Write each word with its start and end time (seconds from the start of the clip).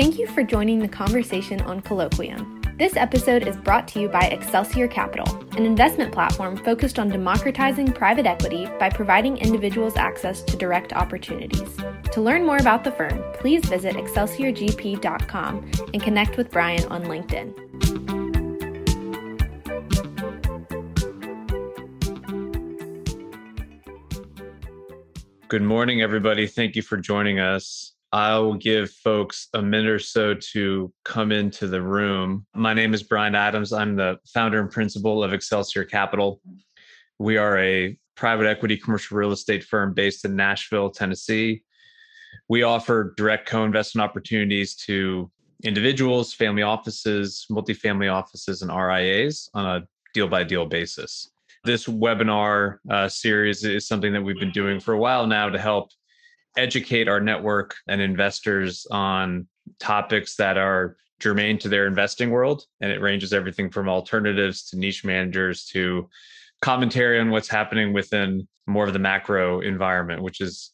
Thank 0.00 0.18
you 0.18 0.26
for 0.28 0.42
joining 0.42 0.78
the 0.78 0.88
conversation 0.88 1.60
on 1.60 1.82
Colloquium. 1.82 2.78
This 2.78 2.96
episode 2.96 3.46
is 3.46 3.54
brought 3.58 3.86
to 3.88 4.00
you 4.00 4.08
by 4.08 4.22
Excelsior 4.28 4.88
Capital, 4.88 5.28
an 5.58 5.66
investment 5.66 6.10
platform 6.10 6.56
focused 6.56 6.98
on 6.98 7.10
democratizing 7.10 7.92
private 7.92 8.24
equity 8.24 8.64
by 8.78 8.88
providing 8.88 9.36
individuals 9.36 9.98
access 9.98 10.40
to 10.44 10.56
direct 10.56 10.94
opportunities. 10.94 11.76
To 12.12 12.22
learn 12.22 12.46
more 12.46 12.56
about 12.56 12.82
the 12.82 12.92
firm, 12.92 13.22
please 13.34 13.62
visit 13.66 13.94
excelsiorgp.com 13.94 15.70
and 15.92 16.02
connect 16.02 16.38
with 16.38 16.50
Brian 16.50 16.86
on 16.86 17.04
LinkedIn. 17.04 17.52
Good 25.48 25.62
morning, 25.62 26.00
everybody. 26.00 26.46
Thank 26.46 26.74
you 26.74 26.80
for 26.80 26.96
joining 26.96 27.38
us. 27.38 27.92
I'll 28.12 28.54
give 28.54 28.90
folks 28.90 29.48
a 29.54 29.62
minute 29.62 29.88
or 29.88 30.00
so 30.00 30.34
to 30.34 30.92
come 31.04 31.30
into 31.30 31.68
the 31.68 31.80
room. 31.80 32.44
My 32.54 32.74
name 32.74 32.92
is 32.92 33.04
Brian 33.04 33.36
Adams. 33.36 33.72
I'm 33.72 33.94
the 33.94 34.18
founder 34.34 34.60
and 34.60 34.70
principal 34.70 35.22
of 35.22 35.32
Excelsior 35.32 35.84
Capital. 35.84 36.40
We 37.20 37.36
are 37.36 37.56
a 37.58 37.96
private 38.16 38.46
equity 38.46 38.76
commercial 38.76 39.16
real 39.16 39.30
estate 39.30 39.62
firm 39.62 39.94
based 39.94 40.24
in 40.24 40.34
Nashville, 40.34 40.90
Tennessee. 40.90 41.62
We 42.48 42.64
offer 42.64 43.14
direct 43.16 43.48
co 43.48 43.64
investment 43.64 44.08
opportunities 44.08 44.74
to 44.86 45.30
individuals, 45.62 46.34
family 46.34 46.62
offices, 46.62 47.46
multifamily 47.48 48.12
offices, 48.12 48.62
and 48.62 48.72
RIAs 48.72 49.48
on 49.54 49.66
a 49.66 49.86
deal 50.14 50.26
by 50.26 50.42
deal 50.42 50.66
basis. 50.66 51.30
This 51.62 51.86
webinar 51.86 52.78
uh, 52.90 53.08
series 53.08 53.62
is 53.62 53.86
something 53.86 54.12
that 54.14 54.22
we've 54.22 54.40
been 54.40 54.50
doing 54.50 54.80
for 54.80 54.94
a 54.94 54.98
while 54.98 55.28
now 55.28 55.48
to 55.48 55.58
help 55.58 55.90
educate 56.56 57.08
our 57.08 57.20
network 57.20 57.76
and 57.88 58.00
investors 58.00 58.86
on 58.90 59.46
topics 59.78 60.36
that 60.36 60.58
are 60.58 60.96
germane 61.20 61.58
to 61.58 61.68
their 61.68 61.86
investing 61.86 62.30
world. 62.30 62.64
And 62.80 62.90
it 62.90 63.00
ranges 63.00 63.32
everything 63.32 63.70
from 63.70 63.88
alternatives 63.88 64.64
to 64.70 64.78
niche 64.78 65.04
managers 65.04 65.66
to 65.66 66.08
commentary 66.62 67.20
on 67.20 67.30
what's 67.30 67.48
happening 67.48 67.92
within 67.92 68.48
more 68.66 68.86
of 68.86 68.92
the 68.92 68.98
macro 68.98 69.60
environment, 69.60 70.22
which 70.22 70.40
is 70.40 70.72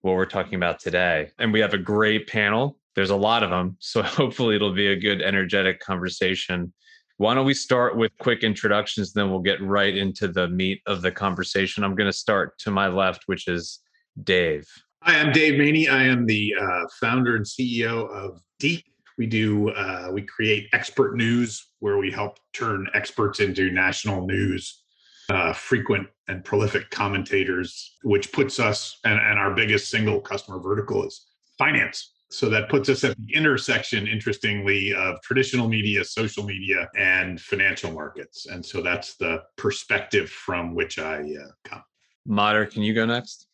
what 0.00 0.14
we're 0.14 0.26
talking 0.26 0.54
about 0.54 0.78
today. 0.80 1.30
And 1.38 1.52
we 1.52 1.60
have 1.60 1.74
a 1.74 1.78
great 1.78 2.28
panel. 2.28 2.78
There's 2.94 3.10
a 3.10 3.16
lot 3.16 3.42
of 3.42 3.50
them. 3.50 3.76
So 3.80 4.02
hopefully 4.02 4.56
it'll 4.56 4.72
be 4.72 4.88
a 4.88 4.96
good, 4.96 5.22
energetic 5.22 5.80
conversation. 5.80 6.72
Why 7.16 7.34
don't 7.34 7.46
we 7.46 7.54
start 7.54 7.96
with 7.96 8.12
quick 8.18 8.44
introductions, 8.44 9.12
then 9.12 9.28
we'll 9.28 9.40
get 9.40 9.60
right 9.60 9.96
into 9.96 10.28
the 10.28 10.48
meat 10.48 10.80
of 10.86 11.02
the 11.02 11.10
conversation. 11.10 11.82
I'm 11.82 11.96
going 11.96 12.10
to 12.10 12.16
start 12.16 12.58
to 12.60 12.70
my 12.70 12.86
left, 12.86 13.24
which 13.26 13.48
is 13.48 13.80
Dave. 14.22 14.68
Hi, 15.02 15.20
I'm 15.20 15.30
Dave 15.30 15.56
Maney. 15.58 15.88
I 15.88 16.02
am 16.02 16.26
the 16.26 16.54
uh, 16.60 16.84
founder 17.00 17.36
and 17.36 17.44
CEO 17.44 18.10
of 18.10 18.40
Deep. 18.58 18.84
We 19.16 19.26
do 19.26 19.70
uh, 19.70 20.08
we 20.12 20.22
create 20.22 20.68
expert 20.72 21.16
news 21.16 21.68
where 21.78 21.98
we 21.98 22.10
help 22.10 22.38
turn 22.52 22.88
experts 22.94 23.38
into 23.38 23.70
national 23.70 24.26
news, 24.26 24.82
uh, 25.30 25.52
frequent 25.52 26.08
and 26.26 26.44
prolific 26.44 26.90
commentators, 26.90 27.96
which 28.02 28.32
puts 28.32 28.58
us 28.58 28.98
and, 29.04 29.20
and 29.20 29.38
our 29.38 29.54
biggest 29.54 29.88
single 29.88 30.20
customer 30.20 30.58
vertical 30.58 31.06
is 31.06 31.26
finance. 31.58 32.14
So 32.30 32.48
that 32.50 32.68
puts 32.68 32.88
us 32.88 33.04
at 33.04 33.16
the 33.16 33.34
intersection, 33.34 34.06
interestingly, 34.06 34.92
of 34.94 35.22
traditional 35.22 35.68
media, 35.68 36.04
social 36.04 36.44
media, 36.44 36.88
and 36.96 37.40
financial 37.40 37.92
markets. 37.92 38.46
And 38.46 38.66
so 38.66 38.82
that's 38.82 39.16
the 39.16 39.42
perspective 39.56 40.28
from 40.28 40.74
which 40.74 40.98
I 40.98 41.20
uh, 41.20 41.50
come. 41.64 41.82
Madhur, 42.28 42.70
can 42.70 42.82
you 42.82 42.94
go 42.94 43.06
next? 43.06 43.46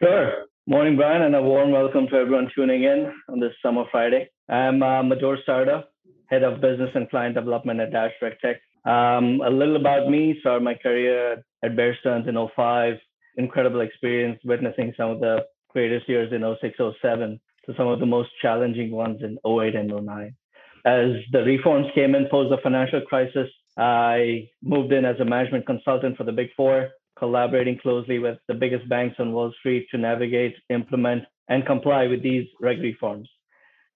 Sure. 0.00 0.44
Morning, 0.70 0.94
Brian, 0.94 1.22
and 1.22 1.34
a 1.34 1.42
warm 1.42 1.72
welcome 1.72 2.06
to 2.06 2.14
everyone 2.14 2.48
tuning 2.54 2.84
in 2.84 3.12
on 3.28 3.40
this 3.40 3.50
summer 3.60 3.86
Friday. 3.90 4.30
I'm 4.48 4.80
uh, 4.80 5.02
Madhur 5.02 5.38
Sarda, 5.44 5.82
Head 6.26 6.44
of 6.44 6.60
Business 6.60 6.90
and 6.94 7.10
Client 7.10 7.34
Development 7.34 7.80
at 7.80 7.90
Dash 7.90 8.12
RegTech. 8.22 8.54
Um, 8.88 9.40
a 9.40 9.50
little 9.50 9.74
about 9.74 10.08
me, 10.08 10.36
started 10.38 10.62
my 10.62 10.74
career 10.74 11.42
at 11.64 11.74
Bear 11.74 11.98
Stearns 11.98 12.28
in 12.28 12.36
05. 12.54 12.94
Incredible 13.36 13.80
experience 13.80 14.38
witnessing 14.44 14.94
some 14.96 15.10
of 15.10 15.18
the 15.18 15.44
greatest 15.70 16.08
years 16.08 16.32
in 16.32 16.42
06, 16.60 16.78
07 17.02 17.40
to 17.66 17.74
some 17.76 17.88
of 17.88 17.98
the 17.98 18.06
most 18.06 18.30
challenging 18.40 18.92
ones 18.92 19.22
in 19.24 19.38
08 19.44 19.74
and 19.74 19.90
09. 20.06 20.36
As 20.84 21.16
the 21.32 21.42
reforms 21.42 21.88
came 21.96 22.14
in 22.14 22.28
post 22.30 22.50
the 22.50 22.62
financial 22.62 23.00
crisis, 23.00 23.48
I 23.76 24.48
moved 24.62 24.92
in 24.92 25.04
as 25.04 25.18
a 25.18 25.24
management 25.24 25.66
consultant 25.66 26.16
for 26.16 26.22
the 26.22 26.30
Big 26.30 26.50
Four 26.56 26.90
collaborating 27.20 27.78
closely 27.78 28.18
with 28.18 28.38
the 28.48 28.54
biggest 28.54 28.88
banks 28.88 29.16
on 29.20 29.32
Wall 29.32 29.52
Street 29.60 29.86
to 29.92 29.98
navigate, 29.98 30.56
implement, 30.70 31.22
and 31.48 31.64
comply 31.64 32.08
with 32.08 32.22
these 32.22 32.48
reg 32.60 32.80
reforms. 32.80 33.28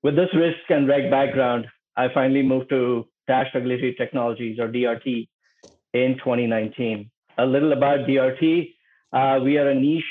With 0.05 0.15
this 0.15 0.29
risk 0.35 0.69
and 0.69 0.87
reg 0.87 1.11
background, 1.11 1.67
I 1.97 2.07
finally 2.15 2.43
moved 2.43 2.69
to 2.71 3.09
Dash 3.27 3.49
Regulatory 3.55 3.95
Technologies 3.95 4.59
or 4.61 4.69
DRT 4.69 5.29
in 5.95 6.17
2019. 6.19 7.11
A 7.39 7.47
little 7.47 7.73
about 7.73 8.07
DRT. 8.07 8.75
Uh, 9.13 9.41
we 9.43 9.59
are 9.59 9.69
a 9.71 9.75
niche 9.75 10.05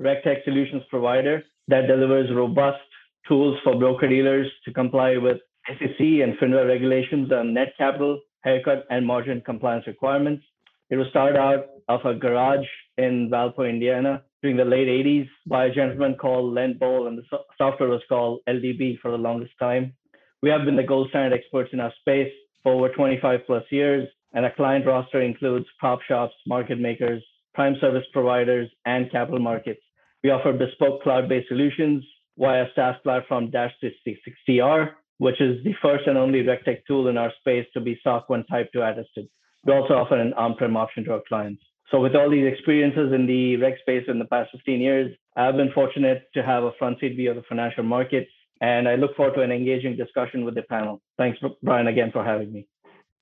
RegTech 0.00 0.44
solutions 0.44 0.82
provider 0.88 1.42
that 1.68 1.86
delivers 1.86 2.30
robust 2.34 2.78
tools 3.26 3.58
for 3.64 3.78
broker 3.78 4.08
dealers 4.08 4.46
to 4.64 4.72
comply 4.72 5.16
with 5.16 5.38
SEC 5.66 6.00
and 6.00 6.38
FINRA 6.38 6.66
regulations 6.66 7.30
on 7.32 7.54
net 7.54 7.72
capital, 7.76 8.20
haircut, 8.42 8.84
and 8.90 9.06
margin 9.06 9.42
compliance 9.44 9.86
requirements. 9.86 10.44
It 10.90 10.96
was 10.96 11.06
started 11.10 11.38
out 11.38 11.66
of 11.88 12.04
a 12.04 12.14
garage 12.14 12.66
in 12.98 13.30
Valpo, 13.30 13.68
Indiana 13.68 14.22
during 14.42 14.56
the 14.56 14.64
late 14.64 14.88
80s 14.88 15.28
by 15.46 15.66
a 15.66 15.74
gentleman 15.74 16.16
called 16.16 16.52
Len 16.52 16.78
Bowl, 16.78 17.06
and 17.06 17.16
the 17.16 17.22
so- 17.30 17.44
software 17.56 17.88
was 17.88 18.02
called 18.08 18.40
LDB 18.48 18.98
for 19.00 19.12
the 19.12 19.18
longest 19.18 19.52
time. 19.60 19.94
We 20.42 20.50
have 20.50 20.64
been 20.64 20.76
the 20.76 20.82
gold 20.82 21.10
standard 21.10 21.32
experts 21.32 21.70
in 21.72 21.80
our 21.80 21.92
space 22.00 22.32
for 22.62 22.72
over 22.72 22.88
25 22.88 23.40
plus 23.46 23.64
years, 23.70 24.08
and 24.32 24.44
our 24.44 24.52
client 24.52 24.84
roster 24.84 25.20
includes 25.20 25.66
prop 25.78 26.00
shops, 26.02 26.34
market 26.46 26.80
makers, 26.80 27.22
prime 27.54 27.76
service 27.80 28.06
providers, 28.12 28.68
and 28.84 29.10
capital 29.12 29.40
markets. 29.40 29.82
We 30.24 30.30
offer 30.30 30.52
bespoke 30.52 31.02
cloud-based 31.02 31.48
solutions 31.48 32.04
via 32.36 32.66
SaaS 32.74 32.96
platform 33.04 33.50
Dash 33.50 33.74
360R, 33.82 34.92
which 35.18 35.40
is 35.40 35.62
the 35.62 35.74
first 35.80 36.06
and 36.08 36.18
only 36.18 36.42
RegTech 36.42 36.84
tool 36.86 37.08
in 37.08 37.16
our 37.16 37.32
space 37.38 37.66
to 37.74 37.80
be 37.80 38.00
SOC 38.02 38.28
1 38.28 38.44
Type 38.46 38.72
2 38.72 38.82
attested. 38.82 39.28
We 39.64 39.72
also 39.72 39.94
offer 39.94 40.16
an 40.16 40.32
on-prem 40.34 40.76
option 40.76 41.04
to 41.04 41.14
our 41.14 41.22
clients. 41.28 41.62
So 41.90 42.00
with 42.00 42.14
all 42.14 42.30
these 42.30 42.46
experiences 42.46 43.12
in 43.12 43.26
the 43.26 43.56
reg 43.56 43.74
space 43.80 44.04
in 44.08 44.18
the 44.18 44.24
past 44.24 44.50
15 44.52 44.80
years, 44.80 45.14
I've 45.36 45.56
been 45.56 45.72
fortunate 45.72 46.28
to 46.34 46.42
have 46.42 46.62
a 46.62 46.72
front 46.78 47.00
seat 47.00 47.16
view 47.16 47.30
of 47.30 47.36
the 47.36 47.42
financial 47.48 47.82
markets, 47.82 48.30
and 48.60 48.88
I 48.88 48.94
look 48.94 49.16
forward 49.16 49.34
to 49.34 49.42
an 49.42 49.50
engaging 49.50 49.96
discussion 49.96 50.44
with 50.44 50.54
the 50.54 50.62
panel. 50.62 51.02
Thanks, 51.18 51.38
Brian, 51.62 51.88
again 51.88 52.12
for 52.12 52.24
having 52.24 52.52
me. 52.52 52.68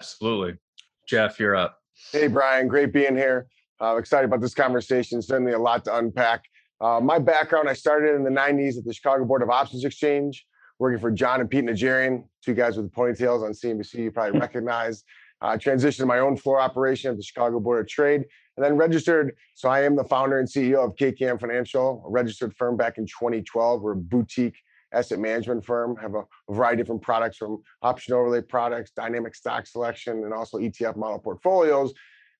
Absolutely. 0.00 0.58
Jeff, 1.06 1.40
you're 1.40 1.56
up. 1.56 1.78
Hey, 2.12 2.28
Brian, 2.28 2.68
great 2.68 2.92
being 2.92 3.16
here. 3.16 3.48
Uh, 3.80 3.96
excited 3.96 4.26
about 4.26 4.40
this 4.40 4.54
conversation. 4.54 5.22
Certainly 5.22 5.52
a 5.52 5.58
lot 5.58 5.84
to 5.84 5.96
unpack. 5.96 6.44
Uh, 6.80 7.00
my 7.02 7.18
background, 7.18 7.68
I 7.68 7.72
started 7.72 8.14
in 8.14 8.22
the 8.22 8.30
90s 8.30 8.78
at 8.78 8.84
the 8.84 8.92
Chicago 8.92 9.24
Board 9.24 9.42
of 9.42 9.50
Options 9.50 9.84
Exchange, 9.84 10.46
working 10.78 11.00
for 11.00 11.10
John 11.10 11.40
and 11.40 11.50
Pete 11.50 11.64
Najarian, 11.64 12.24
two 12.44 12.54
guys 12.54 12.76
with 12.76 12.92
ponytails 12.92 13.44
on 13.44 13.52
CNBC 13.52 13.94
you 13.94 14.10
probably 14.10 14.38
recognize. 14.40 15.04
I 15.40 15.54
uh, 15.54 15.56
transitioned 15.56 15.98
to 15.98 16.06
my 16.06 16.18
own 16.18 16.36
floor 16.36 16.60
operation 16.60 17.10
at 17.10 17.16
the 17.16 17.22
Chicago 17.22 17.60
Board 17.60 17.80
of 17.80 17.88
Trade, 17.88 18.24
and 18.56 18.64
then 18.64 18.76
registered. 18.76 19.36
So 19.54 19.68
I 19.68 19.82
am 19.82 19.94
the 19.94 20.04
founder 20.04 20.40
and 20.40 20.48
CEO 20.48 20.84
of 20.84 20.96
KKM 20.96 21.40
Financial, 21.40 22.02
a 22.04 22.10
registered 22.10 22.56
firm 22.56 22.76
back 22.76 22.98
in 22.98 23.06
2012. 23.06 23.80
We're 23.80 23.92
a 23.92 23.96
boutique 23.96 24.56
asset 24.92 25.18
management 25.18 25.64
firm, 25.64 25.96
have 25.96 26.14
a, 26.14 26.24
a 26.48 26.54
variety 26.54 26.80
of 26.80 26.86
different 26.86 27.02
products 27.02 27.36
from 27.36 27.62
option 27.82 28.14
overlay 28.14 28.40
products, 28.40 28.90
dynamic 28.90 29.34
stock 29.34 29.66
selection, 29.66 30.24
and 30.24 30.32
also 30.32 30.58
ETF 30.58 30.96
model 30.96 31.18
portfolios. 31.18 31.92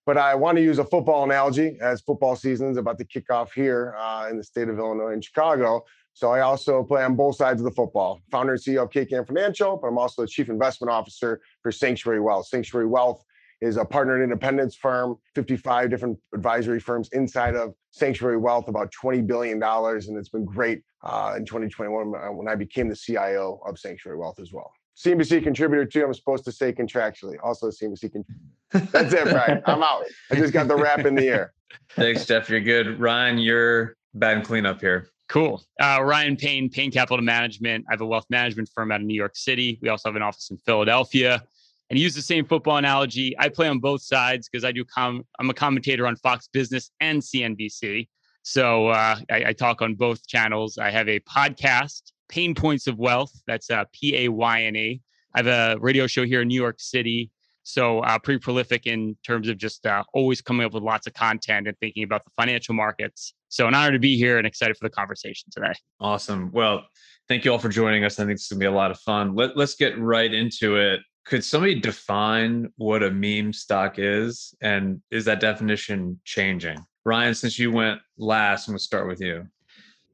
But 0.07 0.17
I 0.17 0.35
want 0.35 0.57
to 0.57 0.63
use 0.63 0.79
a 0.79 0.85
football 0.85 1.25
analogy 1.25 1.77
as 1.83 2.01
football 2.01 2.35
season 2.35 2.71
is 2.71 2.79
about 2.79 2.99
to 2.99 3.05
kick 3.05 3.31
off 3.31 3.53
here 3.53 3.95
uh, 3.99 4.29
in 4.31 4.39
the 4.39 4.45
state 4.45 4.69
of 4.69 4.79
Illinois 4.79 5.13
and 5.13 5.23
Chicago. 5.23 5.85
So 6.19 6.33
I 6.33 6.41
also 6.41 6.83
play 6.83 7.05
on 7.05 7.15
both 7.15 7.37
sides 7.37 7.61
of 7.61 7.65
the 7.65 7.71
football. 7.71 8.21
Founder 8.33 8.55
and 8.55 8.61
CEO 8.61 8.83
of 8.83 8.91
KKM 8.91 9.25
Financial, 9.25 9.77
but 9.77 9.87
I'm 9.87 9.99
also 9.99 10.23
the 10.23 10.27
chief 10.27 10.49
investment 10.49 10.91
officer 10.91 11.41
for 11.63 11.71
Sanctuary 11.71 12.19
Wealth. 12.19 12.49
Sanctuary 12.49 12.89
Wealth 12.89 13.23
is 13.61 13.77
a 13.77 13.85
partnered 13.85 14.21
independence 14.25 14.75
firm, 14.75 15.15
55 15.37 15.91
different 15.91 16.19
advisory 16.35 16.81
firms 16.81 17.09
inside 17.13 17.55
of 17.55 17.73
Sanctuary 17.93 18.37
Wealth, 18.37 18.67
about 18.67 18.93
$20 19.01 19.29
billion. 19.29 19.63
And 19.63 20.19
it's 20.19 20.29
been 20.29 20.45
great 20.45 20.83
uh, 21.05 21.35
in 21.37 21.45
2021 21.45 22.11
when 22.37 22.49
I 22.49 22.57
became 22.57 22.89
the 22.89 22.97
CIO 22.97 23.61
of 23.65 23.79
Sanctuary 23.79 24.19
Wealth 24.19 24.41
as 24.41 24.53
well. 24.53 24.73
CNBC 24.97 25.45
contributor 25.45 25.85
too. 25.85 26.05
I'm 26.05 26.13
supposed 26.15 26.45
to 26.47 26.51
say 26.51 26.73
contractually. 26.73 27.37
Also 27.45 27.69
CNBC. 27.69 28.13
Con- 28.13 28.89
That's 28.91 29.15
it, 29.15 29.31
Brian. 29.31 29.63
I'm 29.67 29.85
out. 29.85 30.03
I 30.33 30.35
just 30.35 30.53
got 30.53 30.67
the 30.67 30.75
wrap 30.75 31.07
in 31.07 31.15
the 31.15 31.29
air. 31.29 31.53
Thanks, 31.91 32.27
Jeff. 32.27 32.51
You're 32.51 32.59
good. 32.59 32.99
Ryan, 32.99 33.39
you're 33.39 33.95
bad 34.15 34.39
and 34.39 34.45
clean 34.45 34.67
up 34.67 34.81
here. 34.81 35.11
Cool. 35.29 35.63
Uh, 35.79 36.01
Ryan 36.03 36.37
Payne, 36.37 36.71
Payne 36.71 36.91
Capital 36.91 37.23
Management. 37.23 37.85
I 37.89 37.93
have 37.93 38.01
a 38.01 38.07
wealth 38.07 38.25
management 38.31 38.71
firm 38.75 38.91
out 38.91 39.01
of 39.01 39.07
New 39.07 39.15
York 39.15 39.37
City. 39.37 39.79
We 39.83 39.91
also 39.91 40.09
have 40.09 40.17
an 40.17 40.23
office 40.23 40.51
in 40.51 40.57
Philadelphia. 40.59 41.43
And 41.91 41.99
use 41.99 42.15
the 42.15 42.23
same 42.23 42.45
football 42.45 42.77
analogy. 42.77 43.35
I 43.39 43.49
play 43.49 43.69
on 43.69 43.79
both 43.79 44.03
sides 44.03 44.49
because 44.49 44.65
I 44.65 44.73
do. 44.73 44.85
Com- 44.85 45.25
I'm 45.39 45.49
a 45.49 45.55
commentator 45.55 46.07
on 46.07 46.17
Fox 46.17 46.49
Business 46.53 46.91
and 47.01 47.23
CNBC. 47.23 48.09
So 48.43 48.89
uh, 48.89 49.17
I, 49.31 49.45
I 49.47 49.53
talk 49.53 49.81
on 49.81 49.95
both 49.95 50.27
channels. 50.27 50.77
I 50.79 50.91
have 50.91 51.09
a 51.09 51.21
podcast 51.21 52.13
Payne 52.29 52.55
Points 52.55 52.87
of 52.87 52.99
Wealth. 52.99 53.33
That's 53.47 53.71
uh, 53.71 53.85
P 53.93 54.25
A 54.25 54.29
Y 54.29 54.63
N 54.63 54.77
E. 54.77 55.01
I 55.35 55.39
have 55.39 55.47
a 55.47 55.81
radio 55.81 56.07
show 56.07 56.25
here 56.25 56.43
in 56.43 56.49
New 56.49 56.61
York 56.61 56.79
City. 56.79 57.31
So 57.63 58.01
uh, 58.01 58.19
pretty 58.19 58.39
prolific 58.39 58.87
in 58.87 59.17
terms 59.27 59.49
of 59.49 59.59
just 59.59 59.87
uh, 59.87 60.03
always 60.15 60.41
coming 60.41 60.65
up 60.65 60.73
with 60.73 60.83
lots 60.83 61.07
of 61.07 61.15
content 61.15 61.69
and 61.69 61.79
thinking 61.79 62.03
about 62.03 62.25
the 62.25 62.31
financial 62.37 62.75
markets. 62.75 63.35
So 63.49 63.67
an 63.67 63.75
honor 63.75 63.93
to 63.93 63.99
be 63.99 64.17
here 64.17 64.39
and 64.39 64.47
excited 64.47 64.77
for 64.77 64.87
the 64.87 64.95
conversation 64.95 65.49
today. 65.51 65.73
Awesome. 66.01 66.51
Well, 66.53 66.85
thank 67.29 67.45
you 67.45 67.53
all 67.53 67.59
for 67.59 67.69
joining 67.69 68.05
us. 68.05 68.19
I 68.19 68.25
think 68.25 68.33
it's 68.33 68.49
going 68.49 68.61
to 68.61 68.65
be 68.65 68.67
a 68.67 68.71
lot 68.71 68.91
of 68.91 69.01
fun. 69.01 69.35
Let, 69.35 69.57
let's 69.57 69.75
get 69.75 69.99
right 69.99 70.33
into 70.33 70.77
it. 70.77 71.01
Could 71.25 71.45
somebody 71.45 71.79
define 71.79 72.73
what 72.77 73.03
a 73.03 73.11
meme 73.11 73.53
stock 73.53 73.99
is? 73.99 74.55
And 74.63 75.03
is 75.11 75.27
that 75.27 75.41
definition 75.41 76.21
changing? 76.25 76.79
Ryan, 77.05 77.35
since 77.35 77.59
you 77.59 77.71
went 77.71 78.01
last, 78.17 78.67
I'm 78.67 78.73
going 78.73 78.79
to 78.79 78.85
start 78.85 79.09
with 79.09 79.21
you. 79.21 79.47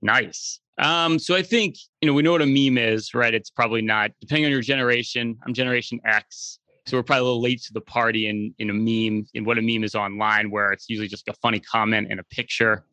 Nice. 0.03 0.61
Um, 0.79 1.21
so 1.21 1.37
I 1.37 1.43
think, 1.43 1.77
you 2.01 2.09
know, 2.09 2.15
we 2.15 2.23
know 2.23 2.33
what 2.33 2.43
a 2.43 2.47
meme 2.47 2.79
is, 2.79 3.15
right? 3.15 3.33
It's 3.33 3.51
probably 3.51 3.81
not, 3.81 4.11
depending 4.21 4.45
on 4.47 4.51
your 4.51 4.61
generation, 4.61 5.39
I'm 5.47 5.55
generation 5.55 6.01
X. 6.05 6.59
So 6.87 6.97
we're 6.99 7.05
probably 7.05 7.21
a 7.21 7.25
little 7.25 7.41
late 7.41 7.63
to 7.63 7.73
the 7.73 7.81
party 7.81 8.29
in, 8.29 8.55
in 8.59 8.71
a 8.71 8.75
meme, 8.75 9.27
in 9.35 9.45
what 9.45 9.57
a 9.57 9.63
meme 9.63 9.85
is 9.85 9.95
online, 9.95 10.51
where 10.51 10.73
it's 10.73 10.89
usually 10.89 11.09
just 11.09 11.29
a 11.29 11.33
funny 11.35 11.61
comment 11.61 12.09
and 12.11 12.21
a 12.21 12.25
picture. 12.25 12.85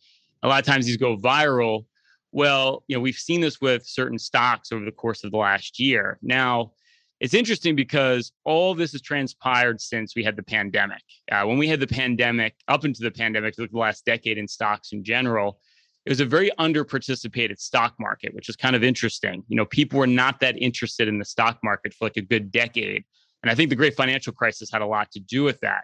A 0.44 0.48
lot 0.48 0.60
of 0.60 0.66
times 0.66 0.86
these 0.86 0.98
go 0.98 1.18
viral. 1.18 1.86
Well, 2.32 2.84
you 2.88 2.96
know, 2.96 3.02
we've 3.02 3.16
seen 3.16 3.42
this 3.42 3.60
with 3.60 3.86
certain 3.86 4.18
stocks 4.18 4.72
over 4.72 4.86
the 4.86 4.92
course 4.92 5.24
of 5.24 5.32
the 5.32 5.38
last 5.38 5.80
year. 5.80 6.18
Now, 6.22 6.72
it's 7.20 7.36
interesting 7.36 7.76
because 7.76 8.32
all 8.46 8.74
this 8.74 8.94
has 8.94 9.02
transpired 9.02 9.80
since 9.80 10.16
we 10.16 10.24
had 10.24 10.36
the 10.36 10.44
pandemic. 10.44 11.04
Uh, 11.32 11.44
when 11.44 11.60
we 11.60 11.68
had 11.68 11.80
the 11.80 11.88
pandemic, 11.88 12.56
up 12.68 12.84
into 12.84 13.04
the 13.04 13.12
pandemic, 13.12 13.56
the 13.56 13.68
last 13.72 14.06
decade 14.06 14.40
in 14.40 14.48
stocks 14.48 14.92
in 14.92 15.04
general, 15.04 15.60
it 16.06 16.10
was 16.10 16.20
a 16.20 16.26
very 16.26 16.50
underparticipated 16.58 17.60
stock 17.60 17.94
market, 18.00 18.34
which 18.34 18.50
is 18.50 18.56
kind 18.56 18.76
of 18.76 18.84
interesting. 18.84 19.44
You 19.50 19.56
know, 19.56 19.66
people 19.66 20.00
were 20.00 20.08
not 20.08 20.40
that 20.40 20.60
interested 20.60 21.08
in 21.08 21.20
the 21.20 21.26
stock 21.26 21.60
market 21.64 21.94
for 21.94 22.06
like 22.06 22.18
a 22.18 22.22
good 22.22 22.52
decade. 22.52 23.04
And 23.44 23.52
I 23.52 23.56
think 23.56 23.70
the 23.70 23.76
great 23.76 23.96
financial 23.96 24.34
crisis 24.34 24.72
had 24.72 24.82
a 24.82 24.88
lot 24.88 25.12
to 25.12 25.20
do 25.20 25.44
with 25.44 25.60
that. 25.60 25.84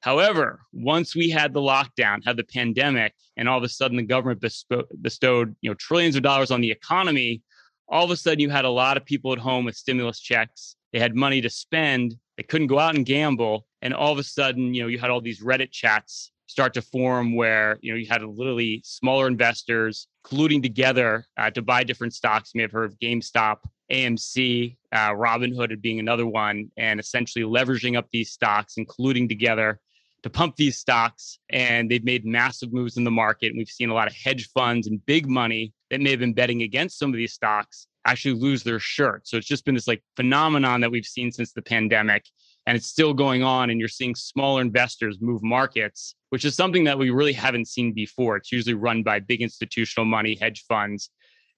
However, 0.00 0.60
once 0.72 1.14
we 1.14 1.28
had 1.28 1.52
the 1.52 1.60
lockdown, 1.60 2.24
had 2.24 2.36
the 2.36 2.44
pandemic, 2.44 3.14
and 3.36 3.48
all 3.48 3.58
of 3.58 3.64
a 3.64 3.68
sudden 3.68 3.98
the 3.98 4.02
government 4.02 4.40
bestowed, 4.40 5.56
you 5.60 5.70
know, 5.70 5.74
trillions 5.74 6.16
of 6.16 6.22
dollars 6.22 6.50
on 6.50 6.60
the 6.60 6.70
economy, 6.70 7.42
all 7.88 8.04
of 8.04 8.10
a 8.10 8.16
sudden 8.16 8.40
you 8.40 8.48
had 8.48 8.64
a 8.64 8.70
lot 8.70 8.96
of 8.96 9.04
people 9.04 9.32
at 9.32 9.38
home 9.38 9.64
with 9.64 9.76
stimulus 9.76 10.20
checks. 10.20 10.76
They 10.92 10.98
had 10.98 11.14
money 11.14 11.40
to 11.42 11.50
spend. 11.50 12.16
They 12.36 12.42
couldn't 12.42 12.68
go 12.68 12.78
out 12.78 12.94
and 12.94 13.04
gamble. 13.04 13.66
And 13.82 13.92
all 13.92 14.12
of 14.12 14.18
a 14.18 14.22
sudden, 14.22 14.72
you 14.74 14.82
know, 14.82 14.88
you 14.88 14.98
had 14.98 15.10
all 15.10 15.20
these 15.20 15.42
Reddit 15.42 15.70
chats 15.70 16.32
start 16.46 16.74
to 16.74 16.82
form 16.82 17.36
where 17.36 17.78
you 17.80 17.92
know 17.92 17.96
you 17.96 18.08
had 18.08 18.24
literally 18.24 18.82
smaller 18.84 19.28
investors 19.28 20.08
colluding 20.24 20.60
together 20.60 21.24
uh, 21.36 21.48
to 21.50 21.62
buy 21.62 21.84
different 21.84 22.12
stocks. 22.12 22.50
You 22.52 22.58
may 22.58 22.62
have 22.62 22.72
heard 22.72 22.90
of 22.90 22.98
GameStop, 22.98 23.58
AMC, 23.92 24.76
uh, 24.90 25.10
Robinhood 25.10 25.80
being 25.80 26.00
another 26.00 26.26
one, 26.26 26.70
and 26.76 26.98
essentially 26.98 27.44
leveraging 27.44 27.96
up 27.96 28.08
these 28.10 28.32
stocks 28.32 28.78
and 28.78 28.88
colluding 28.88 29.28
together 29.28 29.80
to 30.22 30.30
pump 30.30 30.56
these 30.56 30.78
stocks. 30.78 31.38
And 31.50 31.90
they've 31.90 32.04
made 32.04 32.24
massive 32.24 32.72
moves 32.72 32.96
in 32.96 33.04
the 33.04 33.10
market. 33.10 33.48
And 33.48 33.58
we've 33.58 33.68
seen 33.68 33.90
a 33.90 33.94
lot 33.94 34.08
of 34.08 34.14
hedge 34.14 34.48
funds 34.50 34.86
and 34.86 35.04
big 35.06 35.28
money 35.28 35.72
that 35.90 36.00
may 36.00 36.10
have 36.10 36.20
been 36.20 36.34
betting 36.34 36.62
against 36.62 36.98
some 36.98 37.10
of 37.10 37.16
these 37.16 37.32
stocks 37.32 37.86
actually 38.04 38.34
lose 38.34 38.62
their 38.62 38.78
shirt. 38.78 39.28
So 39.28 39.36
it's 39.36 39.46
just 39.46 39.64
been 39.64 39.74
this 39.74 39.88
like 39.88 40.02
phenomenon 40.16 40.80
that 40.80 40.90
we've 40.90 41.04
seen 41.04 41.30
since 41.32 41.52
the 41.52 41.62
pandemic 41.62 42.24
and 42.66 42.76
it's 42.76 42.86
still 42.86 43.14
going 43.14 43.42
on 43.42 43.70
and 43.70 43.80
you're 43.80 43.88
seeing 43.88 44.14
smaller 44.14 44.60
investors 44.60 45.18
move 45.20 45.42
markets 45.42 46.14
which 46.30 46.44
is 46.44 46.54
something 46.54 46.84
that 46.84 46.98
we 46.98 47.10
really 47.10 47.32
haven't 47.32 47.68
seen 47.68 47.92
before 47.92 48.36
it's 48.36 48.52
usually 48.52 48.74
run 48.74 49.02
by 49.02 49.18
big 49.18 49.42
institutional 49.42 50.04
money 50.04 50.36
hedge 50.40 50.64
funds 50.68 51.10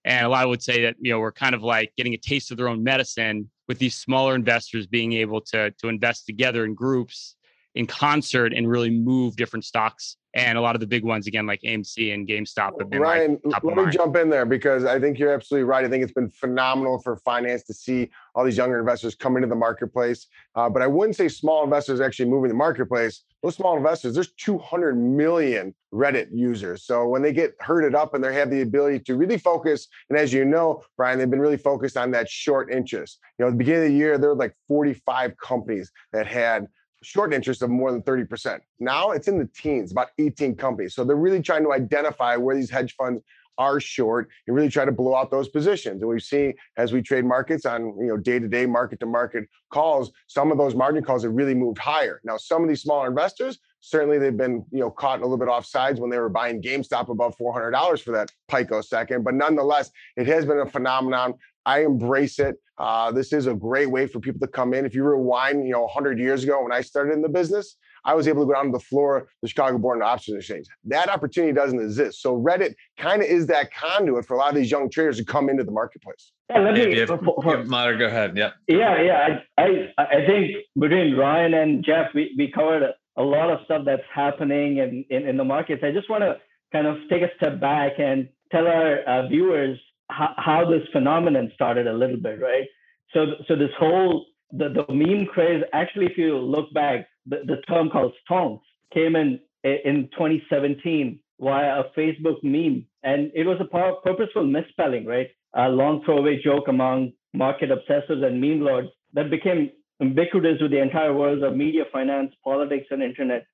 and 0.04 0.26
a 0.26 0.28
lot 0.28 0.48
would 0.48 0.62
say 0.62 0.82
that 0.82 0.96
you 1.00 1.12
know 1.12 1.20
we're 1.20 1.32
kind 1.32 1.54
of 1.54 1.62
like 1.62 1.92
getting 1.96 2.14
a 2.14 2.18
taste 2.18 2.50
of 2.50 2.56
their 2.56 2.68
own 2.68 2.82
medicine 2.82 3.50
with 3.68 3.78
these 3.78 3.94
smaller 3.94 4.34
investors 4.34 4.86
being 4.86 5.12
able 5.12 5.40
to 5.40 5.70
to 5.72 5.88
invest 5.88 6.26
together 6.26 6.64
in 6.64 6.74
groups 6.74 7.36
in 7.74 7.86
concert 7.86 8.52
and 8.52 8.68
really 8.68 8.90
move 8.90 9.36
different 9.36 9.64
stocks 9.64 10.16
and 10.34 10.56
a 10.56 10.60
lot 10.60 10.74
of 10.74 10.80
the 10.80 10.86
big 10.86 11.04
ones 11.04 11.26
again 11.26 11.46
like 11.46 11.60
AMC 11.62 12.14
and 12.14 12.26
GameStop 12.26 12.78
have 12.80 12.88
been 12.88 13.00
Ryan, 13.00 13.38
like 13.44 13.62
let 13.62 13.76
me 13.76 13.82
mind. 13.82 13.92
jump 13.92 14.16
in 14.16 14.30
there 14.30 14.46
because 14.46 14.84
I 14.84 14.98
think 14.98 15.18
you're 15.18 15.32
absolutely 15.32 15.64
right. 15.64 15.84
I 15.84 15.88
think 15.88 16.02
it's 16.02 16.12
been 16.12 16.30
phenomenal 16.30 17.00
for 17.00 17.16
finance 17.16 17.64
to 17.64 17.74
see 17.74 18.10
all 18.34 18.44
these 18.44 18.56
younger 18.56 18.78
investors 18.78 19.14
come 19.14 19.36
into 19.36 19.48
the 19.48 19.54
marketplace. 19.54 20.26
Uh, 20.54 20.70
but 20.70 20.80
I 20.80 20.86
wouldn't 20.86 21.16
say 21.16 21.28
small 21.28 21.64
investors 21.64 22.00
actually 22.00 22.30
moving 22.30 22.48
the 22.48 22.54
marketplace. 22.54 23.24
Those 23.42 23.56
small 23.56 23.76
investors, 23.76 24.14
there's 24.14 24.32
200 24.32 24.96
million 24.96 25.74
Reddit 25.92 26.28
users. 26.32 26.84
So 26.84 27.06
when 27.06 27.20
they 27.20 27.34
get 27.34 27.54
herded 27.60 27.94
up 27.94 28.14
and 28.14 28.24
they 28.24 28.32
have 28.32 28.50
the 28.50 28.62
ability 28.62 29.00
to 29.00 29.16
really 29.16 29.36
focus, 29.36 29.88
and 30.08 30.18
as 30.18 30.32
you 30.32 30.46
know, 30.46 30.82
Brian, 30.96 31.18
they've 31.18 31.28
been 31.28 31.40
really 31.40 31.58
focused 31.58 31.98
on 31.98 32.10
that 32.12 32.30
short 32.30 32.72
interest. 32.72 33.18
You 33.38 33.44
know, 33.44 33.48
at 33.48 33.52
the 33.52 33.58
beginning 33.58 33.82
of 33.82 33.88
the 33.90 33.96
year, 33.96 34.16
there 34.16 34.30
were 34.30 34.36
like 34.36 34.54
45 34.68 35.36
companies 35.36 35.92
that 36.12 36.26
had 36.26 36.68
short 37.02 37.34
interest 37.34 37.62
of 37.62 37.70
more 37.70 37.92
than 37.92 38.02
30%. 38.02 38.60
Now 38.80 39.10
it's 39.10 39.28
in 39.28 39.38
the 39.38 39.48
teens, 39.54 39.92
about 39.92 40.08
18 40.18 40.56
companies. 40.56 40.94
So 40.94 41.04
they're 41.04 41.16
really 41.16 41.42
trying 41.42 41.64
to 41.64 41.72
identify 41.72 42.36
where 42.36 42.56
these 42.56 42.70
hedge 42.70 42.94
funds 42.96 43.22
are 43.58 43.80
short 43.80 44.30
and 44.46 44.56
really 44.56 44.68
try 44.68 44.84
to 44.84 44.92
blow 44.92 45.14
out 45.14 45.30
those 45.30 45.48
positions. 45.48 46.02
And 46.02 46.10
we've 46.10 46.22
seen 46.22 46.54
as 46.76 46.92
we 46.92 47.02
trade 47.02 47.24
markets 47.24 47.66
on 47.66 47.96
you 48.00 48.06
know 48.06 48.16
day-to-day 48.16 48.66
market-to-market 48.66 49.48
calls, 49.70 50.10
some 50.26 50.50
of 50.50 50.58
those 50.58 50.74
margin 50.74 51.04
calls 51.04 51.22
have 51.24 51.32
really 51.32 51.54
moved 51.54 51.78
higher. 51.78 52.20
Now, 52.24 52.36
some 52.36 52.62
of 52.62 52.68
these 52.68 52.82
smaller 52.82 53.08
investors, 53.08 53.58
certainly 53.82 54.18
they've 54.18 54.36
been 54.36 54.64
you 54.70 54.80
know 54.80 54.90
caught 54.90 55.18
a 55.18 55.22
little 55.22 55.36
bit 55.36 55.48
off 55.48 55.66
sides 55.66 56.00
when 56.00 56.08
they 56.08 56.18
were 56.18 56.30
buying 56.30 56.62
GameStop 56.62 57.10
above 57.10 57.36
$400 57.36 58.02
for 58.02 58.12
that 58.12 58.32
Pico 58.48 58.80
second. 58.80 59.24
But 59.24 59.34
nonetheless, 59.34 59.90
it 60.16 60.26
has 60.26 60.46
been 60.46 60.60
a 60.60 60.66
phenomenon. 60.66 61.34
I 61.66 61.84
embrace 61.84 62.38
it. 62.38 62.56
Uh, 62.78 63.12
this 63.12 63.32
is 63.32 63.46
a 63.46 63.54
great 63.54 63.90
way 63.90 64.06
for 64.06 64.18
people 64.18 64.40
to 64.40 64.46
come 64.46 64.72
in. 64.74 64.86
If 64.86 64.94
you 64.94 65.04
rewind, 65.04 65.64
you 65.64 65.72
know, 65.72 65.82
100 65.82 66.18
years 66.18 66.42
ago 66.42 66.62
when 66.62 66.72
I 66.72 66.80
started 66.80 67.12
in 67.12 67.22
the 67.22 67.28
business, 67.28 67.76
I 68.04 68.14
was 68.14 68.26
able 68.26 68.42
to 68.42 68.46
go 68.46 68.54
down 68.54 68.66
to 68.66 68.72
the 68.72 68.80
floor 68.80 69.18
of 69.18 69.28
the 69.42 69.48
Chicago 69.48 69.78
Board 69.78 69.98
and 69.98 70.04
Options 70.04 70.38
Exchange. 70.38 70.66
That 70.84 71.08
opportunity 71.08 71.52
doesn't 71.52 71.78
exist. 71.78 72.20
So 72.20 72.36
Reddit 72.36 72.74
kind 72.98 73.22
of 73.22 73.28
is 73.28 73.46
that 73.46 73.72
conduit 73.72 74.26
for 74.26 74.34
a 74.34 74.38
lot 74.38 74.48
of 74.48 74.56
these 74.56 74.70
young 74.70 74.90
traders 74.90 75.18
to 75.18 75.24
come 75.24 75.48
into 75.48 75.62
the 75.62 75.70
marketplace. 75.70 76.32
Yeah, 76.50 76.58
let 76.58 76.74
me, 76.74 76.98
yeah, 76.98 77.06
Madhur, 77.06 77.98
go 77.98 78.06
ahead. 78.06 78.36
Yeah. 78.36 78.50
Yeah, 78.66 79.00
yeah. 79.00 79.38
I, 79.56 79.62
I, 79.62 80.04
I 80.04 80.26
think 80.26 80.56
between 80.78 81.14
Ryan 81.14 81.54
and 81.54 81.84
Jeff, 81.84 82.08
we, 82.14 82.34
we 82.36 82.50
covered 82.50 82.82
a, 83.16 83.22
lot 83.22 83.50
of 83.50 83.60
stuff 83.64 83.82
that's 83.84 84.02
happening 84.14 84.78
in, 84.78 85.04
in, 85.10 85.28
in 85.28 85.36
the 85.36 85.44
markets. 85.44 85.82
I 85.84 85.92
just 85.92 86.08
want 86.10 86.22
to 86.22 86.36
kind 86.72 86.86
of 86.86 86.96
take 87.10 87.22
a 87.22 87.28
step 87.36 87.60
back 87.60 87.92
and 87.98 88.28
tell 88.50 88.66
our 88.66 89.00
uh, 89.00 89.28
viewers 89.28 89.78
how, 90.10 90.34
how 90.36 90.70
this 90.70 90.82
phenomenon 90.92 91.50
started 91.54 91.86
a 91.86 91.92
little 91.92 92.16
bit, 92.16 92.40
right? 92.40 92.66
So, 93.12 93.26
so 93.46 93.56
this 93.56 93.70
whole 93.78 94.26
the, 94.52 94.68
the 94.68 94.92
meme 94.92 95.26
craze 95.26 95.62
actually, 95.72 96.06
if 96.06 96.18
you 96.18 96.38
look 96.38 96.72
back, 96.72 97.08
the, 97.26 97.40
the 97.46 97.56
term 97.68 97.90
called 97.90 98.12
stonks 98.28 98.60
came 98.92 99.16
in 99.16 99.40
in 99.64 100.08
2017 100.12 101.18
via 101.40 101.80
a 101.80 101.84
Facebook 101.98 102.42
meme, 102.42 102.84
and 103.02 103.30
it 103.34 103.46
was 103.46 103.58
a 103.60 104.02
purposeful 104.04 104.44
misspelling, 104.44 105.06
right? 105.06 105.28
A 105.54 105.68
long 105.68 106.02
throwaway 106.04 106.40
joke 106.42 106.68
among 106.68 107.12
market 107.32 107.70
obsessives 107.70 108.24
and 108.24 108.40
meme 108.40 108.60
lords 108.60 108.88
that 109.14 109.30
became 109.30 109.70
ubiquitous 110.02 110.60
with 110.60 110.70
the 110.70 110.80
entire 110.80 111.14
world 111.14 111.42
of 111.42 111.56
media, 111.56 111.84
finance, 111.92 112.32
politics, 112.44 112.86
and 112.90 113.02
internet. 113.02 113.46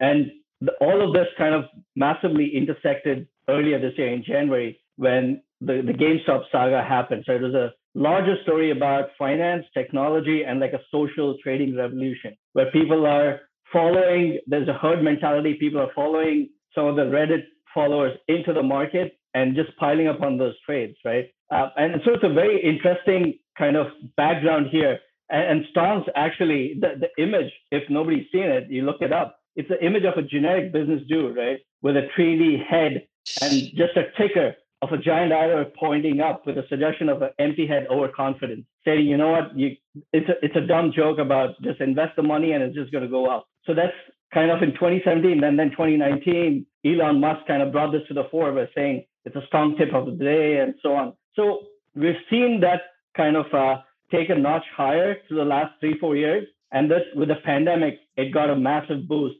And 0.00 0.30
the, 0.60 0.72
all 0.80 1.06
of 1.06 1.12
this 1.12 1.26
kind 1.38 1.54
of 1.54 1.64
massively 1.96 2.54
intersected 2.54 3.26
earlier 3.48 3.80
this 3.80 3.94
year 3.96 4.12
in 4.12 4.24
January 4.24 4.80
when 4.96 5.42
the, 5.60 5.82
the 5.84 5.92
GameStop 5.92 6.42
saga 6.52 6.82
happened. 6.82 7.24
So 7.26 7.32
it 7.34 7.42
was 7.42 7.54
a 7.54 7.72
larger 7.94 8.36
story 8.42 8.70
about 8.70 9.10
finance, 9.18 9.64
technology, 9.74 10.42
and 10.44 10.60
like 10.60 10.72
a 10.72 10.80
social 10.90 11.36
trading 11.42 11.76
revolution 11.76 12.36
where 12.52 12.70
people 12.70 13.06
are 13.06 13.40
following, 13.72 14.38
there's 14.46 14.68
a 14.68 14.74
herd 14.74 15.02
mentality. 15.02 15.54
People 15.54 15.80
are 15.80 15.92
following 15.94 16.50
some 16.74 16.86
of 16.86 16.96
the 16.96 17.02
Reddit 17.02 17.44
followers 17.74 18.16
into 18.28 18.52
the 18.52 18.62
market 18.62 19.12
and 19.34 19.54
just 19.54 19.76
piling 19.76 20.08
up 20.08 20.22
on 20.22 20.38
those 20.38 20.54
trades, 20.66 20.96
right? 21.04 21.26
Uh, 21.50 21.68
and 21.76 22.00
so 22.04 22.12
it's 22.14 22.24
a 22.24 22.32
very 22.32 22.62
interesting 22.62 23.38
kind 23.56 23.76
of 23.76 23.86
background 24.16 24.66
here. 24.70 24.98
And, 25.30 25.64
Stonks 25.74 26.08
actually, 26.14 26.78
the, 26.80 27.00
the 27.00 27.22
image, 27.22 27.52
if 27.70 27.88
nobody's 27.88 28.26
seen 28.32 28.44
it, 28.44 28.68
you 28.68 28.82
look 28.82 29.00
it 29.00 29.12
up. 29.12 29.38
It's 29.56 29.68
the 29.68 29.84
image 29.84 30.04
of 30.04 30.16
a 30.16 30.22
generic 30.22 30.72
business 30.72 31.02
dude, 31.08 31.36
right? 31.36 31.58
With 31.82 31.96
a 31.96 32.08
3D 32.16 32.64
head 32.64 33.06
and 33.42 33.52
just 33.76 33.96
a 33.96 34.10
ticker 34.20 34.54
of 34.82 34.92
a 34.92 34.98
giant 34.98 35.32
arrow 35.32 35.70
pointing 35.78 36.20
up 36.20 36.46
with 36.46 36.56
a 36.56 36.66
suggestion 36.68 37.08
of 37.08 37.22
an 37.22 37.30
empty 37.38 37.66
head 37.66 37.86
overconfidence, 37.90 38.64
saying, 38.84 39.06
you 39.06 39.16
know 39.16 39.30
what, 39.30 39.56
you, 39.56 39.76
it's 40.12 40.28
a 40.28 40.44
it's 40.44 40.56
a 40.56 40.66
dumb 40.66 40.92
joke 40.94 41.18
about 41.18 41.60
just 41.62 41.80
invest 41.80 42.16
the 42.16 42.22
money 42.22 42.52
and 42.52 42.62
it's 42.62 42.74
just 42.74 42.90
going 42.90 43.04
to 43.04 43.10
go 43.10 43.26
up. 43.26 43.46
So 43.66 43.74
that's 43.74 43.92
kind 44.32 44.50
of 44.50 44.62
in 44.62 44.72
2017, 44.72 45.44
and 45.44 45.58
then 45.58 45.70
2019, 45.70 46.64
Elon 46.86 47.20
Musk 47.20 47.46
kind 47.46 47.62
of 47.62 47.72
brought 47.72 47.92
this 47.92 48.02
to 48.08 48.14
the 48.14 48.24
fore 48.30 48.52
by 48.52 48.68
saying 48.74 49.04
it's 49.24 49.36
a 49.36 49.46
strong 49.48 49.76
tip 49.76 49.92
of 49.92 50.06
the 50.06 50.12
day 50.12 50.58
and 50.58 50.74
so 50.82 50.94
on. 50.94 51.12
So 51.34 51.60
we've 51.94 52.14
seen 52.30 52.60
that 52.60 52.80
kind 53.16 53.36
of 53.36 53.46
uh, 53.52 53.82
take 54.10 54.30
a 54.30 54.34
notch 54.34 54.64
higher 54.76 55.14
to 55.28 55.34
the 55.34 55.44
last 55.44 55.72
three 55.80 55.98
four 55.98 56.16
years, 56.16 56.46
and 56.72 56.90
this 56.90 57.02
with 57.14 57.28
the 57.28 57.36
pandemic, 57.44 57.98
it 58.16 58.32
got 58.32 58.50
a 58.50 58.56
massive 58.56 59.08
boost 59.08 59.36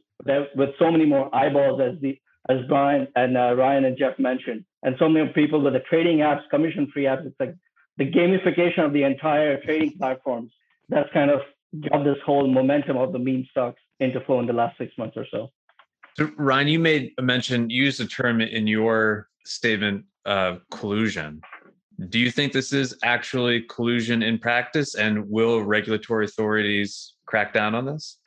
with 0.55 0.69
so 0.77 0.91
many 0.91 1.05
more 1.05 1.33
eyeballs 1.35 1.81
as 1.81 1.99
the 2.01 2.19
as 2.49 2.57
Brian 2.67 3.07
and 3.15 3.37
uh, 3.37 3.55
Ryan 3.55 3.85
and 3.85 3.97
Jeff 3.97 4.17
mentioned 4.17 4.65
and 4.83 4.95
so 4.99 5.07
many 5.07 5.29
people 5.33 5.61
with 5.61 5.73
the 5.73 5.79
trading 5.81 6.19
apps, 6.19 6.41
commission-free 6.49 7.03
apps. 7.03 7.25
It's 7.25 7.39
like 7.39 7.55
the 7.97 8.09
gamification 8.09 8.83
of 8.83 8.93
the 8.93 9.03
entire 9.03 9.61
trading 9.61 9.97
platforms. 9.97 10.51
That's 10.89 11.09
kind 11.13 11.29
of 11.29 11.41
got 11.89 12.03
this 12.03 12.17
whole 12.25 12.47
momentum 12.47 12.97
of 12.97 13.13
the 13.13 13.19
meme 13.19 13.47
stocks 13.51 13.79
into 13.99 14.19
flow 14.21 14.39
in 14.39 14.47
the 14.47 14.53
last 14.53 14.77
six 14.77 14.97
months 14.97 15.15
or 15.15 15.25
so. 15.31 15.51
So 16.17 16.29
Ryan, 16.37 16.67
you 16.67 16.79
made 16.79 17.11
a 17.17 17.21
mention, 17.21 17.69
you 17.69 17.83
used 17.83 18.01
a 18.01 18.07
term 18.07 18.41
in 18.41 18.67
your 18.67 19.29
statement 19.45 20.05
of 20.25 20.61
collusion. 20.69 21.41
Do 22.09 22.19
you 22.19 22.31
think 22.31 22.51
this 22.51 22.73
is 22.73 22.97
actually 23.03 23.61
collusion 23.61 24.23
in 24.23 24.39
practice 24.39 24.95
and 24.95 25.29
will 25.29 25.61
regulatory 25.61 26.25
authorities 26.25 27.13
crack 27.27 27.53
down 27.53 27.75
on 27.75 27.85
this? 27.85 28.17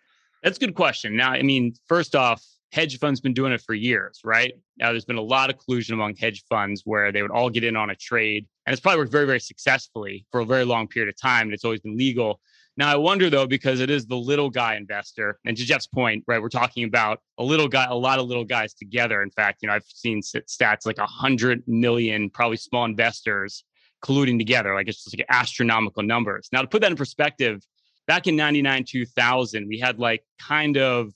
That's 0.42 0.58
a 0.58 0.60
good 0.60 0.74
question. 0.74 1.16
Now, 1.16 1.32
I 1.32 1.42
mean, 1.42 1.74
first 1.88 2.14
off, 2.14 2.44
hedge 2.72 2.98
funds 2.98 3.20
been 3.20 3.32
doing 3.32 3.52
it 3.52 3.60
for 3.60 3.74
years, 3.74 4.20
right? 4.24 4.52
Now 4.78 4.90
there's 4.90 5.04
been 5.04 5.16
a 5.16 5.22
lot 5.22 5.50
of 5.50 5.58
collusion 5.58 5.94
among 5.94 6.16
hedge 6.16 6.44
funds 6.48 6.82
where 6.84 7.10
they 7.10 7.22
would 7.22 7.30
all 7.30 7.50
get 7.50 7.64
in 7.64 7.76
on 7.76 7.90
a 7.90 7.94
trade, 7.94 8.46
and 8.66 8.72
it's 8.72 8.80
probably 8.80 8.98
worked 8.98 9.12
very, 9.12 9.26
very 9.26 9.40
successfully 9.40 10.26
for 10.30 10.40
a 10.40 10.44
very 10.44 10.64
long 10.64 10.86
period 10.86 11.08
of 11.08 11.20
time, 11.20 11.46
and 11.46 11.54
it's 11.54 11.64
always 11.64 11.80
been 11.80 11.96
legal. 11.96 12.40
Now 12.76 12.90
I 12.90 12.96
wonder 12.96 13.30
though, 13.30 13.46
because 13.46 13.80
it 13.80 13.90
is 13.90 14.06
the 14.06 14.16
little 14.16 14.50
guy 14.50 14.74
investor, 14.76 15.38
and 15.44 15.56
to 15.56 15.64
Jeff's 15.64 15.86
point, 15.86 16.24
right, 16.26 16.42
we're 16.42 16.48
talking 16.48 16.84
about 16.84 17.20
a 17.38 17.44
little 17.44 17.68
guy, 17.68 17.86
a 17.88 17.94
lot 17.94 18.18
of 18.18 18.26
little 18.26 18.44
guys 18.44 18.74
together. 18.74 19.22
In 19.22 19.30
fact, 19.30 19.60
you 19.62 19.68
know, 19.68 19.74
I've 19.74 19.84
seen 19.86 20.22
stats 20.22 20.84
like 20.84 20.98
a 20.98 21.06
hundred 21.06 21.62
million, 21.66 22.30
probably 22.30 22.56
small 22.56 22.84
investors 22.84 23.64
colluding 24.04 24.38
together, 24.38 24.74
like 24.74 24.88
it's 24.88 25.04
just 25.04 25.16
like 25.16 25.26
astronomical 25.30 26.02
numbers. 26.02 26.48
Now 26.52 26.62
to 26.62 26.68
put 26.68 26.80
that 26.82 26.90
in 26.90 26.96
perspective, 26.96 27.62
back 28.06 28.26
in 28.26 28.36
99 28.36 28.84
2000 28.84 29.66
we 29.66 29.78
had 29.78 29.98
like 29.98 30.22
kind 30.38 30.76
of 30.76 31.12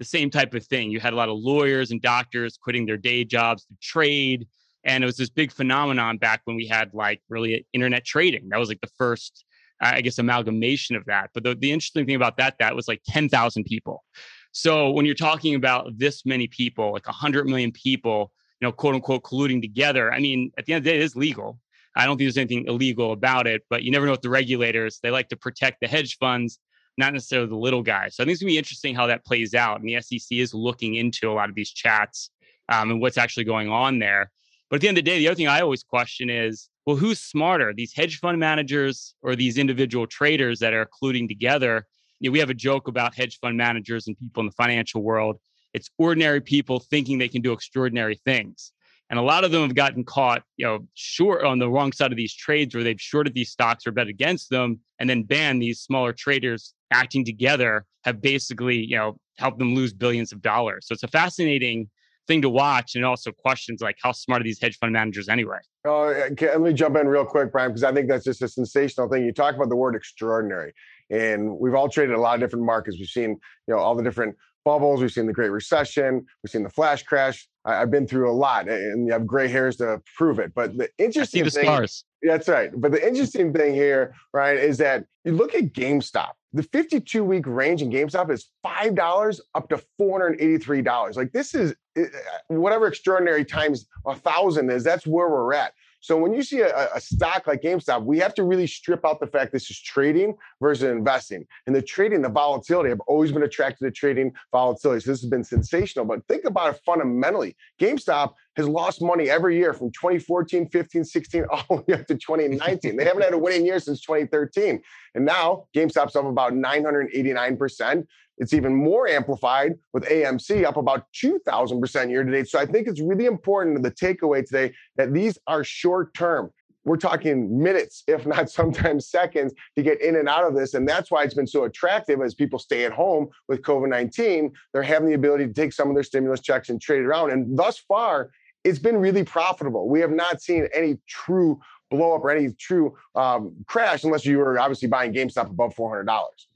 the 0.00 0.04
same 0.04 0.30
type 0.30 0.54
of 0.54 0.66
thing. 0.66 0.90
You 0.90 0.98
had 0.98 1.12
a 1.12 1.16
lot 1.16 1.28
of 1.28 1.38
lawyers 1.38 1.90
and 1.90 2.00
doctors 2.00 2.56
quitting 2.56 2.86
their 2.86 2.96
day 2.96 3.22
jobs 3.22 3.66
to 3.66 3.74
trade. 3.82 4.48
And 4.82 5.04
it 5.04 5.06
was 5.06 5.18
this 5.18 5.28
big 5.28 5.52
phenomenon 5.52 6.16
back 6.16 6.40
when 6.44 6.56
we 6.56 6.66
had 6.66 6.94
like 6.94 7.20
really 7.28 7.66
internet 7.74 8.04
trading. 8.04 8.48
That 8.48 8.58
was 8.58 8.70
like 8.70 8.80
the 8.80 8.90
first, 8.96 9.44
I 9.80 10.00
guess, 10.00 10.18
amalgamation 10.18 10.96
of 10.96 11.04
that. 11.06 11.30
But 11.34 11.44
the, 11.44 11.54
the 11.54 11.72
interesting 11.72 12.06
thing 12.06 12.16
about 12.16 12.36
that, 12.36 12.56
that 12.58 12.76
was 12.76 12.88
like 12.88 13.02
10,000 13.06 13.64
people. 13.64 14.04
So 14.52 14.90
when 14.90 15.06
you're 15.06 15.14
talking 15.14 15.54
about 15.54 15.96
this 15.96 16.26
many 16.26 16.46
people, 16.48 16.92
like 16.92 17.06
100 17.06 17.46
million 17.46 17.72
people, 17.72 18.32
you 18.60 18.66
know, 18.66 18.72
quote 18.72 18.94
unquote, 18.94 19.22
colluding 19.22 19.62
together, 19.62 20.12
I 20.12 20.18
mean, 20.18 20.52
at 20.58 20.66
the 20.66 20.74
end 20.74 20.78
of 20.78 20.84
the 20.84 20.90
day, 20.90 20.96
it 20.96 21.02
is 21.02 21.16
legal. 21.16 21.58
I 21.96 22.04
don't 22.04 22.16
think 22.16 22.26
there's 22.26 22.36
anything 22.36 22.66
illegal 22.66 23.12
about 23.12 23.46
it, 23.46 23.62
but 23.70 23.82
you 23.82 23.90
never 23.90 24.06
know 24.06 24.12
what 24.12 24.22
the 24.22 24.30
regulators, 24.30 25.00
they 25.02 25.10
like 25.10 25.28
to 25.30 25.36
protect 25.36 25.80
the 25.80 25.88
hedge 25.88 26.18
funds 26.18 26.58
not 27.00 27.12
necessarily 27.12 27.48
the 27.48 27.56
little 27.56 27.82
guys. 27.82 28.14
So 28.14 28.22
I 28.22 28.24
think 28.24 28.34
it's 28.34 28.42
gonna 28.42 28.50
be 28.50 28.58
interesting 28.58 28.94
how 28.94 29.06
that 29.08 29.24
plays 29.24 29.54
out. 29.54 29.80
And 29.80 29.88
the 29.88 30.00
SEC 30.00 30.38
is 30.38 30.54
looking 30.54 30.94
into 30.94 31.30
a 31.30 31.32
lot 31.32 31.48
of 31.48 31.54
these 31.56 31.70
chats 31.70 32.30
um, 32.68 32.90
and 32.90 33.00
what's 33.00 33.18
actually 33.18 33.44
going 33.44 33.68
on 33.68 33.98
there. 33.98 34.30
But 34.68 34.76
at 34.76 34.82
the 34.82 34.88
end 34.88 34.98
of 34.98 35.04
the 35.04 35.10
day, 35.10 35.18
the 35.18 35.28
other 35.28 35.34
thing 35.34 35.48
I 35.48 35.62
always 35.62 35.82
question 35.82 36.30
is, 36.30 36.68
well, 36.86 36.96
who's 36.96 37.20
smarter, 37.20 37.72
these 37.74 37.92
hedge 37.92 38.18
fund 38.18 38.38
managers 38.38 39.14
or 39.22 39.36
these 39.36 39.58
individual 39.58 40.06
traders 40.06 40.58
that 40.60 40.72
are 40.72 40.88
colluding 41.00 41.28
together? 41.28 41.86
You 42.20 42.30
know, 42.30 42.32
we 42.32 42.38
have 42.38 42.50
a 42.50 42.54
joke 42.54 42.88
about 42.88 43.14
hedge 43.14 43.38
fund 43.40 43.56
managers 43.56 44.06
and 44.06 44.18
people 44.18 44.40
in 44.40 44.46
the 44.46 44.52
financial 44.52 45.02
world. 45.02 45.36
It's 45.72 45.90
ordinary 45.98 46.40
people 46.40 46.80
thinking 46.80 47.18
they 47.18 47.28
can 47.28 47.42
do 47.42 47.52
extraordinary 47.52 48.20
things. 48.24 48.72
And 49.10 49.18
a 49.18 49.22
lot 49.22 49.42
of 49.42 49.50
them 49.50 49.62
have 49.62 49.74
gotten 49.74 50.04
caught, 50.04 50.42
you 50.56 50.64
know, 50.64 50.86
short 50.94 51.44
on 51.44 51.58
the 51.58 51.68
wrong 51.68 51.92
side 51.92 52.12
of 52.12 52.16
these 52.16 52.34
trades 52.34 52.74
where 52.74 52.84
they've 52.84 53.00
shorted 53.00 53.34
these 53.34 53.50
stocks 53.50 53.86
or 53.86 53.90
bet 53.90 54.06
against 54.06 54.50
them 54.50 54.78
and 55.00 55.10
then 55.10 55.24
banned 55.24 55.60
these 55.60 55.80
smaller 55.80 56.12
traders 56.12 56.74
acting 56.92 57.24
together 57.24 57.84
have 58.04 58.20
basically, 58.20 58.76
you 58.76 58.96
know, 58.96 59.18
helped 59.38 59.58
them 59.58 59.74
lose 59.74 59.92
billions 59.92 60.32
of 60.32 60.40
dollars. 60.40 60.86
So 60.86 60.92
it's 60.92 61.02
a 61.02 61.08
fascinating 61.08 61.88
thing 62.30 62.42
to 62.42 62.48
watch 62.48 62.94
and 62.94 63.04
also 63.04 63.32
questions 63.32 63.80
like 63.80 63.96
how 64.02 64.12
smart 64.12 64.40
are 64.40 64.44
these 64.44 64.60
hedge 64.60 64.78
fund 64.78 64.92
managers 64.92 65.28
anyway? 65.28 65.58
Oh, 65.84 66.14
let 66.40 66.60
me 66.60 66.72
jump 66.72 66.96
in 66.96 67.08
real 67.08 67.24
quick, 67.24 67.50
Brian, 67.50 67.70
because 67.70 67.82
I 67.82 67.92
think 67.92 68.08
that's 68.08 68.24
just 68.24 68.40
a 68.42 68.48
sensational 68.48 69.08
thing. 69.08 69.24
You 69.24 69.32
talk 69.32 69.56
about 69.56 69.68
the 69.68 69.76
word 69.76 69.96
extraordinary, 69.96 70.72
and 71.10 71.58
we've 71.58 71.74
all 71.74 71.88
traded 71.88 72.14
a 72.14 72.20
lot 72.20 72.34
of 72.34 72.40
different 72.40 72.64
markets. 72.64 72.96
We've 72.98 73.08
seen, 73.08 73.30
you 73.30 73.74
know, 73.74 73.78
all 73.78 73.96
the 73.96 74.02
different 74.04 74.36
bubbles. 74.64 75.00
We've 75.00 75.10
seen 75.10 75.26
the 75.26 75.32
Great 75.32 75.50
Recession. 75.50 76.24
We've 76.42 76.50
seen 76.50 76.62
the 76.62 76.70
flash 76.70 77.02
crash. 77.02 77.48
I, 77.64 77.76
have 77.76 77.90
been 77.90 78.06
through 78.06 78.30
a 78.30 78.32
lot, 78.32 78.68
and 78.68 79.06
you 79.06 79.12
have 79.12 79.26
gray 79.26 79.48
hairs 79.48 79.76
to 79.78 80.00
prove 80.16 80.38
it. 80.38 80.54
But 80.54 80.76
the 80.78 80.88
interesting 80.98 81.44
the 81.44 81.50
thing, 81.50 81.64
scars. 81.64 82.04
That's 82.22 82.48
right. 82.48 82.70
But 82.74 82.92
the 82.92 83.06
interesting 83.06 83.52
thing 83.52 83.74
here, 83.74 84.14
right, 84.32 84.56
is 84.56 84.78
that 84.78 85.04
you 85.24 85.32
look 85.32 85.54
at 85.54 85.72
GameStop. 85.72 86.30
The 86.52 86.62
52 86.64 87.22
week 87.22 87.46
range 87.46 87.80
in 87.82 87.90
GameStop 87.90 88.30
is 88.30 88.50
$5 88.66 89.40
up 89.54 89.68
to 89.68 89.82
$483. 90.00 91.16
Like 91.16 91.32
this 91.32 91.54
is 91.54 91.74
Uh, 92.04 92.54
whatever 92.54 92.86
extraordinary 92.86 93.44
times 93.44 93.86
a 94.06 94.14
thousand 94.14 94.70
is, 94.70 94.84
that's 94.84 95.06
where 95.06 95.28
we're 95.28 95.54
at. 95.54 95.72
So 96.00 96.16
when 96.16 96.32
you 96.32 96.42
see 96.42 96.60
a, 96.60 96.88
a, 96.94 97.00
stock 97.00 97.46
like 97.46 97.60
GameStop, 97.60 98.04
we 98.04 98.18
have 98.18 98.34
to 98.34 98.42
really 98.42 98.66
strip 98.66 99.04
out 99.04 99.20
the 99.20 99.26
fact 99.26 99.52
this 99.52 99.70
is 99.70 99.78
trading 99.78 100.34
versus 100.60 100.84
investing. 100.84 101.46
And 101.66 101.76
the 101.76 101.82
trading, 101.82 102.22
the 102.22 102.30
volatility, 102.30 102.90
I've 102.90 103.00
always 103.00 103.32
been 103.32 103.42
attracted 103.42 103.84
to 103.84 103.90
trading 103.90 104.32
volatility. 104.50 105.00
So 105.00 105.10
this 105.10 105.20
has 105.20 105.28
been 105.28 105.44
sensational. 105.44 106.06
But 106.06 106.26
think 106.26 106.44
about 106.46 106.74
it 106.74 106.80
fundamentally. 106.86 107.54
GameStop 107.78 108.32
has 108.60 108.68
lost 108.68 109.02
money 109.02 109.28
every 109.28 109.56
year 109.56 109.72
from 109.72 109.90
2014, 109.90 110.68
15, 110.68 111.04
16, 111.04 111.44
all 111.50 111.64
the 111.68 111.84
way 111.88 111.94
up 112.00 112.06
to 112.06 112.14
2019. 112.14 112.96
they 112.96 113.04
haven't 113.04 113.22
had 113.22 113.32
a 113.32 113.38
winning 113.38 113.66
year 113.66 113.80
since 113.80 114.00
2013. 114.02 114.80
And 115.14 115.24
now 115.24 115.66
GameStop's 115.74 116.16
up 116.16 116.24
about 116.24 116.52
989%. 116.52 118.06
It's 118.38 118.54
even 118.54 118.74
more 118.74 119.06
amplified 119.06 119.74
with 119.92 120.04
AMC 120.04 120.64
up 120.64 120.78
about 120.78 121.04
2,000% 121.22 122.10
year 122.10 122.24
to 122.24 122.30
date. 122.30 122.48
So 122.48 122.58
I 122.58 122.64
think 122.64 122.88
it's 122.88 123.00
really 123.00 123.26
important 123.26 123.82
the 123.82 123.90
takeaway 123.90 124.44
today 124.46 124.74
that 124.96 125.12
these 125.12 125.38
are 125.46 125.62
short 125.62 126.14
term. 126.14 126.50
we're 126.86 126.96
talking 126.96 127.62
minutes, 127.62 128.02
if 128.06 128.24
not 128.26 128.48
sometimes 128.60 129.10
seconds, 129.10 129.52
to 129.76 129.82
get 129.82 130.00
in 130.00 130.16
and 130.16 130.26
out 130.26 130.46
of 130.46 130.54
this. 130.54 130.72
And 130.72 130.88
that's 130.88 131.10
why 131.10 131.22
it's 131.24 131.34
been 131.34 131.46
so 131.46 131.64
attractive 131.64 132.22
as 132.22 132.34
people 132.34 132.58
stay 132.58 132.86
at 132.86 132.92
home 132.92 133.28
with 133.48 133.60
COVID 133.60 133.90
19. 133.90 134.52
They're 134.72 134.82
having 134.82 135.08
the 135.08 135.14
ability 135.14 135.46
to 135.46 135.52
take 135.52 135.74
some 135.74 135.88
of 135.88 135.94
their 135.94 136.02
stimulus 136.02 136.40
checks 136.40 136.70
and 136.70 136.80
trade 136.80 137.00
it 137.00 137.06
around. 137.06 137.32
And 137.32 137.58
thus 137.58 137.78
far, 137.78 138.30
it's 138.64 138.78
been 138.78 138.96
really 138.96 139.24
profitable. 139.24 139.88
We 139.88 140.00
have 140.00 140.10
not 140.10 140.42
seen 140.42 140.68
any 140.74 140.98
true 141.06 141.60
blow 141.90 142.14
up 142.14 142.22
or 142.22 142.30
any 142.30 142.52
true 142.52 142.96
um, 143.14 143.54
crash 143.66 144.04
unless 144.04 144.24
you 144.24 144.38
were 144.38 144.58
obviously 144.58 144.88
buying 144.88 145.12
GameStop 145.12 145.50
above 145.50 145.74
$400. 145.74 146.08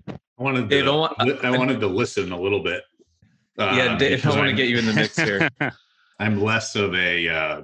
I 0.09 0.17
wanted 0.39 0.69
to, 0.71 1.39
I 1.43 1.51
wanted 1.51 1.81
to 1.81 1.87
listen 1.87 2.33
a 2.33 2.41
little 2.41 2.63
bit. 2.63 2.83
Uh, 3.59 3.75
yeah, 3.77 3.97
Dave, 3.97 4.27
I 4.27 4.37
want 4.37 4.49
to 4.49 4.55
get 4.55 4.69
you 4.69 4.79
in 4.79 4.87
the 4.87 4.93
mix 4.93 5.17
here. 5.17 5.49
I'm 6.19 6.43
less 6.43 6.75
of 6.77 6.95
a 6.95 7.29
uh, 7.29 7.63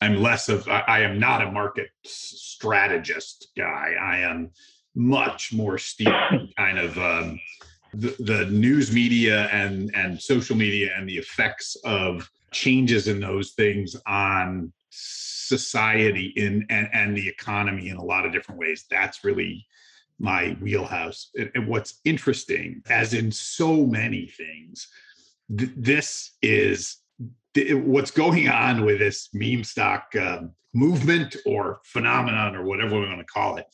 I'm 0.00 0.22
less 0.22 0.48
of 0.48 0.68
I, 0.68 0.80
I 0.86 1.00
am 1.00 1.18
not 1.18 1.42
a 1.42 1.50
market 1.50 1.88
strategist 2.04 3.48
guy. 3.56 3.94
I 4.00 4.18
am 4.18 4.50
much 4.94 5.52
more 5.52 5.76
steeped 5.76 6.12
kind 6.56 6.78
of 6.78 6.96
um, 6.98 7.40
the, 7.94 8.14
the 8.20 8.46
news 8.46 8.92
media 8.92 9.48
and 9.50 9.94
and 9.94 10.20
social 10.20 10.56
media 10.56 10.92
and 10.96 11.08
the 11.08 11.16
effects 11.16 11.76
of 11.84 12.30
changes 12.54 13.08
in 13.08 13.20
those 13.20 13.52
things 13.52 13.96
on 14.06 14.72
society 14.90 16.32
in 16.36 16.64
and, 16.70 16.88
and 16.92 17.16
the 17.16 17.28
economy 17.28 17.88
in 17.88 17.96
a 17.96 18.04
lot 18.04 18.24
of 18.24 18.32
different 18.32 18.60
ways. 18.60 18.86
That's 18.90 19.24
really 19.24 19.66
my 20.18 20.56
wheelhouse. 20.60 21.30
And, 21.34 21.50
and 21.54 21.68
what's 21.68 22.00
interesting, 22.04 22.82
as 22.88 23.12
in 23.12 23.30
so 23.30 23.84
many 23.84 24.26
things, 24.26 24.88
th- 25.56 25.72
this 25.76 26.36
is 26.40 26.98
what's 27.54 28.10
going 28.10 28.48
on 28.48 28.84
with 28.84 28.98
this 28.98 29.28
meme 29.32 29.64
stock 29.64 30.06
um, 30.20 30.52
movement 30.72 31.36
or 31.46 31.80
phenomenon 31.84 32.56
or 32.56 32.64
whatever 32.64 32.98
we 32.98 33.06
want 33.06 33.20
to 33.20 33.24
call 33.24 33.56
it 33.56 33.66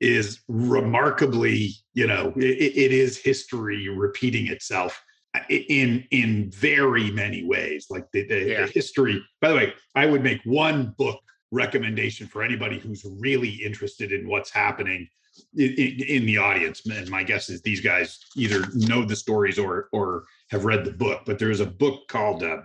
is 0.00 0.40
remarkably 0.48 1.70
you 1.94 2.06
know 2.06 2.32
it, 2.36 2.42
it 2.42 2.92
is 2.92 3.16
history 3.16 3.88
repeating 3.88 4.48
itself 4.48 5.02
in 5.48 6.04
in 6.10 6.50
very 6.50 7.10
many 7.10 7.44
ways 7.44 7.86
like 7.90 8.06
the, 8.12 8.26
the, 8.26 8.44
yeah. 8.44 8.66
the 8.66 8.72
history 8.72 9.22
by 9.40 9.48
the 9.48 9.54
way 9.54 9.74
i 9.94 10.06
would 10.06 10.22
make 10.22 10.40
one 10.44 10.94
book 10.98 11.20
recommendation 11.52 12.26
for 12.26 12.42
anybody 12.42 12.78
who's 12.78 13.04
really 13.18 13.50
interested 13.50 14.12
in 14.12 14.28
what's 14.28 14.50
happening 14.50 15.08
in, 15.54 15.70
in, 15.74 16.02
in, 16.08 16.26
the 16.26 16.38
audience 16.38 16.84
and 16.86 17.10
my 17.10 17.22
guess 17.22 17.50
is 17.50 17.60
these 17.62 17.80
guys 17.80 18.18
either 18.36 18.64
know 18.74 19.04
the 19.04 19.14
stories 19.14 19.58
or 19.58 19.88
or 19.92 20.24
have 20.50 20.64
read 20.64 20.84
the 20.84 20.92
book 20.92 21.22
but 21.26 21.38
there's 21.38 21.60
a 21.60 21.66
book 21.66 22.08
called 22.08 22.42
uh, 22.42 22.58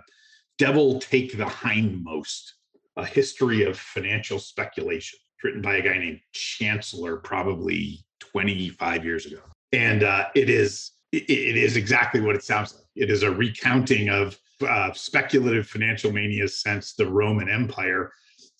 Devil 0.62 1.00
Take 1.00 1.36
the 1.36 1.44
Hindmost, 1.44 2.52
a 2.96 3.04
history 3.04 3.64
of 3.64 3.76
financial 3.76 4.38
speculation, 4.38 5.18
written 5.42 5.62
by 5.62 5.76
a 5.76 5.82
guy 5.82 5.98
named 5.98 6.20
Chancellor, 6.32 7.16
probably 7.16 8.04
25 8.20 9.04
years 9.04 9.26
ago. 9.26 9.40
And 9.72 10.04
uh, 10.04 10.26
it 10.36 10.48
is 10.48 10.92
it, 11.12 11.24
it 11.28 11.56
is 11.56 11.76
exactly 11.76 12.20
what 12.20 12.34
it 12.34 12.44
sounds 12.44 12.74
like. 12.74 12.84
It 12.96 13.10
is 13.10 13.22
a 13.22 13.30
recounting 13.30 14.08
of 14.08 14.38
uh, 14.66 14.92
speculative 14.92 15.66
financial 15.66 16.12
mania 16.12 16.48
since 16.48 16.94
the 16.94 17.06
Roman 17.06 17.48
Empire, 17.48 18.12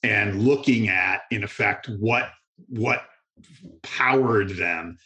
and 0.03 0.43
looking 0.43 0.89
at, 0.89 1.23
in 1.31 1.45
effect, 1.45 1.89
what 1.99 2.31
what 2.69 3.05
powered 3.83 4.51
them. 4.51 4.99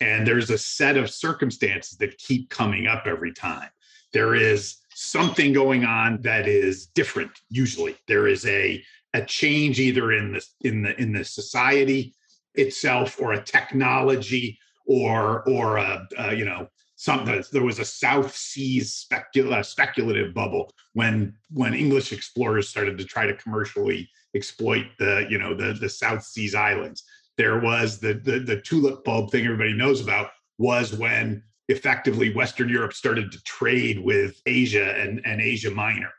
And 0.00 0.26
there's 0.26 0.50
a 0.50 0.58
set 0.58 0.96
of 0.96 1.10
circumstances 1.10 1.98
that 1.98 2.16
keep 2.18 2.48
coming 2.48 2.86
up 2.86 3.04
every 3.06 3.32
time. 3.32 3.68
There 4.12 4.34
is 4.34 4.80
something 5.00 5.52
going 5.52 5.84
on 5.84 6.20
that 6.20 6.46
is 6.46 6.86
different 6.86 7.30
usually 7.48 7.96
there 8.06 8.26
is 8.28 8.44
a 8.44 8.84
a 9.14 9.24
change 9.24 9.80
either 9.80 10.12
in 10.12 10.32
the 10.34 10.44
in 10.60 10.82
the 10.82 11.00
in 11.00 11.12
the 11.12 11.24
society 11.24 12.14
itself 12.54 13.18
or 13.18 13.32
a 13.32 13.42
technology 13.42 14.58
or 14.86 15.42
or 15.48 15.78
a, 15.78 16.06
a 16.18 16.34
you 16.34 16.44
know 16.44 16.68
there 17.50 17.62
was 17.62 17.78
a 17.78 17.84
south 17.84 18.36
seas 18.36 19.06
specul- 19.10 19.64
speculative 19.64 20.34
bubble 20.34 20.70
when 20.92 21.34
when 21.50 21.74
english 21.74 22.12
explorers 22.12 22.68
started 22.68 22.98
to 22.98 23.04
try 23.04 23.26
to 23.26 23.34
commercially 23.36 24.08
exploit 24.34 24.86
the 24.98 25.26
you 25.30 25.38
know 25.38 25.54
the 25.54 25.72
the 25.74 25.88
south 25.88 26.22
seas 26.22 26.54
islands 26.54 27.04
there 27.36 27.60
was 27.60 27.98
the 27.98 28.14
the, 28.14 28.40
the 28.40 28.60
tulip 28.60 29.02
bulb 29.04 29.30
thing 29.30 29.44
everybody 29.44 29.72
knows 29.72 30.00
about 30.00 30.30
was 30.58 30.94
when 30.94 31.42
effectively 31.70 32.34
Western 32.34 32.68
Europe 32.68 32.92
started 32.92 33.30
to 33.30 33.42
trade 33.44 33.98
with 34.00 34.42
Asia 34.44 34.94
and, 34.98 35.20
and 35.24 35.40
Asia 35.40 35.70
Minor. 35.70 36.10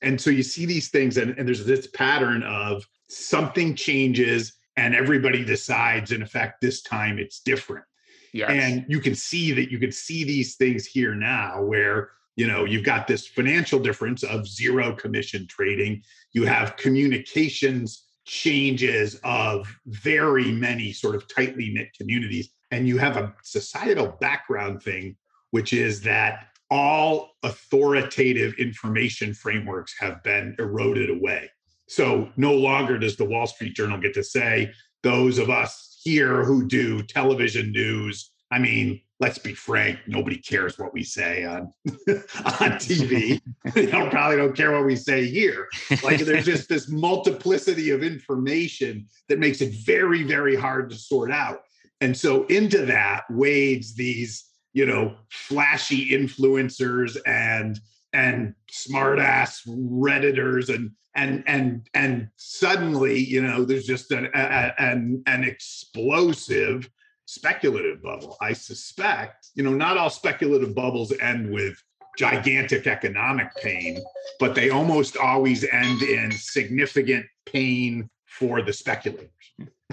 And 0.00 0.18
so 0.20 0.30
you 0.30 0.42
see 0.42 0.64
these 0.64 0.88
things, 0.90 1.16
and, 1.16 1.36
and 1.36 1.46
there's 1.46 1.66
this 1.66 1.88
pattern 1.88 2.42
of 2.44 2.84
something 3.08 3.74
changes 3.74 4.54
and 4.76 4.94
everybody 4.94 5.44
decides, 5.44 6.12
in 6.12 6.22
effect, 6.22 6.60
this 6.60 6.82
time 6.82 7.18
it's 7.18 7.40
different. 7.40 7.84
Yes. 8.32 8.50
And 8.50 8.84
you 8.88 9.00
can 9.00 9.14
see 9.14 9.52
that 9.52 9.70
you 9.70 9.78
can 9.78 9.92
see 9.92 10.24
these 10.24 10.56
things 10.56 10.86
here 10.86 11.14
now 11.14 11.62
where 11.62 12.10
you 12.36 12.46
know 12.46 12.64
you've 12.64 12.84
got 12.84 13.06
this 13.06 13.26
financial 13.26 13.78
difference 13.78 14.22
of 14.22 14.48
zero 14.48 14.94
commission 14.94 15.46
trading 15.46 16.02
you 16.32 16.46
have 16.46 16.76
communications 16.76 18.06
changes 18.24 19.20
of 19.24 19.68
very 19.86 20.50
many 20.50 20.92
sort 20.92 21.14
of 21.14 21.26
tightly 21.34 21.70
knit 21.74 21.88
communities 21.94 22.50
and 22.72 22.88
you 22.88 22.98
have 22.98 23.18
a 23.18 23.32
societal 23.42 24.16
background 24.20 24.82
thing, 24.82 25.14
which 25.50 25.72
is 25.74 26.00
that 26.00 26.48
all 26.70 27.36
authoritative 27.42 28.54
information 28.54 29.34
frameworks 29.34 29.94
have 30.00 30.22
been 30.22 30.56
eroded 30.58 31.10
away. 31.10 31.50
So 31.86 32.30
no 32.36 32.54
longer 32.54 32.98
does 32.98 33.16
the 33.16 33.26
Wall 33.26 33.46
Street 33.46 33.74
Journal 33.74 33.98
get 33.98 34.14
to 34.14 34.24
say, 34.24 34.72
those 35.02 35.38
of 35.38 35.50
us 35.50 35.91
here 36.02 36.44
who 36.44 36.66
do 36.66 37.02
television 37.02 37.72
news, 37.72 38.30
I 38.50 38.58
mean, 38.58 39.00
let's 39.20 39.38
be 39.38 39.54
frank, 39.54 40.00
nobody 40.06 40.36
cares 40.36 40.78
what 40.78 40.92
we 40.92 41.04
say 41.04 41.44
on 41.44 41.72
on 41.86 42.72
TV. 42.78 43.40
they 43.74 43.86
don't, 43.86 44.10
probably 44.10 44.36
don't 44.36 44.56
care 44.56 44.72
what 44.72 44.84
we 44.84 44.96
say 44.96 45.26
here. 45.26 45.68
Like 46.02 46.20
there's 46.20 46.44
just 46.44 46.68
this 46.68 46.88
multiplicity 46.88 47.90
of 47.90 48.02
information 48.02 49.06
that 49.28 49.38
makes 49.38 49.60
it 49.60 49.72
very, 49.86 50.24
very 50.24 50.56
hard 50.56 50.90
to 50.90 50.96
sort 50.96 51.30
out. 51.30 51.60
And 52.00 52.16
so 52.16 52.46
into 52.46 52.84
that 52.86 53.22
wades 53.30 53.94
these, 53.94 54.44
you 54.72 54.86
know, 54.86 55.14
flashy 55.30 56.10
influencers 56.10 57.16
and 57.24 57.78
and 58.12 58.54
smartass 58.70 59.66
redditors 59.66 60.74
and 60.74 60.92
and 61.14 61.44
and 61.46 61.86
and 61.94 62.28
suddenly, 62.36 63.18
you 63.18 63.42
know, 63.42 63.64
there's 63.64 63.86
just 63.86 64.10
an 64.10 64.28
an 64.34 65.22
an 65.26 65.44
explosive 65.44 66.88
speculative 67.26 68.02
bubble. 68.02 68.36
I 68.40 68.52
suspect, 68.52 69.48
you 69.54 69.62
know, 69.62 69.72
not 69.72 69.96
all 69.96 70.10
speculative 70.10 70.74
bubbles 70.74 71.12
end 71.20 71.50
with 71.50 71.82
gigantic 72.18 72.86
economic 72.86 73.54
pain, 73.56 74.02
but 74.38 74.54
they 74.54 74.70
almost 74.70 75.16
always 75.16 75.64
end 75.64 76.02
in 76.02 76.30
significant 76.32 77.26
pain 77.46 78.10
for 78.26 78.62
the 78.62 78.72
speculators. 78.72 79.30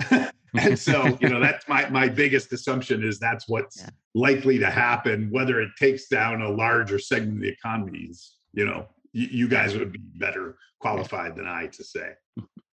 and 0.57 0.77
so 0.87 1.17
you 1.21 1.29
know 1.29 1.39
that's 1.39 1.67
my 1.67 1.89
my 1.89 2.07
biggest 2.07 2.51
assumption 2.53 3.03
is 3.03 3.19
that's 3.19 3.47
what's 3.47 3.81
yeah. 3.81 3.89
likely 4.15 4.57
to 4.57 4.69
happen 4.69 5.29
whether 5.31 5.61
it 5.61 5.69
takes 5.77 6.07
down 6.07 6.41
a 6.41 6.49
larger 6.49 6.99
segment 6.99 7.37
of 7.37 7.41
the 7.41 7.49
economy 7.49 8.07
is 8.09 8.35
you 8.53 8.65
know 8.65 8.87
you, 9.11 9.27
you 9.31 9.47
guys 9.47 9.77
would 9.77 9.91
be 9.91 9.99
better 10.15 10.57
qualified 10.79 11.35
than 11.35 11.47
i 11.47 11.67
to 11.67 11.83
say 11.83 12.11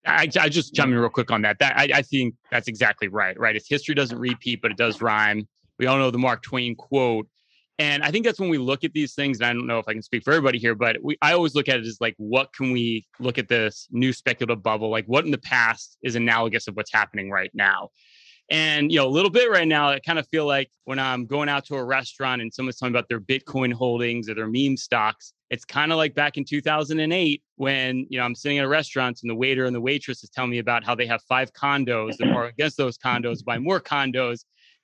I, 0.05 0.27
I 0.37 0.49
just 0.49 0.73
jump 0.73 0.91
in 0.91 0.97
real 0.97 1.07
quick 1.07 1.31
on 1.31 1.43
that. 1.43 1.59
That 1.59 1.77
I, 1.77 1.87
I 1.93 2.01
think 2.01 2.35
that's 2.51 2.67
exactly 2.67 3.07
right. 3.07 3.39
Right, 3.39 3.55
if 3.55 3.63
history 3.65 3.95
doesn't 3.95 4.19
repeat, 4.19 4.61
but 4.61 4.69
it 4.69 4.75
does 4.75 5.01
rhyme. 5.01 5.47
We 5.79 5.85
all 5.85 5.97
know 5.97 6.11
the 6.11 6.17
Mark 6.17 6.43
Twain 6.43 6.75
quote 6.75 7.25
and 7.79 8.03
I 8.03 8.11
think 8.11 8.25
that's 8.25 8.39
when 8.39 8.49
we 8.49 8.59
look 8.59 8.83
at 8.83 8.93
these 8.93 9.15
things. 9.15 9.39
And 9.39 9.47
I 9.47 9.53
don't 9.53 9.65
know 9.65 9.79
if 9.79 9.87
I 9.87 9.93
can 9.93 10.03
speak 10.03 10.23
for 10.23 10.31
everybody 10.31 10.59
here, 10.59 10.75
but 10.75 10.97
we, 11.01 11.17
I 11.21 11.33
always 11.33 11.55
look 11.55 11.67
at 11.67 11.79
it 11.79 11.85
as 11.85 11.97
like, 11.99 12.13
what 12.17 12.53
can 12.53 12.71
we 12.71 13.05
look 13.19 13.37
at 13.37 13.47
this 13.47 13.87
new 13.91 14.13
speculative 14.13 14.61
bubble? 14.61 14.89
Like, 14.89 15.05
what 15.05 15.25
in 15.25 15.31
the 15.31 15.39
past 15.39 15.97
is 16.03 16.15
analogous 16.15 16.67
of 16.67 16.75
what's 16.75 16.93
happening 16.93 17.31
right 17.31 17.51
now? 17.53 17.89
And 18.51 18.91
you 18.91 18.99
know, 18.99 19.07
a 19.07 19.09
little 19.09 19.31
bit 19.31 19.49
right 19.49 19.67
now, 19.67 19.89
I 19.89 19.99
kind 19.99 20.19
of 20.19 20.27
feel 20.27 20.45
like 20.45 20.69
when 20.83 20.99
I'm 20.99 21.25
going 21.25 21.49
out 21.49 21.65
to 21.67 21.75
a 21.75 21.83
restaurant 21.83 22.41
and 22.41 22.53
someone's 22.53 22.77
talking 22.77 22.93
about 22.93 23.07
their 23.07 23.21
Bitcoin 23.21 23.73
holdings 23.73 24.29
or 24.29 24.35
their 24.35 24.49
meme 24.49 24.77
stocks, 24.77 25.33
it's 25.49 25.65
kind 25.65 25.91
of 25.91 25.97
like 25.97 26.13
back 26.13 26.37
in 26.37 26.43
2008 26.43 27.41
when 27.55 28.05
you 28.09 28.19
know 28.19 28.25
I'm 28.25 28.35
sitting 28.35 28.59
at 28.59 28.65
a 28.65 28.67
restaurant 28.67 29.19
and 29.23 29.29
the 29.29 29.35
waiter 29.35 29.65
and 29.65 29.75
the 29.75 29.81
waitress 29.81 30.23
is 30.23 30.29
telling 30.29 30.51
me 30.51 30.59
about 30.59 30.83
how 30.83 30.93
they 30.93 31.07
have 31.07 31.21
five 31.23 31.53
condos 31.53 32.15
and 32.19 32.33
are 32.33 32.45
against 32.47 32.77
those 32.77 32.97
condos, 32.97 33.43
buy 33.43 33.57
more 33.57 33.79
condos, 33.79 34.43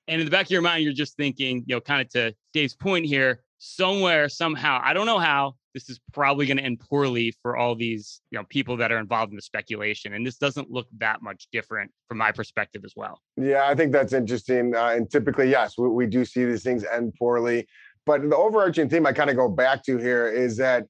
and 0.10 0.20
in 0.20 0.26
the 0.26 0.32
back 0.32 0.48
of 0.48 0.52
your 0.52 0.62
mind, 0.62 0.84
you're 0.84 0.94
just 0.94 1.16
thinking, 1.16 1.64
you 1.68 1.76
know, 1.76 1.82
kind 1.82 2.02
of 2.02 2.10
to 2.10 2.34
Dave's 2.52 2.76
point 2.76 3.06
here, 3.06 3.42
somewhere, 3.60 4.28
somehow, 4.28 4.82
I 4.84 4.94
don't 4.94 5.06
know 5.06 5.20
how, 5.20 5.56
this 5.74 5.90
is 5.90 6.00
probably 6.14 6.48
going 6.48 6.58
to 6.58 6.64
end 6.64 6.80
poorly 6.80 7.34
for 7.42 7.56
all 7.56 7.76
these, 7.76 8.22
you 8.32 8.40
know, 8.40 8.46
people 8.50 8.76
that 8.78 8.92
are 8.92 8.98
involved 8.98 9.32
in 9.32 9.36
the 9.36 9.42
speculation. 9.42 10.14
And 10.14 10.26
this 10.26 10.38
doesn't 10.38 10.72
look 10.72 10.88
that 10.98 11.22
much 11.22 11.48
different 11.52 11.92
from 12.08 12.18
my 12.18 12.32
perspective 12.32 12.82
as 12.84 12.94
well. 12.96 13.22
Yeah, 13.38 13.68
I 13.68 13.76
think 13.76 13.92
that's 13.92 14.14
interesting. 14.14 14.76
Uh, 14.76 14.88
and 14.96 15.10
typically, 15.10 15.50
yes, 15.50 15.78
we, 15.78 15.88
we 15.90 16.08
do 16.08 16.26
see 16.26 16.44
these 16.46 16.64
things 16.64 16.84
end 16.84 17.14
poorly. 17.20 17.68
But 18.06 18.28
the 18.28 18.36
overarching 18.36 18.90
theme 18.90 19.06
I 19.06 19.14
kind 19.14 19.30
of 19.30 19.36
go 19.36 19.48
back 19.48 19.84
to 19.84 19.98
here 19.98 20.28
is 20.28 20.58
that, 20.58 20.86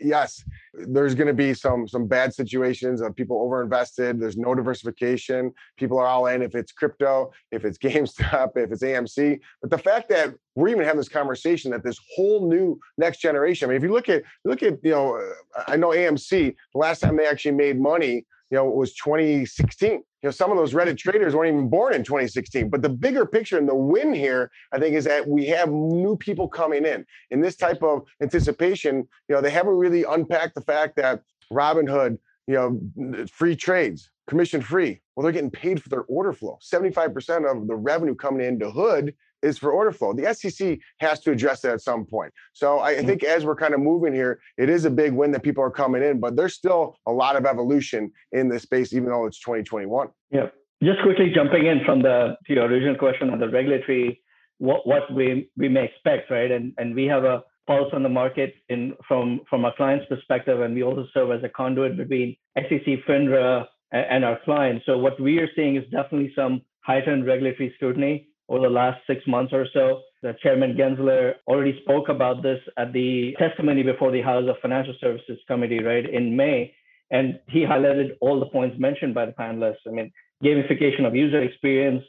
yes, 0.00 0.44
there's 0.74 1.14
going 1.14 1.26
to 1.26 1.34
be 1.34 1.54
some 1.54 1.88
some 1.88 2.06
bad 2.06 2.34
situations 2.34 3.00
of 3.00 3.14
people 3.16 3.38
overinvested. 3.38 4.20
There's 4.20 4.36
no 4.36 4.54
diversification. 4.54 5.52
People 5.76 5.98
are 5.98 6.06
all 6.06 6.26
in. 6.26 6.42
If 6.42 6.54
it's 6.54 6.72
crypto, 6.72 7.32
if 7.50 7.64
it's 7.64 7.78
GameStop, 7.86 8.56
if 8.56 8.72
it's 8.72 8.82
AMC. 8.82 9.40
But 9.60 9.70
the 9.70 9.78
fact 9.78 10.08
that 10.10 10.34
we're 10.54 10.68
even 10.68 10.84
having 10.84 10.98
this 10.98 11.08
conversation 11.08 11.70
that 11.72 11.84
this 11.84 12.00
whole 12.14 12.48
new 12.48 12.78
next 12.98 13.18
generation. 13.18 13.68
I 13.68 13.72
mean, 13.72 13.76
if 13.76 13.82
you 13.82 13.92
look 13.92 14.08
at 14.08 14.22
look 14.44 14.62
at 14.62 14.78
you 14.82 14.90
know, 14.90 15.16
uh, 15.16 15.64
I 15.66 15.76
know 15.76 15.88
AMC. 15.88 16.54
The 16.72 16.78
last 16.78 17.00
time 17.00 17.16
they 17.16 17.26
actually 17.26 17.52
made 17.52 17.80
money 17.80 18.26
you 18.50 18.56
know, 18.56 18.68
it 18.68 18.76
was 18.76 18.94
2016. 18.94 19.90
You 19.90 20.02
know, 20.22 20.30
some 20.30 20.50
of 20.50 20.56
those 20.56 20.72
Reddit 20.72 20.94
mm-hmm. 20.94 21.10
traders 21.10 21.34
weren't 21.34 21.52
even 21.52 21.68
born 21.68 21.94
in 21.94 22.04
2016. 22.04 22.70
But 22.70 22.82
the 22.82 22.88
bigger 22.88 23.26
picture 23.26 23.58
and 23.58 23.68
the 23.68 23.74
win 23.74 24.14
here, 24.14 24.50
I 24.72 24.78
think, 24.78 24.94
is 24.94 25.04
that 25.04 25.26
we 25.26 25.46
have 25.46 25.70
new 25.70 26.16
people 26.16 26.48
coming 26.48 26.84
in. 26.84 27.04
In 27.30 27.40
this 27.40 27.56
type 27.56 27.82
of 27.82 28.02
anticipation, 28.22 29.06
you 29.28 29.34
know, 29.34 29.40
they 29.40 29.50
haven't 29.50 29.74
really 29.74 30.04
unpacked 30.04 30.54
the 30.54 30.60
fact 30.60 30.96
that 30.96 31.22
Robinhood, 31.52 32.18
you 32.46 32.54
know, 32.54 33.26
free 33.32 33.56
trades, 33.56 34.10
commission 34.28 34.60
free. 34.60 35.00
Well, 35.14 35.22
they're 35.22 35.32
getting 35.32 35.50
paid 35.50 35.82
for 35.82 35.88
their 35.88 36.02
order 36.02 36.32
flow. 36.32 36.58
75% 36.62 37.50
of 37.50 37.66
the 37.66 37.74
revenue 37.74 38.14
coming 38.14 38.46
into 38.46 38.70
Hood 38.70 39.14
is 39.42 39.58
for 39.58 39.70
order 39.70 39.92
flow. 39.92 40.12
The 40.12 40.32
SEC 40.34 40.78
has 41.00 41.20
to 41.20 41.30
address 41.30 41.60
that 41.62 41.72
at 41.72 41.80
some 41.80 42.04
point. 42.04 42.32
So 42.52 42.80
I, 42.80 42.94
mm. 42.94 43.06
think 43.06 43.24
as 43.24 43.44
we're 43.44 43.56
kind 43.56 43.74
of 43.74 43.80
moving 43.80 44.12
here, 44.12 44.40
it 44.58 44.68
is 44.68 44.84
a 44.84 44.90
big 44.90 45.12
win 45.12 45.30
that 45.32 45.42
people 45.42 45.62
are 45.62 45.70
coming 45.70 46.02
in, 46.02 46.20
but 46.20 46.36
there's 46.36 46.54
still 46.54 46.96
a 47.06 47.12
lot 47.12 47.36
of 47.36 47.46
evolution 47.46 48.10
in 48.32 48.48
this 48.48 48.62
space, 48.62 48.92
even 48.92 49.10
though 49.10 49.26
it's 49.26 49.40
2021. 49.40 50.08
Yeah. 50.30 50.46
Just 50.82 51.02
quickly 51.02 51.32
jumping 51.34 51.66
in 51.66 51.80
from 51.86 52.02
the 52.02 52.36
to 52.46 52.52
your 52.52 52.66
original 52.66 52.96
question 52.96 53.30
on 53.30 53.38
the 53.38 53.48
regulatory, 53.48 54.20
what 54.58 54.86
what 54.86 55.12
we 55.12 55.48
we 55.56 55.70
may 55.70 55.84
expect, 55.84 56.30
right? 56.30 56.50
And 56.50 56.74
and 56.76 56.94
we 56.94 57.06
have 57.06 57.24
a 57.24 57.42
pulse 57.66 57.88
on 57.94 58.02
the 58.02 58.10
market 58.10 58.54
in 58.68 58.94
from 59.08 59.40
from 59.48 59.64
our 59.64 59.72
client's 59.74 60.04
perspective, 60.06 60.60
and 60.60 60.74
we 60.74 60.82
also 60.82 61.06
serve 61.14 61.30
as 61.30 61.42
a 61.42 61.48
conduit 61.48 61.96
between 61.96 62.36
SEC, 62.56 62.86
FINRA, 63.08 63.66
and, 63.92 64.06
and 64.10 64.24
our 64.26 64.38
clients. 64.44 64.84
So 64.84 64.98
what 64.98 65.18
we 65.18 65.38
are 65.38 65.48
seeing 65.56 65.76
is 65.76 65.84
definitely 65.84 66.32
some 66.36 66.60
heightened 66.80 67.26
regulatory 67.26 67.72
scrutiny 67.76 68.28
over 68.48 68.62
the 68.68 68.72
last 68.72 69.00
six 69.06 69.22
months 69.26 69.52
or 69.52 69.66
so. 69.72 70.02
The 70.22 70.34
Chairman 70.42 70.76
Gensler 70.76 71.34
already 71.46 71.78
spoke 71.82 72.08
about 72.08 72.42
this 72.42 72.60
at 72.76 72.92
the 72.92 73.34
testimony 73.38 73.82
before 73.82 74.12
the 74.12 74.22
House 74.22 74.44
of 74.48 74.56
Financial 74.62 74.94
Services 75.00 75.38
Committee, 75.46 75.82
right, 75.82 76.08
in 76.08 76.36
May. 76.36 76.74
And 77.10 77.38
he 77.48 77.60
highlighted 77.60 78.16
all 78.20 78.40
the 78.40 78.46
points 78.46 78.76
mentioned 78.78 79.14
by 79.14 79.26
the 79.26 79.32
panelists. 79.32 79.86
I 79.86 79.90
mean, 79.90 80.12
gamification 80.42 81.06
of 81.06 81.14
user 81.14 81.42
experience, 81.42 82.02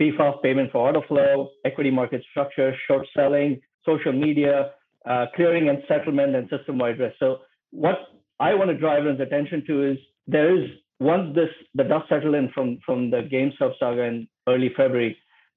PFOF 0.00 0.42
payment 0.42 0.72
for 0.72 0.78
order 0.78 1.00
flow, 1.06 1.50
equity 1.64 1.90
market 1.90 2.22
structure, 2.30 2.74
short 2.86 3.06
selling, 3.14 3.60
social 3.84 4.12
media, 4.12 4.72
uh, 5.06 5.26
clearing 5.34 5.68
and 5.68 5.82
settlement, 5.88 6.34
and 6.34 6.48
system-wide 6.48 6.98
risk. 6.98 7.16
So 7.18 7.40
what 7.70 8.08
I 8.40 8.54
want 8.54 8.70
to 8.70 8.76
drive 8.76 8.98
everyone's 8.98 9.20
attention 9.20 9.64
to 9.66 9.92
is 9.92 9.98
there 10.26 10.56
is 10.56 10.68
once 11.00 11.34
this 11.34 11.50
the 11.74 11.84
dust 11.84 12.08
settled 12.08 12.34
in 12.34 12.50
from 12.54 12.78
from 12.84 13.10
the 13.10 13.18
GameStop 13.18 13.72
saga 13.78 14.02
in 14.02 14.28
early 14.48 14.70
February, 14.76 15.16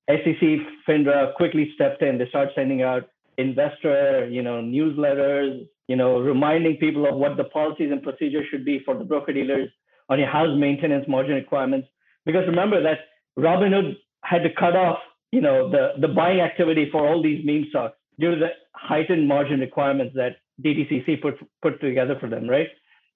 SEC, 0.09 0.41
FINRA 0.87 1.35
quickly 1.35 1.71
stepped 1.75 2.01
in. 2.01 2.17
They 2.17 2.27
started 2.29 2.53
sending 2.55 2.81
out 2.81 3.09
investor, 3.37 4.27
you 4.29 4.41
know, 4.41 4.61
newsletters, 4.61 5.67
you 5.87 5.95
know, 5.95 6.19
reminding 6.19 6.77
people 6.77 7.05
of 7.07 7.15
what 7.15 7.37
the 7.37 7.43
policies 7.45 7.91
and 7.91 8.01
procedures 8.01 8.45
should 8.49 8.65
be 8.65 8.81
for 8.85 8.97
the 8.97 9.03
broker 9.03 9.33
dealers 9.33 9.69
on 10.09 10.19
your 10.19 10.29
house 10.29 10.57
maintenance 10.57 11.05
margin 11.07 11.35
requirements. 11.35 11.87
Because 12.25 12.47
remember 12.47 12.81
that 12.81 12.99
Robinhood 13.37 13.97
had 14.23 14.43
to 14.43 14.49
cut 14.57 14.75
off, 14.75 14.99
you 15.31 15.41
know, 15.41 15.69
the, 15.69 15.93
the 15.99 16.07
buying 16.07 16.39
activity 16.39 16.89
for 16.91 17.05
all 17.05 17.21
these 17.21 17.45
meme 17.45 17.65
stocks 17.69 17.97
due 18.19 18.31
to 18.31 18.37
the 18.37 18.49
heightened 18.75 19.27
margin 19.27 19.59
requirements 19.59 20.15
that 20.15 20.37
DTCC 20.63 21.21
put 21.21 21.35
put 21.61 21.79
together 21.79 22.17
for 22.19 22.27
them, 22.29 22.49
right? 22.49 22.67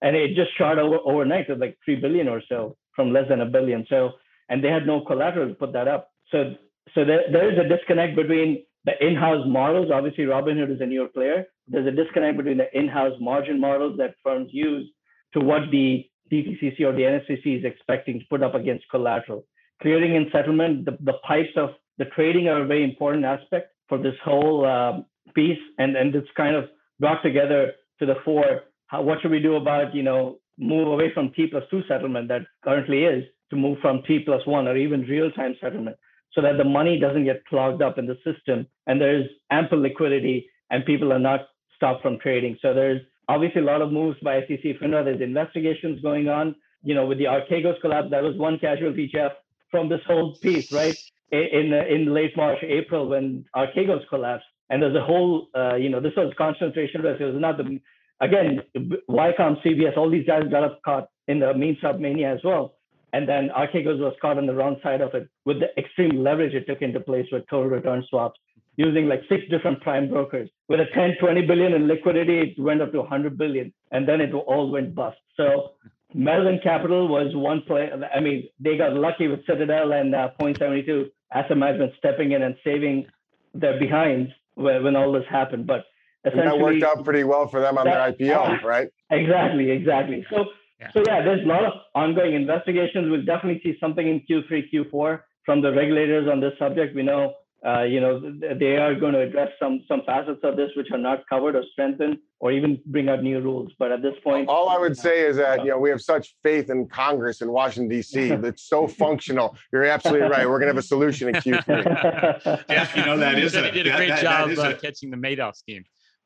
And 0.02 0.16
it 0.16 0.36
just 0.36 0.56
shot 0.58 0.78
over 0.78 0.98
overnight 1.06 1.48
to 1.48 1.56
like 1.56 1.78
three 1.84 1.96
billion 1.96 2.28
or 2.28 2.42
so 2.48 2.78
from 2.96 3.12
less 3.12 3.28
than 3.30 3.42
a 3.42 3.46
billion. 3.46 3.86
So 3.90 4.12
and 4.50 4.64
they 4.64 4.70
had 4.70 4.86
no 4.86 5.02
collateral 5.02 5.50
to 5.50 5.56
put 5.56 5.74
that 5.74 5.88
up. 5.88 6.12
So 6.32 6.56
so 6.94 7.06
there, 7.06 7.24
there 7.32 7.52
is 7.52 7.58
a 7.58 7.68
disconnect 7.68 8.16
between 8.16 8.64
the 8.86 8.94
in-house 9.06 9.46
models. 9.48 9.92
Obviously, 9.94 10.26
Robinhood 10.26 10.74
is 10.74 10.82
a 10.82 10.86
newer 10.86 11.08
player. 11.08 11.46
There's 11.68 11.88
a 11.88 11.92
disconnect 11.92 12.38
between 12.38 12.58
the 12.58 12.76
in-house 12.78 13.14
margin 13.20 13.60
models 13.60 13.98
that 13.98 14.16
firms 14.24 14.50
use 14.52 14.90
to 15.34 15.40
what 15.40 15.70
the 15.72 16.06
DTCC 16.32 16.82
or 16.82 16.94
the 16.94 17.02
NSCC 17.02 17.60
is 17.60 17.66
expecting 17.66 18.20
to 18.20 18.26
put 18.30 18.44
up 18.44 18.56
against 18.56 18.86
collateral. 18.90 19.46
Clearing 19.82 20.16
and 20.16 20.28
settlement, 20.32 20.86
the, 20.86 20.98
the 21.02 21.14
pipes 21.28 21.56
of 21.58 21.72
the 21.98 22.06
trading 22.06 22.48
are 22.48 22.62
a 22.62 22.66
very 22.66 22.84
important 22.84 23.26
aspect 23.26 23.74
for 23.88 23.98
this 23.98 24.16
whole 24.24 24.66
um, 24.66 25.06
piece, 25.36 25.60
and 25.78 25.96
and 25.96 26.16
it's 26.16 26.30
kind 26.38 26.56
of 26.56 26.66
brought 27.00 27.22
together 27.22 27.74
to 28.00 28.06
the 28.06 28.16
fore. 28.24 28.62
How, 28.88 29.02
what 29.02 29.22
should 29.22 29.32
we 29.32 29.40
do 29.40 29.56
about 29.56 29.94
you 29.94 30.04
know 30.04 30.40
move 30.58 30.88
away 30.88 31.12
from 31.14 31.32
T 31.32 31.48
plus 31.48 31.64
two 31.70 31.82
settlement 31.88 32.28
that 32.30 32.42
currently 32.64 33.04
is 33.04 33.24
to 33.50 33.56
move 33.56 33.80
from 33.82 34.04
T 34.08 34.20
plus 34.20 34.46
one 34.46 34.68
or 34.68 34.78
even 34.78 35.02
real 35.02 35.32
time 35.32 35.56
settlement? 35.60 35.98
So 36.34 36.42
that 36.42 36.58
the 36.58 36.64
money 36.64 37.00
doesn't 37.00 37.26
get 37.26 37.46
clogged 37.46 37.82
up 37.82 37.98
in 37.98 38.06
the 38.06 38.18
system 38.24 38.68
and 38.88 39.02
there's 39.02 39.26
ample 39.50 39.80
liquidity 39.82 40.50
and 40.70 40.86
people 40.86 41.12
are 41.12 41.20
not 41.20 41.42
stopped 41.76 42.02
from 42.02 42.20
trading. 42.20 42.58
So 42.62 42.74
there's 42.74 43.02
obviously 43.28 43.62
a 43.62 43.66
lot 43.66 43.82
of 43.82 43.92
moves 43.92 44.18
by 44.22 44.42
SEC 44.42 44.64
FINRA. 44.80 45.04
There's 45.04 45.22
investigations 45.22 46.02
going 46.02 46.30
on. 46.30 46.56
You 46.84 46.96
know, 46.96 47.06
with 47.06 47.18
the 47.18 47.26
Archegos 47.26 47.80
collapse, 47.82 48.08
that 48.12 48.24
was 48.24 48.36
one 48.38 48.58
casualty, 48.58 49.08
Jeff, 49.08 49.34
from 49.70 49.90
this 49.90 50.02
whole 50.08 50.36
piece, 50.38 50.72
right? 50.72 50.98
In 51.32 51.74
in 51.74 52.14
late 52.14 52.36
March, 52.36 52.58
April, 52.64 53.08
when 53.08 53.46
Archegos 53.56 54.08
collapsed, 54.10 54.46
and 54.70 54.82
there's 54.82 54.96
a 54.96 55.06
whole, 55.06 55.48
uh, 55.56 55.76
you 55.76 55.90
know, 55.90 56.00
this 56.02 56.14
was 56.18 56.34
concentration 56.38 57.02
risk. 57.02 57.22
It 57.22 57.26
was 57.26 57.40
not 57.40 57.58
the 57.58 57.80
again, 58.20 58.62
Viacom, 59.10 59.62
CBS, 59.64 59.98
all 59.98 60.10
these 60.10 60.26
guys 60.26 60.44
got 60.50 60.82
caught 60.84 61.10
in 61.28 61.40
the 61.40 61.54
meme 61.54 61.78
stock 61.80 62.00
mania 62.00 62.34
as 62.34 62.40
well. 62.44 62.76
And 63.14 63.28
then 63.28 63.50
Archegos 63.50 64.00
was 64.00 64.14
caught 64.22 64.38
on 64.38 64.46
the 64.46 64.54
wrong 64.54 64.78
side 64.82 65.02
of 65.02 65.14
it 65.14 65.30
with 65.46 65.58
the 65.60 65.68
extreme 65.78 66.24
leverage 66.24 66.54
it 66.54 66.66
took 66.68 66.82
into 66.82 67.00
place 67.00 67.26
with 67.32 67.44
total 67.50 67.70
return 67.70 68.06
swaps 68.10 68.40
using 68.78 69.08
like 69.08 69.22
six 69.28 69.44
different 69.50 69.82
prime 69.82 70.10
brokers. 70.10 70.50
With 70.70 70.80
a 70.80 70.86
10, 70.94 71.16
20 71.20 71.46
billion 71.46 71.74
in 71.74 71.88
liquidity, 71.88 72.40
it 72.40 72.62
went 72.62 72.82
up 72.82 72.92
to 72.94 73.00
100 73.00 73.38
billion 73.38 73.74
and 73.92 74.08
then 74.08 74.22
it 74.22 74.34
all 74.34 74.72
went 74.72 74.96
bust. 74.96 75.18
So 75.36 75.74
Melvin 76.14 76.60
Capital 76.64 77.08
was 77.08 77.36
one 77.36 77.62
play. 77.68 77.90
I 78.14 78.20
mean, 78.20 78.48
they 78.60 78.78
got 78.78 78.94
lucky 78.94 79.28
with 79.28 79.46
Citadel 79.46 79.92
and 79.94 80.16
uh, 80.16 80.30
Point 80.40 80.58
72 80.58 81.10
asset 81.34 81.58
management 81.58 81.94
stepping 81.98 82.32
in 82.32 82.42
and 82.42 82.56
saving 82.64 83.08
their 83.54 83.80
behinds 83.80 84.32
when, 84.56 84.84
when 84.84 84.96
all 84.96 85.12
this 85.12 85.24
happened. 85.30 85.68
But 85.68 85.86
essentially, 86.26 86.48
that 86.48 86.60
worked 86.60 86.84
out 86.84 87.04
pretty 87.04 87.24
well 87.24 87.48
for 87.48 87.60
them 87.60 87.78
on 87.78 87.86
that, 87.86 88.18
their 88.18 88.38
IPO, 88.38 88.64
right? 88.64 88.88
Exactly, 89.10 89.72
exactly. 89.72 90.26
So 90.30 90.46
so 90.94 91.04
yeah, 91.06 91.22
there's 91.22 91.44
a 91.44 91.48
lot 91.48 91.64
of 91.64 91.74
ongoing 91.96 92.34
investigations. 92.34 93.10
We'll 93.10 93.26
definitely 93.26 93.62
see 93.64 93.78
something 93.80 94.08
in 94.08 94.22
Q3, 94.30 94.64
Q4 94.74 95.22
from 95.46 95.62
the 95.62 95.72
regulators 95.72 96.28
on 96.30 96.40
this 96.40 96.54
subject. 96.58 96.96
We 96.96 97.04
know, 97.04 97.34
uh, 97.66 97.84
you 97.84 98.00
know, 98.00 98.20
they 98.60 98.78
are 98.78 98.96
going 98.96 99.14
to 99.14 99.20
address 99.20 99.50
some 99.60 99.84
some 99.88 100.02
facets 100.06 100.40
of 100.44 100.56
this 100.56 100.72
which 100.76 100.88
are 100.92 100.98
not 100.98 101.28
covered 101.30 101.56
or 101.56 101.64
strengthened, 101.72 102.18
or 102.40 102.52
even 102.52 102.80
bring 102.88 103.10
out 103.10 103.22
new 103.22 103.40
rules. 103.40 103.72
But 103.78 103.92
at 103.92 104.02
this 104.02 104.16
point, 104.24 104.50
all 104.50 104.70
I 104.70 104.78
would 104.80 104.98
say 104.98 105.22
is 105.22 105.38
that 105.38 105.64
you 105.64 105.70
know 105.70 105.78
we 105.78 105.90
have 105.90 106.02
such 106.02 106.36
faith 106.42 106.70
in 106.70 106.88
Congress 106.88 107.42
in 107.42 107.52
Washington 107.52 107.90
D.C. 107.90 108.36
that's 108.36 108.64
so 108.64 108.88
functional. 108.88 109.56
You're 109.72 109.86
absolutely 109.86 110.28
right. 110.28 110.48
We're 110.48 110.60
going 110.60 110.70
to 110.70 110.76
have 110.76 110.78
a 110.78 110.82
solution 110.82 111.30
in 111.30 111.36
Q3. 111.36 112.68
Jeff, 112.70 112.96
you 112.96 113.06
know 113.06 113.18
that 113.18 113.38
is 113.38 113.54
a, 113.56 113.72
did 113.72 113.88
a 113.88 113.96
great 113.96 114.10
that, 114.10 114.22
job 114.22 114.50
that 114.50 114.60
uh, 114.60 114.70
a, 114.70 114.74
catching 114.74 115.12
the 115.12 115.18
Madoff 115.18 115.56
scheme. 115.56 115.84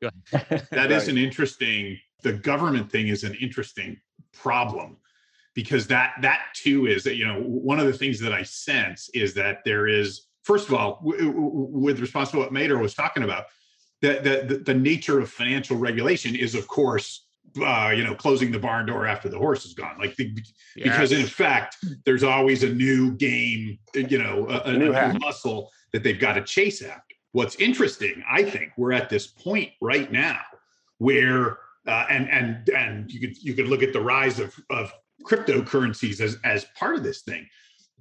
that 0.70 0.92
is 0.92 1.08
an 1.08 1.18
interesting. 1.18 1.98
The 2.22 2.32
government 2.32 2.90
thing 2.90 3.08
is 3.08 3.24
an 3.24 3.34
interesting 3.34 3.98
problem 4.36 4.96
because 5.54 5.86
that 5.86 6.14
that 6.22 6.40
too 6.54 6.86
is 6.86 7.02
that 7.04 7.16
you 7.16 7.26
know 7.26 7.40
one 7.42 7.80
of 7.80 7.86
the 7.86 7.92
things 7.92 8.20
that 8.20 8.32
I 8.32 8.42
sense 8.42 9.08
is 9.14 9.34
that 9.34 9.64
there 9.64 9.88
is 9.88 10.26
first 10.42 10.68
of 10.68 10.74
all 10.74 11.00
w- 11.04 11.32
w- 11.32 11.68
with 11.70 12.00
response 12.00 12.30
to 12.32 12.38
what 12.38 12.52
Madhur 12.52 12.80
was 12.80 12.94
talking 12.94 13.22
about 13.22 13.46
that 14.02 14.22
the, 14.22 14.62
the 14.64 14.74
nature 14.74 15.18
of 15.18 15.30
financial 15.30 15.76
regulation 15.76 16.34
is 16.34 16.54
of 16.54 16.68
course 16.68 17.26
uh, 17.64 17.92
you 17.94 18.04
know, 18.04 18.14
closing 18.14 18.50
the 18.50 18.58
barn 18.58 18.86
door 18.86 19.06
after 19.06 19.28
the 19.28 19.38
horse 19.38 19.64
is 19.64 19.74
gone. 19.74 19.96
Like, 19.98 20.16
the, 20.16 20.30
yes. 20.34 20.84
because 20.84 21.12
in 21.12 21.26
fact, 21.26 21.76
there's 22.04 22.22
always 22.22 22.62
a 22.62 22.68
new 22.68 23.12
game, 23.12 23.78
you 23.94 24.18
know, 24.18 24.46
a, 24.48 24.58
a, 24.58 24.62
a 24.62 24.72
new, 24.72 24.92
new 24.92 25.18
muscle 25.18 25.70
that 25.92 26.02
they've 26.02 26.18
got 26.18 26.34
to 26.34 26.42
chase 26.42 26.82
after. 26.82 27.02
What's 27.32 27.56
interesting, 27.56 28.22
I 28.28 28.42
think, 28.42 28.72
we're 28.76 28.92
at 28.92 29.08
this 29.08 29.26
point 29.26 29.70
right 29.80 30.10
now 30.10 30.40
where 30.98 31.58
uh, 31.86 32.06
and 32.10 32.30
and 32.30 32.68
and 32.70 33.10
you 33.10 33.20
could 33.20 33.36
you 33.42 33.54
could 33.54 33.68
look 33.68 33.82
at 33.82 33.92
the 33.92 34.00
rise 34.00 34.38
of 34.38 34.54
of 34.70 34.92
cryptocurrencies 35.24 36.20
as 36.20 36.38
as 36.44 36.66
part 36.78 36.96
of 36.96 37.02
this 37.02 37.22
thing. 37.22 37.46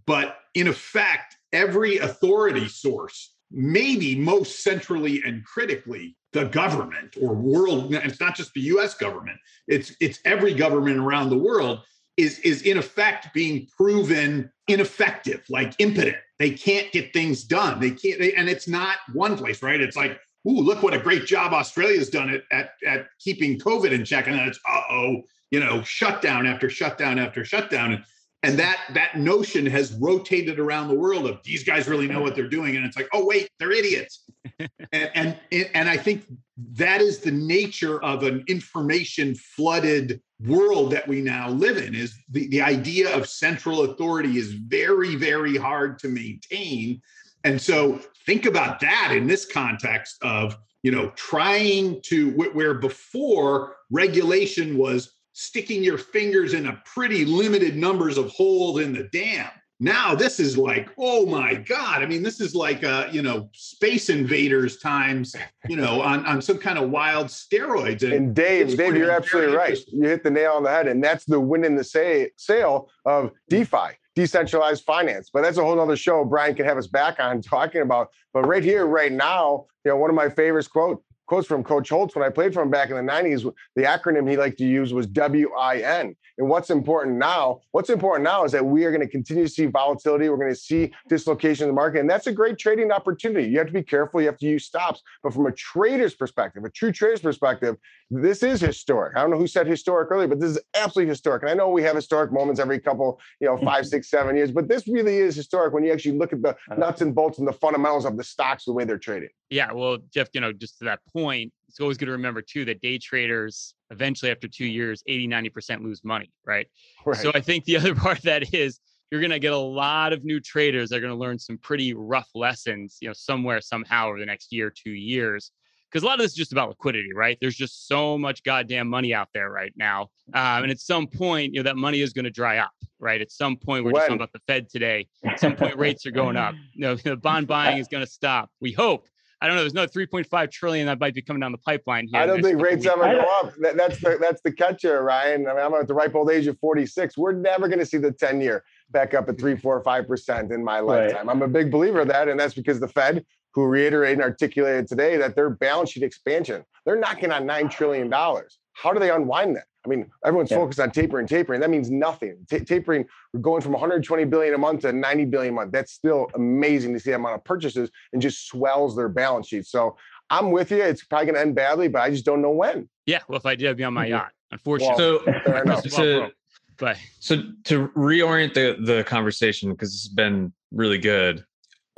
But 0.06 0.38
in 0.54 0.68
effect 0.68 1.36
every 1.54 1.98
authority 1.98 2.68
source 2.68 3.34
maybe 3.52 4.16
most 4.16 4.64
centrally 4.64 5.22
and 5.26 5.46
critically 5.46 6.18
the 6.34 6.46
government 6.46 7.16
or 7.22 7.34
world 7.34 7.94
it's 7.94 8.20
not 8.20 8.36
just 8.36 8.52
the 8.54 8.62
US 8.62 8.96
government 8.96 9.38
it's 9.68 9.96
it's 10.02 10.20
every 10.26 10.54
government 10.54 10.98
around 10.98 11.30
the 11.30 11.38
world 11.38 11.82
is 12.18 12.40
is 12.40 12.62
in 12.64 12.78
effect 12.78 13.34
being 13.34 13.68
proven 13.76 14.52
ineffective 14.68 15.44
like 15.50 15.74
impotent. 15.80 16.18
They 16.40 16.52
can't 16.52 16.92
get 16.92 17.14
things 17.14 17.44
done. 17.44 17.80
They 17.80 17.92
can't 17.92 18.20
they, 18.20 18.34
and 18.34 18.50
it's 18.50 18.68
not 18.68 18.98
one 19.14 19.38
place 19.38 19.62
right? 19.62 19.80
It's 19.80 19.98
like 19.98 20.20
ooh, 20.48 20.62
look 20.62 20.84
what 20.84 20.94
a 20.94 21.00
great 21.00 21.26
job 21.26 21.54
Australia's 21.54 22.10
done 22.10 22.30
at 22.30 22.44
at, 22.52 22.72
at 22.86 23.08
keeping 23.20 23.60
COVID 23.60 23.92
in 23.92 24.06
check, 24.06 24.28
and 24.28 24.38
then 24.38 24.48
it's 24.48 24.60
uh 24.70 24.82
oh, 24.90 25.22
you 25.52 25.60
know, 25.60 25.82
shutdown 25.84 26.46
after 26.46 26.70
shutdown 26.70 27.20
after 27.20 27.44
shutdown, 27.46 27.94
and 27.94 28.04
and 28.44 28.60
that 28.60 28.80
that 28.94 29.18
notion 29.18 29.66
has 29.66 29.94
rotated 29.94 30.60
around 30.60 30.88
the 30.88 30.96
world 30.96 31.28
of 31.28 31.40
these 31.44 31.64
guys 31.64 31.88
really 31.88 32.08
know 32.08 32.22
what 32.22 32.36
they're 32.36 32.50
doing, 32.50 32.76
and 32.76 32.86
it's 32.86 32.96
like, 32.96 33.10
oh 33.14 33.26
wait, 33.26 33.50
they're 33.60 33.72
idiots, 33.72 34.24
and 34.92 35.10
and 35.52 35.70
and 35.74 35.90
I 35.90 35.98
think 35.98 36.26
that 36.74 37.02
is 37.02 37.20
the 37.20 37.32
nature 37.32 38.02
of 38.04 38.24
an 38.24 38.44
information 38.48 39.36
flooded 39.36 40.22
world 40.46 40.92
that 40.92 41.08
we 41.08 41.22
now 41.22 41.50
live 41.50 41.78
in 41.78 41.96
is 41.96 42.14
the, 42.30 42.48
the 42.50 42.62
idea 42.62 43.16
of 43.16 43.28
central 43.28 43.84
authority 43.84 44.38
is 44.38 44.52
very 44.54 45.16
very 45.16 45.56
hard 45.56 45.98
to 46.00 46.10
maintain 46.10 47.02
and 47.46 47.62
so 47.62 48.00
think 48.26 48.46
about 48.46 48.80
that 48.82 49.14
in 49.16 49.28
this 49.28 49.46
context 49.46 50.18
of 50.22 50.58
you 50.84 50.92
know 50.92 51.12
trying 51.12 52.02
to 52.02 52.32
where 52.32 52.74
before 52.74 53.78
regulation 53.92 54.78
was 54.78 55.14
sticking 55.32 55.84
your 55.84 55.98
fingers 55.98 56.54
in 56.54 56.68
a 56.68 56.82
pretty 56.86 57.24
limited 57.24 57.76
numbers 57.78 58.18
of 58.18 58.30
holes 58.32 58.82
in 58.82 58.94
the 58.94 59.04
dam. 59.12 59.50
Now 59.80 60.16
this 60.16 60.40
is 60.40 60.58
like 60.58 60.90
oh 60.98 61.26
my 61.26 61.54
god 61.54 62.02
i 62.02 62.06
mean 62.06 62.24
this 62.24 62.40
is 62.40 62.56
like 62.56 62.86
uh 62.86 63.10
you 63.12 63.22
know 63.22 63.50
space 63.52 64.10
invaders 64.10 64.78
times 64.78 65.36
you 65.68 65.76
know 65.76 66.02
on 66.02 66.26
on 66.26 66.42
some 66.42 66.58
kind 66.58 66.80
of 66.80 66.90
wild 66.90 67.28
steroids. 67.28 68.02
And, 68.04 68.14
and 68.14 68.36
dave 68.36 68.78
dave 68.78 68.96
you're 68.96 69.12
absolutely 69.12 69.56
right. 69.56 69.78
you 69.88 70.08
hit 70.08 70.24
the 70.24 70.32
nail 70.32 70.54
on 70.54 70.64
the 70.64 70.70
head 70.70 70.88
and 70.88 71.04
that's 71.04 71.26
the 71.26 71.40
win 71.40 71.66
in 71.66 71.76
the 71.76 71.84
say, 71.84 72.32
sale 72.38 72.90
of 73.06 73.32
defi 73.50 73.98
decentralized 74.16 74.84
finance. 74.84 75.30
But 75.32 75.42
that's 75.42 75.58
a 75.58 75.64
whole 75.64 75.80
other 75.80 75.98
show. 75.98 76.26
Brian 76.26 76.56
can 76.56 76.66
have 76.66 76.78
us 76.78 76.88
back 76.88 77.20
on 77.20 77.42
talking 77.42 77.82
about. 77.82 78.10
But 78.34 78.48
right 78.48 78.64
here, 78.64 78.86
right 78.86 79.12
now, 79.12 79.66
you 79.84 79.92
know, 79.92 79.98
one 79.98 80.10
of 80.10 80.16
my 80.16 80.30
favorites 80.30 80.68
quote 80.68 81.04
quotes 81.28 81.48
from 81.48 81.64
Coach 81.64 81.90
Holtz 81.90 82.16
when 82.16 82.24
I 82.24 82.30
played 82.30 82.54
for 82.54 82.62
him 82.62 82.70
back 82.70 82.90
in 82.90 82.96
the 82.96 83.12
90s. 83.12 83.52
The 83.76 83.84
acronym 83.84 84.30
he 84.30 84.38
liked 84.38 84.58
to 84.60 84.66
use 84.66 84.94
was 84.94 85.08
WIN. 85.08 86.16
And 86.38 86.50
what's 86.50 86.70
important 86.70 87.18
now? 87.18 87.62
What's 87.72 87.90
important 87.90 88.26
now 88.26 88.44
is 88.44 88.52
that 88.52 88.66
we 88.66 88.84
are 88.84 88.92
going 88.92 89.02
to 89.02 89.08
continue 89.08 89.46
to 89.46 89.50
see 89.50 89.68
volatility. 89.68 90.28
We're 90.30 90.38
going 90.38 90.54
to 90.54 90.60
see 90.60 90.92
dislocation 91.08 91.64
in 91.64 91.70
the 91.70 91.74
market. 91.74 92.02
And 92.02 92.10
that's 92.10 92.28
a 92.28 92.32
great 92.32 92.58
trading 92.58 92.92
opportunity. 92.92 93.48
You 93.48 93.58
have 93.60 93.68
to 93.68 93.74
be 93.74 93.84
careful. 93.84 94.22
You 94.22 94.28
have 94.28 94.38
to 94.40 94.46
use 94.46 94.66
stops. 94.66 95.02
But 95.24 95.34
from 95.34 95.46
a 95.46 95.52
trader's 95.54 96.14
perspective, 96.14 96.64
a 96.66 96.70
true 96.70 96.92
trader's 96.92 97.22
perspective, 97.22 97.78
this 98.12 98.44
is 98.44 98.62
historic. 98.62 99.18
I 99.18 99.22
don't 99.22 99.32
know 99.32 99.38
who 99.38 99.48
said 99.48 99.68
historic 99.68 100.12
earlier, 100.12 100.28
but 100.28 100.40
this 100.40 100.52
is 100.52 100.60
absolutely 100.76 101.10
historic. 101.10 101.42
And 101.42 101.52
I 101.52 101.56
know 101.56 101.70
we 101.70 101.84
have 101.84 101.96
historic 101.96 102.32
moments 102.32 102.60
every 102.60 102.80
couple, 102.80 103.20
you 103.40 103.48
know, 103.48 103.58
five, 103.58 103.86
six, 103.88 104.10
seven 104.10 104.36
years, 104.36 104.52
but 104.52 104.68
this 104.68 104.88
really 104.88 105.18
is 105.18 105.36
historic 105.36 105.74
when 105.74 105.84
you 105.84 105.92
actually 105.92 106.18
look 106.18 106.32
at 106.32 106.42
the 106.42 106.56
nuts 106.78 107.02
and 107.02 107.16
bolts 107.16 107.40
and 107.40 107.48
the 107.48 107.54
fundamentals 107.54 108.06
of 108.06 108.18
the 108.18 108.24
stocks, 108.24 108.66
the 108.66 108.74
way 108.74 108.86
they're 108.86 109.00
traded. 109.00 109.32
Yeah. 109.50 109.72
Well, 109.72 109.98
Jeff, 110.14 110.30
you 110.34 110.42
know, 110.42 110.54
just 110.54 110.78
to 110.80 110.86
that 110.86 111.00
point, 111.12 111.52
it's 111.68 111.80
always 111.80 111.98
good 111.98 112.06
to 112.06 112.12
remember 112.12 112.42
too 112.42 112.64
that 112.66 112.82
day 112.82 112.98
traders 112.98 113.76
eventually 113.92 114.32
after 114.32 114.48
two 114.48 114.66
years 114.66 115.04
80 115.08 115.28
90% 115.28 115.84
lose 115.84 116.04
money 116.06 116.32
right? 116.46 116.68
right 117.06 117.18
so 117.18 117.32
i 117.36 117.42
think 117.42 117.66
the 117.66 117.76
other 117.76 117.94
part 117.96 118.18
of 118.18 118.24
that 118.24 118.54
is 118.54 118.80
you're 119.12 119.20
going 119.20 119.32
to 119.32 119.40
get 119.40 119.54
a 119.54 119.58
lot 119.58 120.14
of 120.14 120.24
new 120.24 120.40
traders 120.40 120.90
that 120.90 120.98
are 120.98 121.02
going 121.02 121.14
to 121.14 121.20
learn 121.20 121.38
some 121.38 121.58
pretty 121.58 121.94
rough 121.94 122.30
lessons 122.34 122.98
you 123.02 123.10
know 123.10 123.14
somewhere 123.14 123.60
somehow 123.60 124.08
over 124.08 124.20
the 124.20 124.26
next 124.26 124.54
year 124.54 124.72
two 124.72 124.92
years 124.92 125.52
because 125.96 126.04
a 126.04 126.08
lot 126.08 126.16
of 126.16 126.26
this 126.26 126.32
is 126.32 126.38
just 126.38 126.52
about 126.52 126.68
liquidity 126.68 127.14
right 127.14 127.38
there's 127.40 127.56
just 127.56 127.88
so 127.88 128.18
much 128.18 128.44
goddamn 128.44 128.86
money 128.86 129.14
out 129.14 129.30
there 129.34 129.50
right 129.50 129.72
now 129.78 130.10
um, 130.34 130.64
and 130.64 130.70
at 130.70 130.78
some 130.78 131.08
point 131.08 131.54
you 131.54 131.60
know 131.60 131.64
that 131.64 131.78
money 131.78 132.02
is 132.02 132.12
going 132.12 132.26
to 132.26 132.32
dry 132.32 132.58
up 132.58 132.74
right 133.00 133.22
at 133.22 133.32
some 133.32 133.56
point 133.56 133.86
we're 133.86 133.92
when? 133.92 134.02
just 134.02 134.08
talking 134.08 134.18
about 134.18 134.34
the 134.34 134.42
fed 134.46 134.70
today 134.70 135.08
at 135.24 135.40
some 135.40 135.56
point 135.56 135.78
rates 135.78 136.06
are 136.06 136.12
going 136.12 136.36
up 136.36 136.54
you 136.74 136.82
know 136.82 136.96
the 136.96 137.16
bond 137.16 137.48
buying 137.48 137.78
is 137.78 137.88
going 137.88 138.04
to 138.04 138.12
stop 138.12 138.50
we 138.60 138.74
hope 138.74 139.08
I 139.42 139.48
don't 139.48 139.58
know. 139.58 139.64
There's 139.64 139.74
another 139.74 139.92
3.5 139.92 140.50
trillion 140.50 140.88
that 140.88 141.00
might 141.00 141.14
be 141.14 141.22
coming 141.22 141.42
down 141.42 141.52
the 141.52 141.60
pipeline 141.60 142.08
here. 142.08 142.22
I 142.22 142.26
don't 142.26 142.42
think 142.42 142.60
rates 142.60 142.86
ever 142.86 143.04
go 143.04 143.26
up. 143.42 143.54
That, 143.60 143.76
that's 143.76 144.00
the 144.00 144.18
that's 144.20 144.42
the 144.42 144.52
catch 144.52 144.84
here, 144.84 145.04
Ryan. 145.04 145.46
I 145.48 145.54
mean, 145.54 145.62
I'm 145.62 145.74
at 145.74 145.88
the 145.88 145.94
ripe 145.94 146.16
old 146.16 146.32
age 146.32 146.48
of 146.48 146.58
46. 146.58 147.18
We're 147.18 147.34
never 147.34 147.68
going 147.68 147.80
to 147.80 147.86
see 147.86 147.98
the 147.98 148.14
10 148.14 148.40
year 148.40 148.64
back 148.92 149.14
up 149.14 149.28
at 149.28 149.38
three, 149.38 149.58
four, 149.58 149.84
five 149.84 150.08
percent 150.08 150.52
in 150.52 150.64
my 150.64 150.80
lifetime. 150.80 151.28
Right. 151.28 151.36
I'm 151.36 151.42
a 151.42 151.48
big 151.50 151.70
believer 151.70 152.00
of 152.00 152.08
that, 152.08 152.30
and 152.30 152.40
that's 152.40 152.54
because 152.54 152.80
the 152.80 152.88
Fed, 152.88 153.26
who 153.56 153.66
reiterated 153.66 154.20
and 154.20 154.24
articulated 154.24 154.88
today 154.88 155.16
that 155.16 155.34
their 155.36 155.50
balance 155.50 155.92
sheet 155.92 156.04
expansion, 156.04 156.64
they're 156.86 157.00
knocking 157.00 157.32
on 157.32 157.46
nine 157.46 157.70
trillion 157.70 158.10
dollars. 158.10 158.60
How 158.74 158.92
do 158.92 159.00
they 159.00 159.10
unwind 159.10 159.56
that? 159.56 159.64
I 159.86 159.88
mean, 159.88 160.10
everyone's 160.26 160.52
yeah. 160.52 160.58
focused 160.58 160.80
on 160.80 160.92
tapering, 160.92 161.28
tapering. 161.28 161.62
That 161.62 161.70
means 161.70 161.90
nothing. 161.90 162.46
T- 162.50 162.60
tapering, 162.60 163.06
we're 163.34 163.40
going 163.40 163.62
from 163.62 163.72
120 163.72 164.26
billion 164.26 164.54
a 164.54 164.58
month 164.58 164.82
to 164.82 164.92
90 164.92 165.26
billion 165.26 165.54
a 165.54 165.56
month. 165.56 165.72
That's 165.72 165.94
still 165.94 166.28
amazing 166.34 166.94
to 166.94 167.00
see 167.00 167.12
the 167.12 167.16
amount 167.16 167.36
of 167.36 167.44
purchases 167.46 167.90
and 168.12 168.22
just 168.22 168.48
swells 168.48 168.96
their 168.96 169.08
balance 169.08 169.48
sheet. 169.48 169.66
So 169.68 169.96
I'm 170.30 170.52
with 170.52 170.72
you. 170.72 170.82
It's 170.82 171.06
probably 171.06 171.28
going 171.28 171.36
to 171.36 171.42
end 171.42 171.56
badly, 171.56 171.88
but 171.88 172.02
I 172.02 172.10
just 172.10 172.26
don't 172.26 172.42
know 172.42 172.52
when. 172.52 172.90
Yeah. 173.06 173.20
Well, 173.30 173.38
if 173.38 173.46
I 173.46 173.56
did, 173.56 173.70
I'd 173.70 173.78
be 173.78 173.84
on 173.84 173.94
my 173.94 174.06
mm-hmm. 174.06 174.16
yacht. 174.16 174.32
Unfortunately. 174.52 175.20
Well, 175.26 175.82
so, 175.82 175.90
to, 175.90 176.32
but 176.78 176.98
so 177.20 177.44
to 177.66 177.88
reorient 177.90 178.54
the 178.54 178.78
the 178.82 179.04
conversation 179.06 179.72
because 179.72 179.94
it's 179.94 180.08
been 180.08 180.52
really 180.72 180.98
good. 180.98 181.46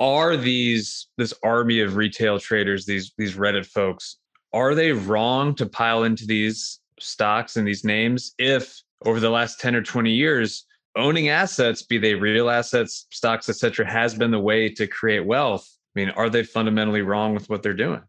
Are 0.00 0.36
these 0.36 1.08
this 1.16 1.34
army 1.42 1.80
of 1.80 1.96
retail 1.96 2.38
traders, 2.38 2.86
these 2.86 3.12
these 3.18 3.36
Reddit 3.36 3.66
folks, 3.66 4.18
are 4.52 4.74
they 4.74 4.92
wrong 4.92 5.54
to 5.56 5.66
pile 5.66 6.04
into 6.04 6.26
these 6.26 6.80
stocks 7.00 7.56
and 7.56 7.66
these 7.66 7.84
names 7.84 8.34
if 8.38 8.80
over 9.06 9.20
the 9.20 9.30
last 9.30 9.60
10 9.60 9.76
or 9.76 9.82
20 9.82 10.10
years 10.10 10.66
owning 10.96 11.28
assets 11.28 11.82
be 11.82 11.96
they 11.96 12.14
real 12.14 12.50
assets 12.50 13.06
stocks 13.10 13.48
etc 13.48 13.88
has 13.88 14.16
been 14.16 14.32
the 14.32 14.38
way 14.38 14.68
to 14.68 14.86
create 14.86 15.24
wealth? 15.24 15.68
I 15.96 16.00
mean 16.00 16.10
are 16.10 16.30
they 16.30 16.42
fundamentally 16.42 17.02
wrong 17.02 17.34
with 17.34 17.48
what 17.48 17.62
they're 17.62 17.74
doing? 17.74 18.02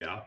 Yeah. 0.00 0.20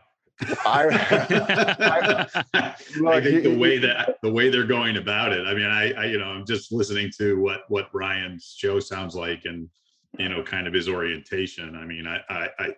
I, 0.64 0.86
I, 2.54 2.70
I, 3.06 3.20
think 3.20 3.42
the 3.42 3.56
way 3.58 3.78
that 3.78 4.16
the 4.22 4.32
way 4.32 4.48
they're 4.48 4.64
going 4.64 4.96
about 4.96 5.32
it. 5.32 5.46
I 5.46 5.54
mean, 5.54 5.66
I, 5.66 5.92
I, 5.92 6.04
you 6.06 6.18
know, 6.18 6.26
I'm 6.26 6.46
just 6.46 6.72
listening 6.72 7.10
to 7.18 7.38
what 7.40 7.62
what 7.68 7.88
Ryan's 7.92 8.54
show 8.56 8.80
sounds 8.80 9.14
like, 9.14 9.42
and 9.44 9.68
you 10.18 10.28
know, 10.28 10.42
kind 10.42 10.66
of 10.66 10.72
his 10.72 10.88
orientation. 10.88 11.76
I 11.76 11.84
mean, 11.84 12.06
I, 12.06 12.20
I, 12.28 12.48
I 12.58 12.68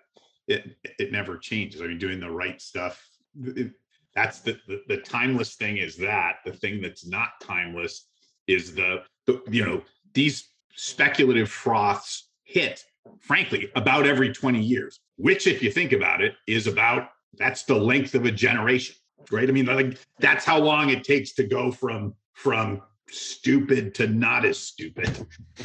it 0.48 0.76
it 0.98 1.12
never 1.12 1.38
changes. 1.38 1.80
I 1.80 1.86
mean, 1.86 1.98
doing 1.98 2.20
the 2.20 2.30
right 2.30 2.60
stuff. 2.60 3.04
It, 3.42 3.72
that's 4.14 4.40
the, 4.40 4.58
the, 4.68 4.82
the 4.88 4.96
timeless 4.98 5.54
thing 5.54 5.78
is 5.78 5.96
that 5.96 6.36
the 6.44 6.52
thing 6.52 6.80
that's 6.82 7.06
not 7.06 7.30
timeless 7.40 8.08
is 8.46 8.74
the, 8.74 9.02
the 9.26 9.40
you 9.50 9.64
know 9.64 9.82
these 10.14 10.50
speculative 10.74 11.50
froths 11.50 12.30
hit 12.44 12.84
frankly 13.20 13.70
about 13.74 14.06
every 14.06 14.32
20 14.32 14.60
years 14.60 15.00
which 15.16 15.46
if 15.46 15.62
you 15.62 15.70
think 15.70 15.92
about 15.92 16.20
it 16.20 16.34
is 16.46 16.66
about 16.66 17.08
that's 17.38 17.64
the 17.64 17.74
length 17.74 18.14
of 18.14 18.24
a 18.24 18.30
generation 18.30 18.94
right 19.30 19.48
i 19.48 19.52
mean 19.52 19.66
like 19.66 19.98
that's 20.18 20.44
how 20.44 20.58
long 20.58 20.90
it 20.90 21.04
takes 21.04 21.32
to 21.32 21.44
go 21.44 21.70
from 21.70 22.14
from 22.34 22.82
stupid 23.12 23.94
to 23.94 24.06
not 24.06 24.44
as 24.44 24.58
stupid 24.58 25.26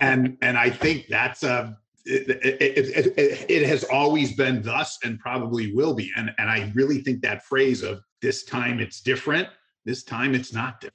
and 0.00 0.36
and 0.42 0.58
i 0.58 0.68
think 0.68 1.06
that's 1.08 1.42
a 1.42 1.76
it, 2.06 2.28
it, 2.44 3.18
it, 3.18 3.50
it, 3.50 3.66
has 3.66 3.84
always 3.84 4.36
been 4.36 4.62
thus 4.62 4.98
and 5.04 5.18
probably 5.18 5.72
will 5.72 5.94
be. 5.94 6.12
And, 6.16 6.32
and 6.38 6.50
I 6.50 6.70
really 6.74 7.00
think 7.00 7.22
that 7.22 7.44
phrase 7.44 7.82
of 7.82 8.00
this 8.20 8.44
time 8.44 8.80
it's 8.80 9.00
different, 9.00 9.48
this 9.84 10.04
time 10.04 10.34
it's 10.34 10.52
not 10.52 10.80
different. 10.80 10.94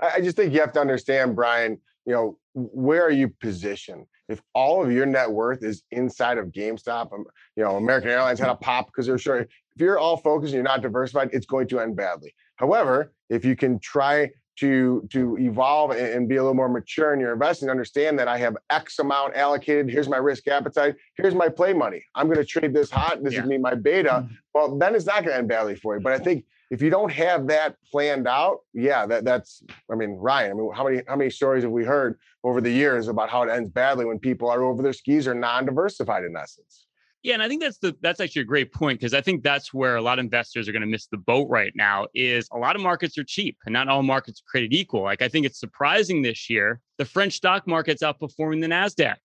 I 0.00 0.20
just 0.20 0.36
think 0.36 0.52
you 0.52 0.60
have 0.60 0.72
to 0.72 0.80
understand, 0.80 1.34
Brian, 1.34 1.78
you 2.06 2.12
know, 2.12 2.38
where 2.54 3.02
are 3.02 3.10
you 3.10 3.28
positioned? 3.28 4.06
If 4.28 4.40
all 4.54 4.84
of 4.84 4.92
your 4.92 5.06
net 5.06 5.30
worth 5.30 5.62
is 5.62 5.82
inside 5.90 6.38
of 6.38 6.46
GameStop, 6.46 7.12
um, 7.12 7.24
you 7.56 7.64
know, 7.64 7.76
American 7.76 8.10
Airlines 8.10 8.38
had 8.38 8.48
a 8.48 8.54
pop 8.54 8.86
because 8.86 9.06
they're 9.06 9.18
short. 9.18 9.48
If 9.74 9.80
you're 9.80 9.98
all 9.98 10.16
focused 10.16 10.52
and 10.52 10.54
you're 10.54 10.62
not 10.62 10.82
diversified, 10.82 11.30
it's 11.32 11.46
going 11.46 11.68
to 11.68 11.80
end 11.80 11.96
badly. 11.96 12.34
However, 12.56 13.12
if 13.28 13.44
you 13.44 13.56
can 13.56 13.78
try 13.78 14.30
to 14.60 15.08
to 15.10 15.38
evolve 15.38 15.90
and, 15.90 16.28
be 16.28 16.36
a 16.36 16.42
little 16.42 16.54
more 16.54 16.68
mature 16.68 17.14
in 17.14 17.20
your 17.20 17.32
investing 17.32 17.70
understand 17.70 18.18
that 18.18 18.28
i 18.28 18.36
have 18.36 18.56
x 18.68 18.98
amount 18.98 19.34
allocated. 19.34 19.90
Here's 19.90 20.08
my 20.08 20.18
risk 20.18 20.46
appetite. 20.48 20.96
Here's 21.16 21.34
my 21.34 21.48
play 21.48 21.72
money. 21.72 22.04
I'm 22.14 22.26
going 22.26 22.38
to 22.38 22.44
trade 22.44 22.74
this 22.74 22.90
hot. 22.90 23.22
This 23.24 23.34
yeah. 23.34 23.42
is 23.42 23.46
me 23.46 23.58
my 23.58 23.74
beta. 23.74 24.10
Mm-hmm. 24.10 24.34
well 24.54 24.78
then 24.78 24.94
it's 24.94 25.06
not 25.06 25.24
going 25.24 25.28
to 25.28 25.36
end 25.36 25.48
badly 25.48 25.74
for 25.74 25.96
you. 25.96 26.02
But 26.02 26.12
i 26.12 26.18
think 26.18 26.44
if 26.70 26.80
you 26.80 26.90
don't 26.90 27.10
have 27.10 27.48
that 27.48 27.76
planned 27.90 28.28
out 28.28 28.58
yeah 28.74 29.06
that 29.06 29.24
that's 29.24 29.62
i 29.90 29.94
mean 29.94 30.10
ryan 30.10 30.52
i 30.52 30.54
mean 30.54 30.70
how 30.74 30.84
many 30.84 31.02
how 31.08 31.16
many 31.16 31.30
stories 31.30 31.64
have 31.64 31.72
we 31.72 31.84
heard 31.84 32.18
over 32.44 32.60
the 32.60 32.70
years 32.70 33.08
about 33.08 33.28
how 33.28 33.42
it 33.42 33.50
ends 33.50 33.70
badly 33.70 34.04
when 34.04 34.18
people 34.18 34.48
are 34.48 34.62
over 34.62 34.82
their 34.82 34.92
skis 34.92 35.26
or 35.26 35.34
non-diversified 35.34 36.24
in 36.24 36.36
essence 36.36 36.86
yeah, 37.22 37.34
and 37.34 37.42
I 37.42 37.48
think 37.48 37.60
that's 37.60 37.78
the 37.78 37.94
that's 38.00 38.18
actually 38.18 38.42
a 38.42 38.46
great 38.46 38.72
point 38.72 38.98
because 38.98 39.12
I 39.12 39.20
think 39.20 39.42
that's 39.42 39.74
where 39.74 39.96
a 39.96 40.02
lot 40.02 40.18
of 40.18 40.24
investors 40.24 40.68
are 40.68 40.72
going 40.72 40.80
to 40.82 40.88
miss 40.88 41.06
the 41.06 41.18
boat 41.18 41.48
right 41.50 41.72
now. 41.74 42.06
Is 42.14 42.48
a 42.50 42.58
lot 42.58 42.76
of 42.76 42.82
markets 42.82 43.18
are 43.18 43.24
cheap 43.24 43.58
and 43.66 43.72
not 43.74 43.88
all 43.88 44.02
markets 44.02 44.40
are 44.40 44.48
created 44.50 44.72
equal. 44.72 45.02
Like 45.02 45.20
I 45.20 45.28
think 45.28 45.44
it's 45.44 45.60
surprising 45.60 46.22
this 46.22 46.48
year 46.48 46.80
the 46.96 47.04
French 47.04 47.34
stock 47.34 47.66
market's 47.66 48.02
outperforming 48.02 48.62
the 48.62 48.68
Nasdaq, 48.68 49.16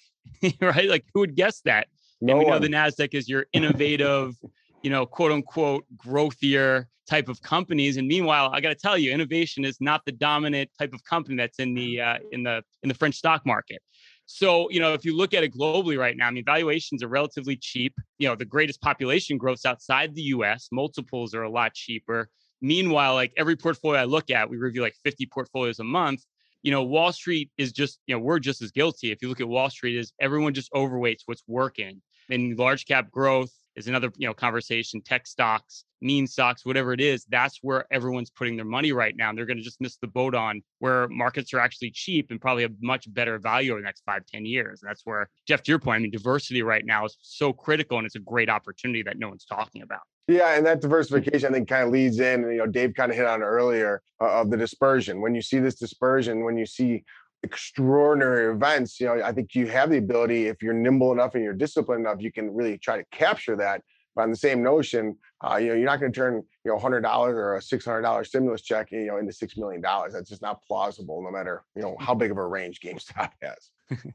right? 0.61 0.89
Like 0.89 1.05
who 1.13 1.21
would 1.21 1.35
guess 1.35 1.61
that? 1.61 1.87
No 2.19 2.33
and 2.33 2.39
we 2.39 2.45
know 2.51 2.59
the 2.59 2.67
Nasdaq 2.67 3.13
is 3.13 3.29
your 3.29 3.45
innovative, 3.53 4.35
you 4.83 4.89
know, 4.89 5.05
quote 5.05 5.31
unquote 5.31 5.85
growthier 5.95 6.87
type 7.07 7.29
of 7.29 7.41
companies. 7.41 7.97
And 7.97 8.07
meanwhile, 8.07 8.49
I 8.53 8.59
got 8.59 8.69
to 8.69 8.75
tell 8.75 8.97
you, 8.97 9.11
innovation 9.11 9.63
is 9.63 9.77
not 9.79 10.01
the 10.05 10.11
dominant 10.11 10.69
type 10.77 10.93
of 10.93 11.03
company 11.03 11.37
that's 11.37 11.59
in 11.59 11.73
the 11.73 12.01
uh, 12.01 12.17
in 12.31 12.43
the 12.43 12.61
in 12.83 12.89
the 12.89 12.95
French 12.95 13.15
stock 13.15 13.45
market. 13.45 13.81
So, 14.27 14.69
you 14.71 14.79
know, 14.79 14.93
if 14.93 15.05
you 15.05 15.15
look 15.15 15.33
at 15.33 15.43
it 15.43 15.53
globally 15.53 15.97
right 15.97 16.17
now, 16.17 16.27
I 16.27 16.31
mean, 16.31 16.43
valuations 16.45 17.03
are 17.03 17.07
relatively 17.07 17.55
cheap. 17.55 17.93
You 18.17 18.27
know, 18.27 18.35
the 18.35 18.45
greatest 18.45 18.81
population 18.81 19.37
growth's 19.37 19.65
outside 19.65 20.15
the 20.15 20.23
US, 20.23 20.69
multiples 20.71 21.33
are 21.35 21.43
a 21.43 21.49
lot 21.49 21.73
cheaper. 21.73 22.29
Meanwhile, 22.61 23.13
like 23.13 23.33
every 23.37 23.55
portfolio 23.55 24.01
I 24.01 24.05
look 24.05 24.31
at, 24.31 24.49
we 24.49 24.57
review 24.57 24.81
like 24.81 24.95
50 25.03 25.27
portfolios 25.27 25.79
a 25.79 25.83
month. 25.83 26.23
You 26.63 26.71
know, 26.71 26.83
Wall 26.83 27.11
Street 27.11 27.51
is 27.57 27.71
just, 27.71 27.99
you 28.07 28.15
know, 28.15 28.19
we're 28.19 28.39
just 28.39 28.61
as 28.63 28.71
guilty. 28.71 29.11
If 29.11 29.21
you 29.21 29.29
look 29.29 29.41
at 29.41 29.47
Wall 29.47 29.69
Street, 29.69 29.97
is 29.97 30.11
everyone 30.19 30.55
just 30.55 30.71
overweights 30.73 31.21
what's 31.25 31.43
working. 31.47 32.01
In 32.29 32.55
large 32.55 32.87
cap 32.87 33.11
growth, 33.11 33.51
is 33.75 33.87
another 33.87 34.11
you 34.17 34.27
know 34.27 34.33
conversation 34.33 35.01
tech 35.01 35.27
stocks 35.27 35.85
meme 36.01 36.27
stocks 36.27 36.65
whatever 36.65 36.93
it 36.93 37.01
is 37.01 37.25
that's 37.29 37.59
where 37.61 37.85
everyone's 37.91 38.29
putting 38.29 38.55
their 38.55 38.65
money 38.65 38.91
right 38.91 39.15
now 39.17 39.29
and 39.29 39.37
they're 39.37 39.45
going 39.45 39.57
to 39.57 39.63
just 39.63 39.81
miss 39.81 39.97
the 39.97 40.07
boat 40.07 40.35
on 40.35 40.61
where 40.79 41.07
markets 41.09 41.53
are 41.53 41.59
actually 41.59 41.91
cheap 41.91 42.27
and 42.31 42.41
probably 42.41 42.63
a 42.63 42.69
much 42.81 43.11
better 43.13 43.39
value 43.39 43.71
over 43.71 43.81
the 43.81 43.85
next 43.85 44.03
five 44.05 44.25
ten 44.25 44.45
years 44.45 44.81
and 44.81 44.89
that's 44.89 45.01
where 45.05 45.29
jeff 45.47 45.61
to 45.61 45.71
your 45.71 45.79
point 45.79 45.97
i 45.97 45.99
mean 45.99 46.11
diversity 46.11 46.61
right 46.61 46.85
now 46.85 47.05
is 47.05 47.17
so 47.21 47.51
critical 47.51 47.97
and 47.97 48.05
it's 48.05 48.15
a 48.15 48.19
great 48.19 48.49
opportunity 48.49 49.03
that 49.03 49.17
no 49.17 49.29
one's 49.29 49.45
talking 49.45 49.81
about 49.81 50.01
yeah, 50.27 50.55
and 50.55 50.65
that 50.65 50.81
diversification, 50.81 51.49
I 51.49 51.51
think, 51.51 51.69
kind 51.69 51.83
of 51.83 51.91
leads 51.91 52.19
in. 52.19 52.43
And, 52.43 52.51
you 52.51 52.57
know, 52.57 52.65
Dave 52.65 52.95
kind 52.95 53.11
of 53.11 53.17
hit 53.17 53.27
on 53.27 53.43
earlier 53.43 54.01
uh, 54.19 54.41
of 54.41 54.49
the 54.49 54.57
dispersion. 54.57 55.21
When 55.21 55.35
you 55.35 55.41
see 55.41 55.59
this 55.59 55.75
dispersion, 55.75 56.43
when 56.43 56.57
you 56.57 56.65
see 56.65 57.03
extraordinary 57.43 58.53
events, 58.53 58.99
you 58.99 59.07
know, 59.07 59.21
I 59.23 59.31
think 59.31 59.55
you 59.55 59.67
have 59.67 59.89
the 59.89 59.97
ability, 59.97 60.47
if 60.47 60.61
you're 60.61 60.73
nimble 60.73 61.11
enough 61.11 61.35
and 61.35 61.43
you're 61.43 61.53
disciplined 61.53 62.01
enough, 62.01 62.21
you 62.21 62.31
can 62.31 62.53
really 62.53 62.77
try 62.77 62.97
to 62.97 63.05
capture 63.11 63.55
that. 63.57 63.81
But 64.15 64.23
on 64.23 64.31
the 64.31 64.37
same 64.37 64.63
notion, 64.63 65.17
uh, 65.43 65.57
you 65.57 65.67
know, 65.67 65.73
you're 65.73 65.85
not 65.85 65.99
going 65.99 66.11
to 66.11 66.17
turn, 66.17 66.35
you 66.63 66.71
know, 66.71 66.79
hundred 66.79 67.01
dollars 67.01 67.35
or 67.35 67.55
a 67.55 67.61
six 67.61 67.85
hundred 67.85 68.03
dollar 68.03 68.23
stimulus 68.23 68.61
check, 68.61 68.91
you 68.91 69.05
know, 69.05 69.17
into 69.17 69.33
six 69.33 69.57
million 69.57 69.81
dollars. 69.81 70.13
That's 70.13 70.29
just 70.29 70.41
not 70.41 70.63
plausible, 70.63 71.21
no 71.21 71.31
matter 71.31 71.63
you 71.75 71.81
know 71.81 71.97
how 71.99 72.15
big 72.15 72.31
of 72.31 72.37
a 72.37 72.47
range 72.47 72.79
GameStop 72.79 73.31
has. 73.41 73.71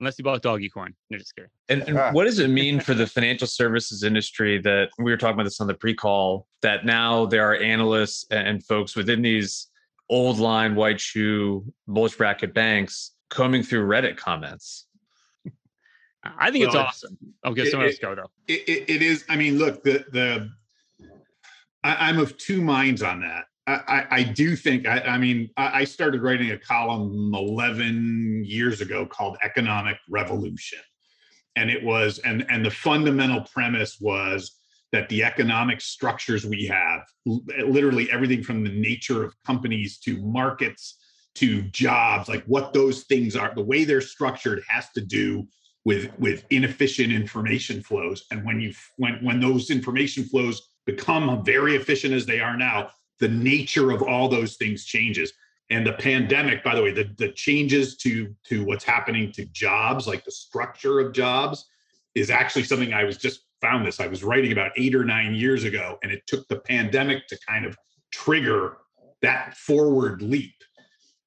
Unless 0.00 0.18
you 0.18 0.24
bought 0.24 0.42
Dogecoin, 0.42 0.92
you're 1.08 1.18
just 1.18 1.34
kidding. 1.34 1.50
And, 1.70 1.82
and 1.82 1.96
what 2.14 2.24
does 2.24 2.38
it 2.38 2.48
mean 2.48 2.80
for 2.80 2.92
the 2.92 3.06
financial 3.06 3.46
services 3.46 4.02
industry 4.02 4.60
that 4.60 4.90
we 4.98 5.10
were 5.10 5.16
talking 5.16 5.34
about 5.34 5.44
this 5.44 5.60
on 5.60 5.66
the 5.66 5.74
pre-call 5.74 6.46
that 6.60 6.84
now 6.84 7.24
there 7.24 7.50
are 7.50 7.56
analysts 7.56 8.26
and 8.30 8.62
folks 8.64 8.94
within 8.94 9.22
these 9.22 9.68
old 10.08 10.38
line 10.38 10.74
white 10.74 11.00
shoe 11.00 11.64
bulge 11.86 12.16
bracket 12.16 12.54
banks 12.54 13.12
combing 13.30 13.62
through 13.62 13.86
Reddit 13.86 14.16
comments. 14.16 14.86
I 16.38 16.50
think 16.50 16.66
well, 16.66 16.68
it's 16.68 16.76
awesome. 16.76 17.16
Okay, 17.44 17.62
it, 17.62 17.70
someone 17.70 17.88
else 17.88 17.98
go 17.98 18.14
though. 18.14 18.30
It, 18.48 18.68
it, 18.68 18.90
it 18.90 19.02
is. 19.02 19.24
I 19.28 19.36
mean, 19.36 19.58
look, 19.58 19.82
the 19.82 20.04
the 20.12 20.50
I, 21.84 22.10
am 22.10 22.18
of 22.18 22.36
two 22.36 22.60
minds 22.62 23.02
on 23.02 23.20
that. 23.20 23.44
I, 23.66 23.72
I, 23.72 24.06
I 24.10 24.22
do 24.22 24.56
think. 24.56 24.86
I, 24.86 25.00
I 25.00 25.18
mean, 25.18 25.50
I, 25.56 25.80
I 25.80 25.84
started 25.84 26.22
writing 26.22 26.50
a 26.50 26.58
column 26.58 27.32
11 27.34 28.44
years 28.44 28.80
ago 28.80 29.06
called 29.06 29.36
"Economic 29.44 29.98
Revolution," 30.08 30.80
and 31.54 31.70
it 31.70 31.82
was 31.82 32.18
and 32.18 32.44
and 32.50 32.64
the 32.64 32.70
fundamental 32.70 33.42
premise 33.42 33.98
was 34.00 34.58
that 34.92 35.08
the 35.08 35.24
economic 35.24 35.80
structures 35.80 36.46
we 36.46 36.66
have, 36.66 37.02
literally 37.24 38.10
everything 38.10 38.42
from 38.42 38.62
the 38.62 38.70
nature 38.70 39.24
of 39.24 39.34
companies 39.44 39.98
to 39.98 40.20
markets 40.22 40.98
to 41.34 41.62
jobs, 41.62 42.28
like 42.28 42.44
what 42.44 42.72
those 42.72 43.04
things 43.04 43.36
are, 43.36 43.54
the 43.54 43.62
way 43.62 43.84
they're 43.84 44.00
structured 44.00 44.62
has 44.68 44.88
to 44.90 45.00
do 45.00 45.46
with 45.84 46.10
with 46.18 46.44
inefficient 46.50 47.12
information 47.12 47.82
flows. 47.82 48.24
And 48.30 48.44
when 48.44 48.60
you 48.60 48.74
when 48.96 49.14
when 49.22 49.40
those 49.40 49.70
information 49.70 50.24
flows 50.24 50.68
become 50.84 51.44
very 51.44 51.76
efficient 51.76 52.14
as 52.14 52.26
they 52.26 52.40
are 52.40 52.56
now, 52.56 52.90
the 53.20 53.28
nature 53.28 53.90
of 53.90 54.02
all 54.02 54.28
those 54.28 54.56
things 54.56 54.84
changes. 54.84 55.32
And 55.68 55.84
the 55.84 55.94
pandemic, 55.94 56.62
by 56.62 56.76
the 56.76 56.82
way, 56.82 56.92
the, 56.92 57.10
the 57.18 57.32
changes 57.32 57.96
to 57.98 58.34
to 58.44 58.64
what's 58.64 58.84
happening 58.84 59.30
to 59.32 59.44
jobs, 59.46 60.06
like 60.06 60.24
the 60.24 60.30
structure 60.30 61.00
of 61.00 61.12
jobs, 61.12 61.66
is 62.14 62.30
actually 62.30 62.64
something 62.64 62.92
I 62.92 63.04
was 63.04 63.16
just 63.16 63.45
found 63.60 63.86
this. 63.86 64.00
I 64.00 64.06
was 64.06 64.22
writing 64.22 64.52
about 64.52 64.72
eight 64.76 64.94
or 64.94 65.04
nine 65.04 65.34
years 65.34 65.64
ago, 65.64 65.98
and 66.02 66.12
it 66.12 66.26
took 66.26 66.46
the 66.48 66.60
pandemic 66.60 67.26
to 67.28 67.38
kind 67.46 67.64
of 67.64 67.76
trigger 68.12 68.78
that 69.22 69.56
forward 69.56 70.22
leap. 70.22 70.54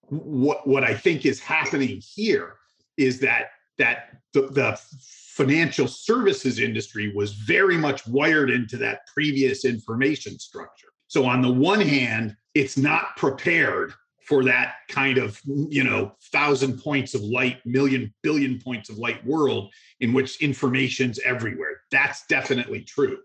What 0.09 0.67
what 0.67 0.83
I 0.83 0.93
think 0.93 1.25
is 1.25 1.39
happening 1.39 2.01
here 2.01 2.55
is 2.97 3.19
that 3.21 3.49
that 3.77 4.17
the, 4.33 4.41
the 4.41 4.79
financial 4.93 5.87
services 5.87 6.59
industry 6.59 7.13
was 7.15 7.33
very 7.33 7.77
much 7.77 8.05
wired 8.07 8.49
into 8.49 8.77
that 8.77 9.07
previous 9.07 9.63
information 9.63 10.37
structure. 10.37 10.89
So 11.07 11.25
on 11.25 11.41
the 11.41 11.51
one 11.51 11.81
hand, 11.81 12.35
it's 12.53 12.77
not 12.77 13.15
prepared 13.15 13.93
for 14.29 14.43
that 14.43 14.75
kind 14.89 15.17
of 15.17 15.41
you 15.45 15.83
know 15.83 16.11
thousand 16.31 16.81
points 16.81 17.15
of 17.15 17.21
light 17.21 17.65
million 17.65 18.13
billion 18.21 18.59
points 18.59 18.89
of 18.89 18.97
light 18.97 19.25
world 19.25 19.73
in 20.01 20.13
which 20.13 20.41
information's 20.41 21.19
everywhere 21.19 21.78
that's 21.91 22.25
definitely 22.27 22.81
true. 22.81 23.17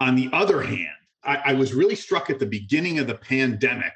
On 0.00 0.14
the 0.16 0.28
other 0.32 0.62
hand 0.62 0.96
I, 1.24 1.36
I 1.46 1.52
was 1.54 1.74
really 1.74 1.94
struck 1.94 2.30
at 2.30 2.38
the 2.38 2.46
beginning 2.46 2.98
of 2.98 3.06
the 3.06 3.14
pandemic 3.14 3.92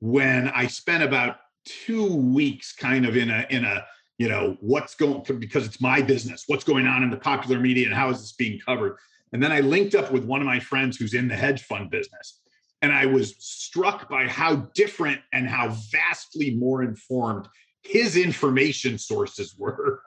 when 0.00 0.48
i 0.48 0.66
spent 0.66 1.02
about 1.02 1.38
two 1.64 2.14
weeks 2.14 2.72
kind 2.72 3.04
of 3.06 3.16
in 3.16 3.30
a 3.30 3.46
in 3.50 3.64
a 3.64 3.84
you 4.18 4.28
know 4.28 4.56
what's 4.60 4.94
going 4.94 5.22
because 5.38 5.66
it's 5.66 5.80
my 5.80 6.00
business 6.00 6.44
what's 6.46 6.64
going 6.64 6.86
on 6.86 7.02
in 7.02 7.10
the 7.10 7.16
popular 7.16 7.60
media 7.60 7.86
and 7.86 7.94
how 7.94 8.10
is 8.10 8.20
this 8.20 8.32
being 8.32 8.58
covered? 8.60 8.96
And 9.32 9.42
then 9.42 9.52
i 9.52 9.60
linked 9.60 9.94
up 9.94 10.10
with 10.10 10.24
one 10.24 10.40
of 10.40 10.46
my 10.46 10.60
friends 10.60 10.96
who's 10.96 11.14
in 11.14 11.28
the 11.28 11.36
hedge 11.36 11.62
fund 11.62 11.90
business. 11.90 12.40
And 12.80 12.92
I 12.92 13.06
was 13.06 13.34
struck 13.38 14.08
by 14.08 14.28
how 14.28 14.56
different 14.74 15.20
and 15.32 15.48
how 15.48 15.76
vastly 15.90 16.54
more 16.54 16.82
informed 16.82 17.48
his 17.82 18.16
information 18.16 18.98
sources 18.98 19.54
were 19.58 20.02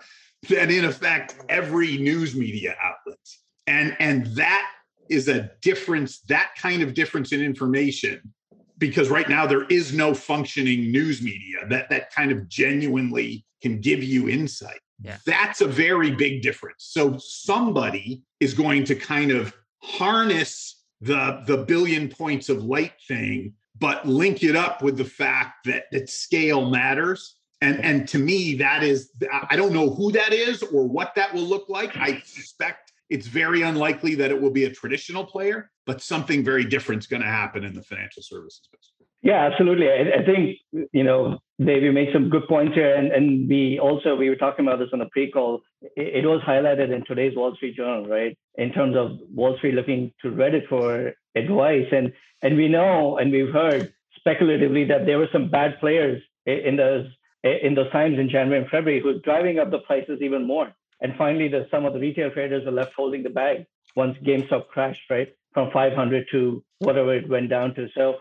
than, 0.49 0.71
in 0.71 0.85
effect, 0.85 1.35
every 1.49 1.97
news 1.97 2.33
media 2.33 2.75
outlet. 2.81 3.19
And, 3.67 3.95
and 3.99 4.27
that 4.35 4.71
is 5.09 5.27
a 5.27 5.51
difference, 5.61 6.19
that 6.21 6.51
kind 6.57 6.81
of 6.81 6.93
difference 6.93 7.31
in 7.31 7.41
information, 7.41 8.33
because 8.77 9.09
right 9.09 9.29
now 9.29 9.45
there 9.45 9.65
is 9.65 9.93
no 9.93 10.13
functioning 10.13 10.91
news 10.91 11.21
media 11.21 11.57
that, 11.69 11.89
that 11.89 12.13
kind 12.13 12.31
of 12.31 12.47
genuinely 12.47 13.45
can 13.61 13.79
give 13.79 14.03
you 14.03 14.29
insight. 14.29 14.79
Yeah. 15.03 15.17
That's 15.25 15.61
a 15.61 15.67
very 15.67 16.11
big 16.11 16.41
difference. 16.41 16.85
So 16.85 17.17
somebody 17.17 18.23
is 18.39 18.53
going 18.53 18.83
to 18.85 18.95
kind 18.95 19.31
of 19.31 19.53
harness 19.81 20.81
the 21.01 21.43
the 21.47 21.57
billion 21.57 22.07
points 22.07 22.49
of 22.49 22.63
light 22.63 22.93
thing 23.07 23.53
but 23.79 24.07
link 24.07 24.43
it 24.43 24.55
up 24.55 24.81
with 24.83 24.97
the 24.97 25.05
fact 25.05 25.65
that 25.65 25.85
that 25.91 26.09
scale 26.09 26.69
matters 26.69 27.37
and 27.61 27.83
and 27.83 28.07
to 28.07 28.19
me 28.19 28.55
that 28.55 28.83
is 28.83 29.11
i 29.49 29.55
don't 29.55 29.73
know 29.73 29.89
who 29.89 30.11
that 30.11 30.31
is 30.31 30.61
or 30.61 30.87
what 30.87 31.13
that 31.15 31.33
will 31.33 31.41
look 31.41 31.67
like 31.67 31.97
i 31.97 32.21
suspect 32.23 32.90
it's 33.11 33.27
very 33.27 33.61
unlikely 33.61 34.15
that 34.15 34.31
it 34.31 34.41
will 34.41 34.51
be 34.51 34.65
a 34.65 34.71
traditional 34.71 35.23
player 35.23 35.69
but 35.85 36.01
something 36.01 36.43
very 36.43 36.65
different 36.65 37.03
is 37.03 37.07
going 37.07 37.21
to 37.21 37.27
happen 37.27 37.63
in 37.63 37.73
the 37.73 37.83
financial 37.83 38.23
services 38.23 38.67
business 38.71 39.09
yeah 39.21 39.49
absolutely 39.51 39.87
I, 39.89 40.21
I, 40.21 40.25
think 40.25 40.57
you 40.91 41.03
know 41.03 41.39
dave 41.59 41.83
you 41.83 41.91
make 41.91 42.09
some 42.13 42.29
good 42.29 42.47
points 42.47 42.73
here 42.73 42.95
and 42.95 43.11
and 43.11 43.47
we 43.47 43.79
also 43.79 44.15
we 44.15 44.29
were 44.29 44.35
talking 44.35 44.65
about 44.65 44.79
this 44.79 44.89
on 44.93 44.99
the 44.99 45.09
pre-call 45.11 45.61
it, 45.81 46.23
it 46.23 46.25
was 46.25 46.41
highlighted 46.41 46.93
in 46.95 47.03
today's 47.05 47.35
wall 47.35 47.55
street 47.55 47.75
journal 47.75 48.07
right 48.07 48.37
in 48.55 48.71
terms 48.71 48.95
of 48.95 49.11
Wall 49.33 49.55
Street 49.57 49.75
looking 49.75 50.11
to 50.21 50.29
Reddit 50.29 50.67
for 50.67 51.13
advice. 51.35 51.87
And 51.91 52.13
and 52.41 52.57
we 52.57 52.67
know 52.67 53.17
and 53.17 53.31
we've 53.31 53.53
heard 53.53 53.93
speculatively 54.15 54.85
that 54.85 55.05
there 55.05 55.17
were 55.17 55.29
some 55.31 55.49
bad 55.49 55.79
players 55.79 56.21
in 56.45 56.75
those 56.75 57.07
in 57.43 57.73
those 57.75 57.91
times 57.91 58.19
in 58.19 58.29
January 58.29 58.61
and 58.61 58.69
February 58.69 59.01
who 59.01 59.07
were 59.07 59.19
driving 59.19 59.59
up 59.59 59.71
the 59.71 59.79
prices 59.79 60.19
even 60.21 60.45
more. 60.45 60.71
And 61.01 61.13
finally, 61.17 61.47
the, 61.47 61.67
some 61.71 61.85
of 61.85 61.93
the 61.93 61.99
retail 61.99 62.29
traders 62.31 62.65
are 62.67 62.71
left 62.71 62.93
holding 62.95 63.23
the 63.23 63.29
bag 63.29 63.65
once 63.95 64.17
GameStop 64.23 64.67
crashed, 64.67 65.01
right, 65.09 65.29
from 65.53 65.71
500 65.71 66.27
to 66.31 66.63
whatever 66.79 67.15
it 67.15 67.27
went 67.27 67.49
down 67.49 67.73
to. 67.75 67.87
So 67.95 68.15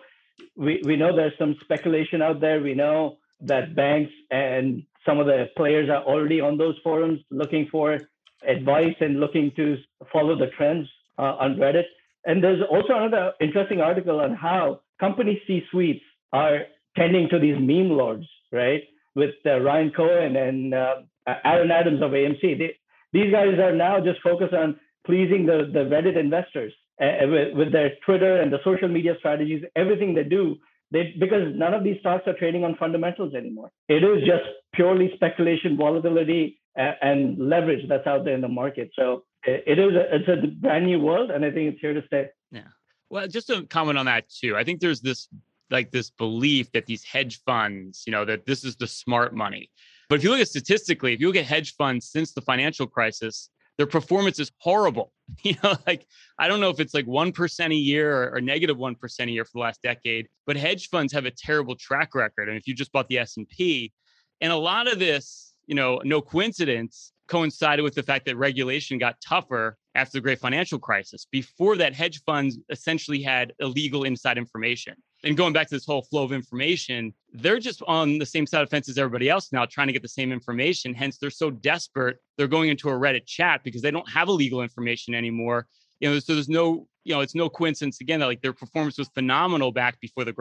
we, 0.56 0.80
we 0.84 0.96
know 0.96 1.14
there's 1.14 1.38
some 1.38 1.56
speculation 1.62 2.22
out 2.22 2.40
there. 2.40 2.60
We 2.60 2.74
know 2.74 3.18
that 3.42 3.74
banks 3.74 4.12
and 4.30 4.82
some 5.06 5.18
of 5.18 5.26
the 5.26 5.46
players 5.56 5.88
are 5.88 6.02
already 6.02 6.40
on 6.40 6.58
those 6.58 6.76
forums 6.82 7.20
looking 7.30 7.68
for 7.70 7.98
advice 8.46 8.94
and 9.00 9.20
looking 9.20 9.52
to 9.56 9.76
follow 10.12 10.38
the 10.38 10.48
trends 10.56 10.88
uh, 11.18 11.36
on 11.38 11.56
Reddit. 11.56 11.84
And 12.24 12.42
there's 12.42 12.62
also 12.70 12.94
another 12.94 13.32
interesting 13.40 13.80
article 13.80 14.20
on 14.20 14.34
how 14.34 14.80
company 14.98 15.40
C 15.46 15.62
suites 15.70 16.04
are 16.32 16.64
tending 16.96 17.28
to 17.30 17.38
these 17.38 17.56
meme 17.58 17.90
lords, 17.90 18.26
right? 18.52 18.82
With 19.14 19.34
uh, 19.46 19.60
Ryan 19.60 19.90
Cohen 19.90 20.36
and 20.36 20.74
uh, 20.74 20.94
Aaron 21.26 21.70
Adams 21.70 22.02
of 22.02 22.12
AMC. 22.12 22.58
They, 22.58 22.76
these 23.12 23.32
guys 23.32 23.58
are 23.58 23.74
now 23.74 24.00
just 24.00 24.20
focused 24.22 24.54
on 24.54 24.78
pleasing 25.06 25.46
the, 25.46 25.70
the 25.72 25.80
Reddit 25.80 26.16
investors 26.16 26.72
uh, 27.00 27.26
with, 27.26 27.54
with 27.54 27.72
their 27.72 27.92
Twitter 28.04 28.40
and 28.40 28.52
the 28.52 28.58
social 28.64 28.88
media 28.88 29.14
strategies, 29.18 29.64
everything 29.74 30.14
they 30.14 30.24
do. 30.24 30.56
They, 30.92 31.14
because 31.18 31.54
none 31.54 31.72
of 31.72 31.84
these 31.84 31.98
stocks 32.00 32.24
are 32.26 32.34
trading 32.34 32.64
on 32.64 32.76
fundamentals 32.76 33.34
anymore. 33.34 33.70
It 33.88 34.02
is 34.02 34.26
just 34.26 34.42
purely 34.74 35.12
speculation, 35.14 35.76
volatility, 35.76 36.60
and 36.76 37.38
leverage 37.38 37.88
that's 37.88 38.06
out 38.06 38.24
there 38.24 38.34
in 38.34 38.40
the 38.40 38.48
market. 38.48 38.90
So 38.96 39.24
it 39.44 39.78
is 39.78 39.92
a, 39.94 40.14
it's 40.16 40.28
a 40.28 40.46
brand 40.48 40.86
new 40.86 41.00
world, 41.00 41.30
and 41.30 41.44
I 41.44 41.50
think 41.50 41.72
it's 41.72 41.80
here 41.80 41.94
to 41.94 42.04
stay. 42.06 42.28
Yeah. 42.50 42.62
Well, 43.08 43.26
just 43.28 43.48
to 43.48 43.64
comment 43.66 43.98
on 43.98 44.06
that 44.06 44.28
too, 44.28 44.56
I 44.56 44.64
think 44.64 44.80
there's 44.80 45.00
this 45.00 45.28
like 45.70 45.92
this 45.92 46.10
belief 46.10 46.72
that 46.72 46.86
these 46.86 47.04
hedge 47.04 47.40
funds, 47.44 48.02
you 48.06 48.10
know, 48.10 48.24
that 48.24 48.46
this 48.46 48.64
is 48.64 48.76
the 48.76 48.86
smart 48.86 49.34
money. 49.34 49.70
But 50.10 50.16
if 50.16 50.24
you 50.24 50.30
look 50.30 50.40
at 50.40 50.48
statistically, 50.48 51.14
if 51.14 51.20
you 51.20 51.28
look 51.28 51.36
at 51.36 51.44
hedge 51.44 51.76
funds 51.76 52.10
since 52.10 52.32
the 52.32 52.40
financial 52.40 52.84
crisis, 52.84 53.48
their 53.78 53.86
performance 53.86 54.38
is 54.38 54.50
horrible. 54.58 55.12
You 55.44 55.54
know, 55.62 55.76
like 55.86 56.08
I 56.40 56.48
don't 56.48 56.58
know 56.58 56.70
if 56.70 56.80
it's 56.80 56.92
like 56.92 57.06
1% 57.06 57.70
a 57.70 57.74
year 57.74 58.24
or, 58.24 58.34
or 58.34 58.40
negative 58.40 58.76
1 58.76 58.96
a 59.20 59.26
year 59.26 59.44
for 59.44 59.52
the 59.54 59.60
last 59.60 59.80
decade, 59.80 60.26
but 60.44 60.56
hedge 60.56 60.88
funds 60.88 61.12
have 61.12 61.24
a 61.24 61.30
terrible 61.30 61.76
track 61.76 62.16
record. 62.16 62.48
And 62.48 62.58
if 62.58 62.66
you 62.66 62.74
just 62.74 62.90
bought 62.90 63.06
the 63.06 63.18
S&P, 63.18 63.92
and 64.40 64.52
a 64.52 64.56
lot 64.56 64.90
of 64.90 64.98
this, 64.98 65.54
you 65.68 65.76
know, 65.76 66.00
no 66.04 66.20
coincidence, 66.20 67.12
coincided 67.28 67.82
with 67.84 67.94
the 67.94 68.02
fact 68.02 68.26
that 68.26 68.36
regulation 68.36 68.98
got 68.98 69.20
tougher 69.20 69.78
after 69.94 70.18
the 70.18 70.20
great 70.20 70.38
financial 70.38 70.78
crisis. 70.78 71.26
Before 71.30 71.76
that, 71.76 71.94
hedge 71.94 72.22
funds 72.24 72.58
essentially 72.70 73.22
had 73.22 73.52
illegal 73.60 74.04
inside 74.04 74.38
information 74.38 74.94
and 75.24 75.36
going 75.36 75.52
back 75.52 75.68
to 75.68 75.74
this 75.74 75.84
whole 75.84 76.02
flow 76.02 76.24
of 76.24 76.32
information, 76.32 77.12
they're 77.32 77.58
just 77.58 77.82
on 77.86 78.18
the 78.18 78.26
same 78.26 78.46
side 78.46 78.62
of 78.62 78.70
fence 78.70 78.88
as 78.88 78.96
everybody 78.96 79.28
else 79.28 79.52
now, 79.52 79.66
trying 79.66 79.86
to 79.88 79.92
get 79.92 80.02
the 80.02 80.08
same 80.08 80.32
information. 80.32 80.94
Hence, 80.94 81.18
they're 81.18 81.30
so 81.30 81.50
desperate. 81.50 82.18
They're 82.36 82.48
going 82.48 82.70
into 82.70 82.88
a 82.88 82.92
Reddit 82.92 83.26
chat 83.26 83.62
because 83.62 83.82
they 83.82 83.90
don't 83.90 84.08
have 84.08 84.28
illegal 84.28 84.62
information 84.62 85.14
anymore. 85.14 85.66
You 86.00 86.10
know, 86.10 86.18
so 86.18 86.34
there's 86.34 86.48
no, 86.48 86.88
you 87.04 87.14
know, 87.14 87.20
it's 87.20 87.34
no 87.34 87.50
coincidence 87.50 88.00
again 88.00 88.20
that 88.20 88.26
like 88.26 88.40
their 88.40 88.54
performance 88.54 88.96
was 88.96 89.08
phenomenal 89.08 89.72
back 89.72 90.00
before 90.00 90.24
the 90.24 90.34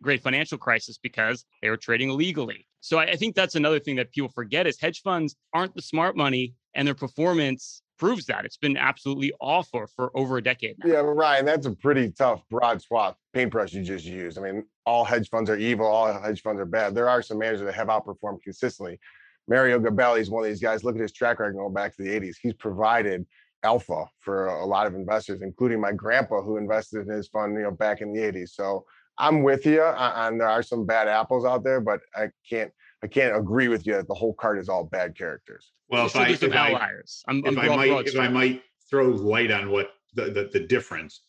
great 0.00 0.22
financial 0.22 0.56
crisis 0.56 0.98
because 0.98 1.44
they 1.60 1.68
were 1.68 1.76
trading 1.76 2.08
illegally. 2.08 2.66
So 2.80 2.98
I, 2.98 3.04
I 3.04 3.16
think 3.16 3.34
that's 3.34 3.54
another 3.54 3.78
thing 3.78 3.96
that 3.96 4.10
people 4.12 4.30
forget 4.30 4.66
is 4.66 4.80
hedge 4.80 5.02
funds 5.02 5.36
aren't 5.52 5.74
the 5.74 5.82
smart 5.82 6.16
money 6.16 6.54
and 6.74 6.88
their 6.88 6.94
performance 6.94 7.81
proves 8.02 8.26
that. 8.26 8.44
It's 8.44 8.56
been 8.56 8.76
absolutely 8.76 9.32
awful 9.40 9.86
for 9.94 10.10
over 10.16 10.36
a 10.36 10.42
decade 10.42 10.74
now. 10.82 10.90
Yeah, 10.90 10.98
Ryan, 10.98 11.44
that's 11.44 11.66
a 11.66 11.70
pretty 11.70 12.10
tough 12.10 12.42
broad 12.50 12.82
swath 12.82 13.14
paintbrush 13.32 13.72
you 13.72 13.84
just 13.84 14.04
used. 14.04 14.38
I 14.38 14.42
mean, 14.42 14.64
all 14.84 15.04
hedge 15.04 15.30
funds 15.30 15.48
are 15.48 15.56
evil, 15.56 15.86
all 15.86 16.12
hedge 16.12 16.42
funds 16.42 16.60
are 16.60 16.66
bad. 16.66 16.96
There 16.96 17.08
are 17.08 17.22
some 17.22 17.38
managers 17.38 17.64
that 17.64 17.74
have 17.74 17.86
outperformed 17.86 18.42
consistently. 18.42 18.98
Mario 19.46 19.78
Gabelli 19.78 20.18
is 20.18 20.30
one 20.30 20.42
of 20.42 20.50
these 20.50 20.60
guys. 20.60 20.82
Look 20.82 20.96
at 20.96 21.00
his 21.00 21.12
track 21.12 21.38
record 21.38 21.54
going 21.54 21.72
back 21.72 21.94
to 21.94 22.02
the 22.02 22.08
80s. 22.08 22.34
He's 22.42 22.54
provided 22.54 23.24
alpha 23.62 24.06
for 24.18 24.46
a 24.48 24.66
lot 24.66 24.88
of 24.88 24.96
investors, 24.96 25.40
including 25.40 25.80
my 25.80 25.92
grandpa 25.92 26.42
who 26.42 26.56
invested 26.56 27.06
in 27.06 27.14
his 27.14 27.28
fund, 27.28 27.54
you 27.54 27.62
know, 27.62 27.70
back 27.70 28.00
in 28.00 28.12
the 28.12 28.20
80s. 28.20 28.48
So 28.48 28.84
I'm 29.16 29.44
with 29.44 29.64
you 29.64 29.80
and 29.80 30.40
there 30.40 30.48
are 30.48 30.64
some 30.64 30.86
bad 30.86 31.06
apples 31.06 31.44
out 31.44 31.62
there, 31.62 31.80
but 31.80 32.00
I 32.16 32.30
can't 32.50 32.72
I 33.04 33.08
can't 33.08 33.36
agree 33.36 33.68
with 33.68 33.86
you 33.86 33.94
that 33.94 34.06
the 34.06 34.14
whole 34.14 34.34
card 34.34 34.58
is 34.58 34.68
all 34.68 34.84
bad 34.84 35.16
characters. 35.16 35.72
Well, 35.92 36.06
if, 36.06 36.16
I, 36.16 36.28
if, 36.28 36.42
outliers. 36.42 37.22
I, 37.28 37.30
I'm, 37.30 37.44
if, 37.44 37.58
I'm 37.58 37.70
I 37.70 37.76
might, 37.76 38.06
if 38.06 38.18
I 38.18 38.28
might 38.28 38.62
throw 38.88 39.08
light 39.08 39.50
on 39.50 39.70
what 39.70 39.90
the, 40.14 40.24
the, 40.24 40.50
the 40.50 40.60
difference, 40.60 41.20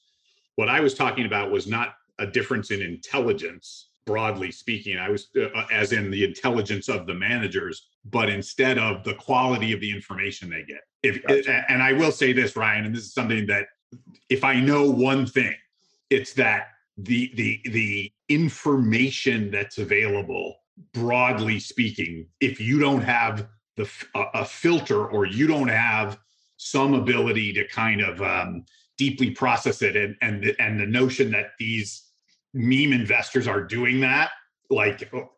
what 0.55 0.69
I 0.69 0.79
was 0.79 0.93
talking 0.93 1.25
about 1.25 1.51
was 1.51 1.67
not 1.67 1.95
a 2.17 2.25
difference 2.25 2.71
in 2.71 2.81
intelligence, 2.81 3.89
broadly 4.05 4.51
speaking. 4.51 4.97
I 4.97 5.09
was, 5.09 5.27
uh, 5.35 5.47
uh 5.53 5.65
as 5.69 5.91
in 5.91 6.09
the 6.09 6.23
intelligence 6.23 6.87
of 6.87 7.05
the 7.07 7.13
managers, 7.13 7.89
but 8.05 8.29
instead 8.29 8.77
of 8.77 9.03
the 9.03 9.15
quality 9.15 9.73
of 9.73 9.81
the 9.81 9.91
information 9.91 10.49
they 10.49 10.63
get. 10.63 10.81
If 11.03 11.21
gotcha. 11.23 11.65
and 11.69 11.83
I 11.83 11.91
will 11.91 12.13
say 12.13 12.31
this, 12.31 12.55
Ryan, 12.55 12.85
and 12.85 12.95
this 12.95 13.03
is 13.03 13.13
something 13.13 13.45
that 13.47 13.67
if 14.29 14.45
I 14.45 14.61
know 14.61 14.89
one 14.89 15.25
thing, 15.25 15.55
it's 16.09 16.31
that 16.33 16.67
the 16.97 17.31
the 17.35 17.59
the 17.69 18.13
information 18.29 19.51
that's 19.51 19.77
available 19.77 20.55
broadly 20.93 21.59
speaking 21.59 22.27
if 22.39 22.59
you 22.59 22.79
don't 22.79 23.01
have 23.01 23.47
the 23.75 23.89
a, 24.15 24.45
filter 24.45 25.07
or 25.07 25.25
you 25.25 25.47
don't 25.47 25.67
have 25.67 26.19
some 26.57 26.93
ability 26.93 27.53
to 27.53 27.67
kind 27.67 28.01
of 28.01 28.21
um, 28.21 28.65
deeply 28.97 29.31
process 29.31 29.81
it 29.81 29.95
and 29.95 30.15
and 30.21 30.43
the, 30.43 30.61
and 30.61 30.79
the 30.79 30.85
notion 30.85 31.31
that 31.31 31.51
these 31.59 32.09
meme 32.53 32.93
investors 32.93 33.47
are 33.47 33.63
doing 33.63 33.99
that 33.99 34.31
like 34.69 35.09
oh, 35.13 35.31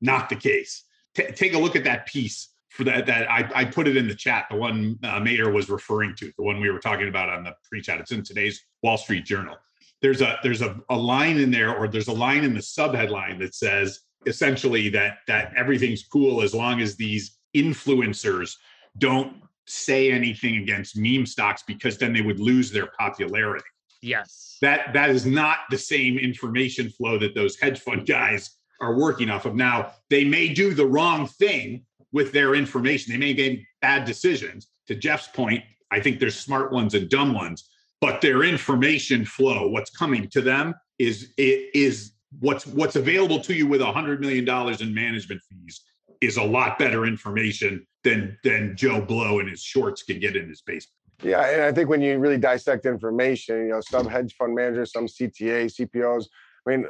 not 0.00 0.28
the 0.28 0.36
case. 0.36 0.84
T- 1.14 1.30
take 1.34 1.54
a 1.54 1.58
look 1.58 1.76
at 1.76 1.84
that 1.84 2.06
piece 2.06 2.48
for 2.68 2.84
that 2.84 3.06
that 3.06 3.30
I, 3.30 3.48
I 3.54 3.64
put 3.64 3.86
it 3.86 3.96
in 3.96 4.08
the 4.08 4.14
chat 4.14 4.46
the 4.50 4.56
one 4.56 4.98
uh, 5.02 5.20
Madhur 5.20 5.52
was 5.52 5.68
referring 5.68 6.14
to 6.16 6.32
the 6.36 6.42
one 6.42 6.60
we 6.60 6.70
were 6.70 6.78
talking 6.78 7.08
about 7.08 7.28
on 7.28 7.44
the 7.44 7.54
pre-chat. 7.68 8.00
It's 8.00 8.12
in 8.12 8.22
today's 8.22 8.64
Wall 8.82 8.96
Street 8.96 9.24
Journal. 9.24 9.56
There's 10.00 10.20
a 10.20 10.38
there's 10.42 10.62
a, 10.62 10.80
a 10.90 10.96
line 10.96 11.38
in 11.38 11.50
there 11.50 11.74
or 11.76 11.88
there's 11.88 12.08
a 12.08 12.12
line 12.12 12.44
in 12.44 12.54
the 12.54 12.60
subheadline 12.60 13.38
that 13.38 13.54
says 13.54 14.00
essentially 14.26 14.88
that 14.90 15.18
that 15.26 15.52
everything's 15.56 16.04
cool 16.04 16.42
as 16.42 16.54
long 16.54 16.80
as 16.80 16.96
these 16.96 17.38
influencers 17.54 18.56
don't 18.98 19.36
say 19.66 20.10
anything 20.10 20.56
against 20.56 20.96
meme 20.96 21.26
stocks 21.26 21.62
because 21.66 21.98
then 21.98 22.12
they 22.12 22.22
would 22.22 22.40
lose 22.40 22.70
their 22.70 22.88
popularity. 22.98 23.64
Yes. 24.02 24.58
That 24.60 24.92
that 24.92 25.10
is 25.10 25.24
not 25.24 25.58
the 25.70 25.78
same 25.78 26.18
information 26.18 26.90
flow 26.90 27.18
that 27.18 27.34
those 27.34 27.58
hedge 27.58 27.80
fund 27.80 28.06
guys 28.06 28.58
are 28.80 28.96
working 28.96 29.30
off 29.30 29.46
of. 29.46 29.54
Now, 29.54 29.92
they 30.10 30.24
may 30.24 30.52
do 30.52 30.74
the 30.74 30.86
wrong 30.86 31.26
thing 31.26 31.84
with 32.12 32.32
their 32.32 32.54
information. 32.54 33.12
They 33.12 33.18
may 33.18 33.32
make 33.32 33.64
bad 33.80 34.04
decisions. 34.04 34.68
To 34.88 34.94
Jeff's 34.96 35.28
point, 35.28 35.62
I 35.92 36.00
think 36.00 36.18
there's 36.18 36.38
smart 36.38 36.72
ones 36.72 36.94
and 36.94 37.08
dumb 37.08 37.32
ones, 37.32 37.70
but 38.00 38.20
their 38.20 38.42
information 38.42 39.24
flow, 39.24 39.68
what's 39.68 39.90
coming 39.90 40.28
to 40.30 40.40
them 40.40 40.74
is 40.98 41.32
it 41.36 41.70
is 41.74 42.12
what's 42.40 42.66
what's 42.66 42.96
available 42.96 43.40
to 43.40 43.54
you 43.54 43.66
with 43.66 43.80
a 43.80 43.92
hundred 43.92 44.20
million 44.20 44.44
dollars 44.44 44.80
in 44.80 44.94
management 44.94 45.40
fees 45.42 45.82
is 46.20 46.36
a 46.36 46.42
lot 46.42 46.78
better 46.78 47.04
information 47.04 47.86
than 48.04 48.38
than 48.44 48.76
Joe 48.76 49.00
Blow 49.00 49.40
and 49.40 49.48
his 49.48 49.62
shorts 49.62 50.02
can 50.02 50.20
get 50.20 50.36
in 50.36 50.48
his 50.48 50.62
basement. 50.62 50.98
Yeah, 51.22 51.46
and 51.46 51.62
I 51.62 51.72
think 51.72 51.88
when 51.88 52.00
you 52.00 52.18
really 52.18 52.38
dissect 52.38 52.86
information, 52.86 53.66
you 53.66 53.68
know, 53.70 53.80
some 53.80 54.08
hedge 54.08 54.34
fund 54.34 54.54
managers, 54.54 54.92
some 54.92 55.06
CTA, 55.06 55.66
CPOs. 55.66 56.26
I 56.66 56.70
mean, 56.70 56.86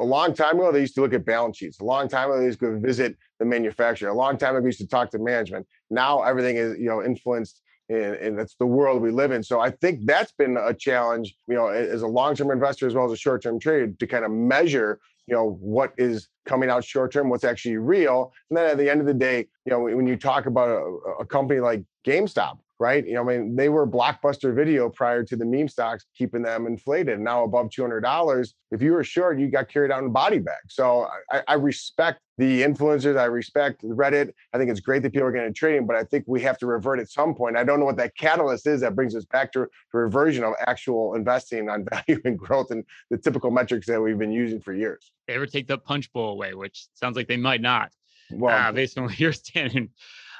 a 0.00 0.04
long 0.04 0.34
time 0.34 0.56
ago 0.56 0.72
they 0.72 0.80
used 0.80 0.96
to 0.96 1.00
look 1.00 1.14
at 1.14 1.24
balance 1.24 1.56
sheets. 1.56 1.78
A 1.80 1.84
long 1.84 2.08
time 2.08 2.28
ago 2.28 2.40
they 2.40 2.46
used 2.46 2.60
to 2.60 2.78
visit 2.80 3.16
the 3.38 3.44
manufacturer. 3.44 4.10
A 4.10 4.14
long 4.14 4.36
time 4.36 4.56
ago 4.56 4.62
we 4.62 4.68
used 4.68 4.80
to 4.80 4.86
talk 4.86 5.10
to 5.10 5.18
management. 5.20 5.66
Now 5.90 6.22
everything 6.22 6.56
is 6.56 6.76
you 6.78 6.86
know 6.86 7.04
influenced 7.04 7.61
and, 7.88 8.14
and 8.16 8.38
that's 8.38 8.54
the 8.56 8.66
world 8.66 9.02
we 9.02 9.10
live 9.10 9.32
in. 9.32 9.42
So 9.42 9.60
I 9.60 9.70
think 9.70 10.06
that's 10.06 10.32
been 10.32 10.56
a 10.56 10.74
challenge, 10.74 11.34
you 11.48 11.54
know, 11.54 11.68
as 11.68 12.02
a 12.02 12.06
long-term 12.06 12.50
investor 12.50 12.86
as 12.86 12.94
well 12.94 13.04
as 13.04 13.12
a 13.12 13.16
short-term 13.16 13.58
trader 13.60 13.92
to 13.92 14.06
kind 14.06 14.24
of 14.24 14.30
measure, 14.30 15.00
you 15.26 15.34
know, 15.34 15.58
what 15.60 15.92
is 15.98 16.28
coming 16.46 16.70
out 16.70 16.84
short-term, 16.84 17.28
what's 17.28 17.44
actually 17.44 17.76
real. 17.76 18.32
And 18.50 18.56
then 18.56 18.66
at 18.66 18.78
the 18.78 18.90
end 18.90 19.00
of 19.00 19.06
the 19.06 19.14
day, 19.14 19.46
you 19.64 19.70
know, 19.70 19.80
when 19.80 20.06
you 20.06 20.16
talk 20.16 20.46
about 20.46 20.68
a, 20.68 21.20
a 21.20 21.26
company 21.26 21.60
like 21.60 21.84
GameStop, 22.04 22.58
right? 22.80 23.06
You 23.06 23.14
know, 23.14 23.20
I 23.20 23.38
mean, 23.38 23.54
they 23.54 23.68
were 23.68 23.86
blockbuster 23.86 24.52
video 24.52 24.88
prior 24.88 25.22
to 25.22 25.36
the 25.36 25.44
meme 25.44 25.68
stocks 25.68 26.04
keeping 26.18 26.42
them 26.42 26.66
inflated. 26.66 27.20
Now 27.20 27.44
above 27.44 27.70
two 27.70 27.82
hundred 27.82 28.00
dollars, 28.00 28.54
if 28.72 28.82
you 28.82 28.90
were 28.92 29.04
short, 29.04 29.38
you 29.38 29.48
got 29.48 29.68
carried 29.68 29.92
out 29.92 30.02
in 30.02 30.10
body 30.10 30.40
bag. 30.40 30.58
So 30.68 31.06
I, 31.30 31.42
I, 31.46 31.54
respect 31.54 32.20
the 32.42 32.62
influencers. 32.62 33.16
I 33.16 33.24
respect 33.26 33.84
Reddit. 33.84 34.32
I 34.52 34.58
think 34.58 34.70
it's 34.70 34.80
great 34.80 35.02
that 35.02 35.12
people 35.12 35.28
are 35.28 35.32
getting 35.32 35.54
trading, 35.54 35.86
but 35.86 35.94
I 35.94 36.02
think 36.02 36.24
we 36.26 36.40
have 36.42 36.58
to 36.58 36.66
revert 36.66 36.98
at 36.98 37.08
some 37.08 37.34
point. 37.34 37.56
I 37.56 37.62
don't 37.62 37.78
know 37.78 37.86
what 37.86 37.96
that 37.98 38.16
catalyst 38.16 38.66
is 38.66 38.80
that 38.80 38.96
brings 38.96 39.14
us 39.14 39.24
back 39.24 39.52
to, 39.52 39.60
to 39.60 39.96
reversion 39.96 40.42
of 40.42 40.54
actual 40.66 41.14
investing 41.14 41.68
on 41.68 41.86
value 41.92 42.20
and 42.24 42.36
growth 42.36 42.72
and 42.72 42.84
the 43.10 43.18
typical 43.18 43.52
metrics 43.52 43.86
that 43.86 44.00
we've 44.00 44.18
been 44.18 44.32
using 44.32 44.60
for 44.60 44.72
years. 44.72 45.12
They 45.28 45.34
ever 45.34 45.46
take 45.46 45.68
the 45.68 45.78
punch 45.78 46.12
bowl 46.12 46.32
away, 46.32 46.54
which 46.54 46.86
sounds 46.94 47.16
like 47.16 47.28
they 47.28 47.36
might 47.36 47.60
not. 47.60 47.92
Well, 48.32 48.56
uh, 48.56 48.72
based 48.72 48.98
on 48.98 49.04
where 49.04 49.14
you're 49.14 49.32
standing. 49.32 49.90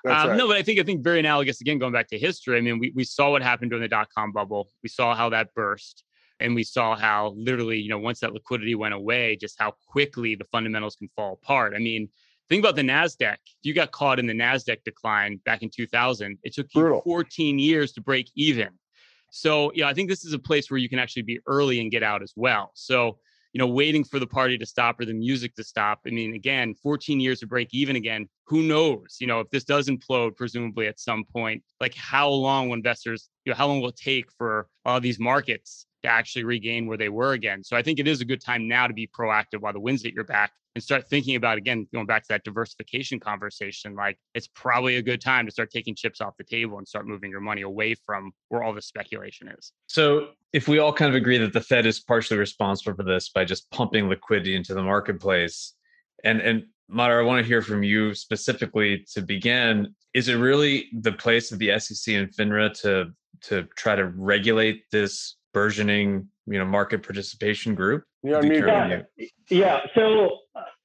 Um, 0.05 0.11
right. 0.11 0.37
No, 0.37 0.49
but 0.49 0.57
I 0.57 0.63
think 0.63 0.81
I 0.81 0.83
think 0.83 1.05
very 1.05 1.21
analogous 1.21 1.61
again, 1.61 1.79
going 1.79 1.93
back 1.93 2.09
to 2.09 2.19
history. 2.19 2.59
I 2.59 2.61
mean, 2.61 2.81
we, 2.81 2.93
we 2.97 3.05
saw 3.05 3.31
what 3.31 3.43
happened 3.43 3.71
during 3.71 3.83
the 3.83 3.89
dot 3.89 4.09
com 4.13 4.33
bubble. 4.33 4.69
We 4.83 4.89
saw 4.89 5.15
how 5.15 5.29
that 5.29 5.55
burst. 5.55 6.03
And 6.43 6.55
we 6.55 6.65
saw 6.65 6.97
how 6.97 7.35
literally, 7.37 7.79
you 7.79 7.89
know, 7.89 7.99
once 7.99 8.21
that 8.21 8.33
liquidity 8.33 8.75
went 8.75 8.95
away, 8.95 9.37
just 9.37 9.57
how 9.59 9.75
quickly 9.87 10.35
the 10.35 10.45
fundamentals 10.45 10.97
can 10.97 11.09
fall 11.15 11.35
apart. 11.35 11.73
I 11.75 11.79
mean, 11.79 12.09
think 12.49 12.65
about 12.65 12.77
the 12.77 12.83
NASDAQ. 12.83 13.35
If 13.35 13.55
you 13.63 13.75
got 13.75 13.93
caught 13.93 14.19
in 14.19 14.27
the 14.27 14.35
NASDAQ 14.35 14.85
decline 14.85 15.41
back 15.45 15.63
in 15.63 15.71
2000, 15.71 16.39
it 16.43 16.55
took 16.55 16.67
you 16.75 17.01
14 17.05 17.59
years 17.59 17.93
to 17.93 18.01
break 18.01 18.31
even. 18.35 18.71
So, 19.31 19.73
yeah, 19.75 19.89
I 19.89 19.95
think 19.95 20.11
this 20.11 20.25
is 20.25 20.35
a 20.35 20.39
place 20.39 20.71
where 20.71 20.79
you 20.79 20.89
can 20.91 20.99
actually 20.99 21.23
be 21.23 21.41
early 21.47 21.81
and 21.81 21.91
get 21.91 22.03
out 22.03 22.23
as 22.23 22.35
well. 22.37 22.71
So, 22.75 23.19
you 23.53 23.59
know, 23.59 23.67
waiting 23.67 24.03
for 24.03 24.19
the 24.19 24.27
party 24.27 24.59
to 24.59 24.67
stop 24.67 25.01
or 25.01 25.05
the 25.05 25.15
music 25.15 25.55
to 25.55 25.65
stop. 25.65 26.01
I 26.07 26.11
mean, 26.11 26.35
again, 26.35 26.75
14 26.75 27.21
years 27.21 27.41
to 27.41 27.47
break 27.47 27.69
even 27.73 27.97
again. 27.97 28.29
Who 28.47 28.63
knows? 28.63 29.17
You 29.21 29.27
know, 29.27 29.41
if 29.41 29.51
this 29.51 29.65
does 29.65 29.89
implode, 29.89 30.37
presumably 30.37 30.87
at 30.87 30.99
some 30.99 31.25
point, 31.25 31.63
like 31.81 31.95
how 31.95 32.29
long 32.29 32.69
will 32.69 32.75
investors, 32.75 33.31
you 33.45 33.53
know, 33.53 33.57
how 33.57 33.69
long 33.69 33.81
will 33.81 33.91
it 33.91 33.97
take 33.97 34.31
for 34.33 34.69
all 34.85 35.01
these 35.01 35.19
markets 35.19 35.87
to 36.03 36.09
actually 36.09 36.45
regain 36.45 36.87
where 36.87 36.99
they 36.99 37.09
were 37.09 37.33
again? 37.33 37.63
So 37.63 37.77
I 37.77 37.83
think 37.83 37.99
it 37.99 38.07
is 38.07 38.21
a 38.21 38.25
good 38.25 38.41
time 38.41 38.69
now 38.69 38.87
to 38.87 38.95
be 38.95 39.07
proactive 39.07 39.61
while 39.61 39.73
the 39.73 39.81
wind's 39.81 40.05
at 40.05 40.13
your 40.13 40.25
back 40.25 40.53
and 40.75 40.83
start 40.83 41.09
thinking 41.09 41.37
about 41.37 41.59
again 41.59 41.87
going 41.93 42.07
back 42.07 42.23
to 42.23 42.29
that 42.29 42.45
diversification 42.45 43.21
conversation 43.21 43.95
like 43.95 44.19
it's 44.35 44.49
probably 44.49 44.97
a 44.97 45.03
good 45.03 45.21
time 45.21 45.45
to 45.45 45.53
start 45.53 45.71
taking 45.71 45.95
chips 45.95 46.21
off 46.21 46.35
the 46.39 46.45
table 46.45 46.79
and 46.79 46.89
start 46.89 47.07
moving 47.07 47.31
your 47.31 47.41
money 47.41 47.63
away 47.63 47.95
from 48.07 48.33
where 48.49 48.63
all 48.63 48.73
the 48.73 48.81
speculation 48.81 49.49
is 49.49 49.73
so 49.87 50.29
if 50.53 50.69
we 50.69 50.79
all 50.79 50.93
kind 50.93 51.11
of 51.11 51.15
agree 51.15 51.37
that 51.37 51.53
the 51.53 51.61
fed 51.61 51.85
is 51.85 52.01
partially 52.01 52.39
responsible 52.39 52.97
for 52.97 53.03
this 53.03 53.29
by 53.29 53.45
just 53.45 53.71
pumping 53.71 54.09
liquidity 54.09 54.57
into 54.57 54.73
the 54.73 54.83
marketplace 54.83 55.75
and 56.25 56.41
and 56.41 56.65
Madhur, 56.91 57.21
I 57.21 57.23
want 57.23 57.43
to 57.43 57.49
hear 57.49 57.63
from 57.63 57.83
you 57.83 58.15
specifically 58.15 59.07
to 59.13 59.23
begin. 59.23 59.95
Is 60.13 60.29
it 60.29 60.35
really 60.35 60.89
the 60.93 61.13
place 61.13 61.51
of 61.51 61.59
the 61.59 61.79
SEC 61.79 62.15
and 62.15 62.31
FINRA 62.31 62.79
to 62.83 63.13
to 63.43 63.63
try 63.77 63.97
to 63.97 64.07
regulate 64.07 64.85
this 64.91 65.37
burgeoning, 65.53 66.29
you 66.47 66.59
know, 66.59 66.65
market 66.65 67.03
participation 67.03 67.75
group? 67.75 68.05
Yeah, 68.23 68.41
yeah. 69.51 69.81
So, 69.95 70.39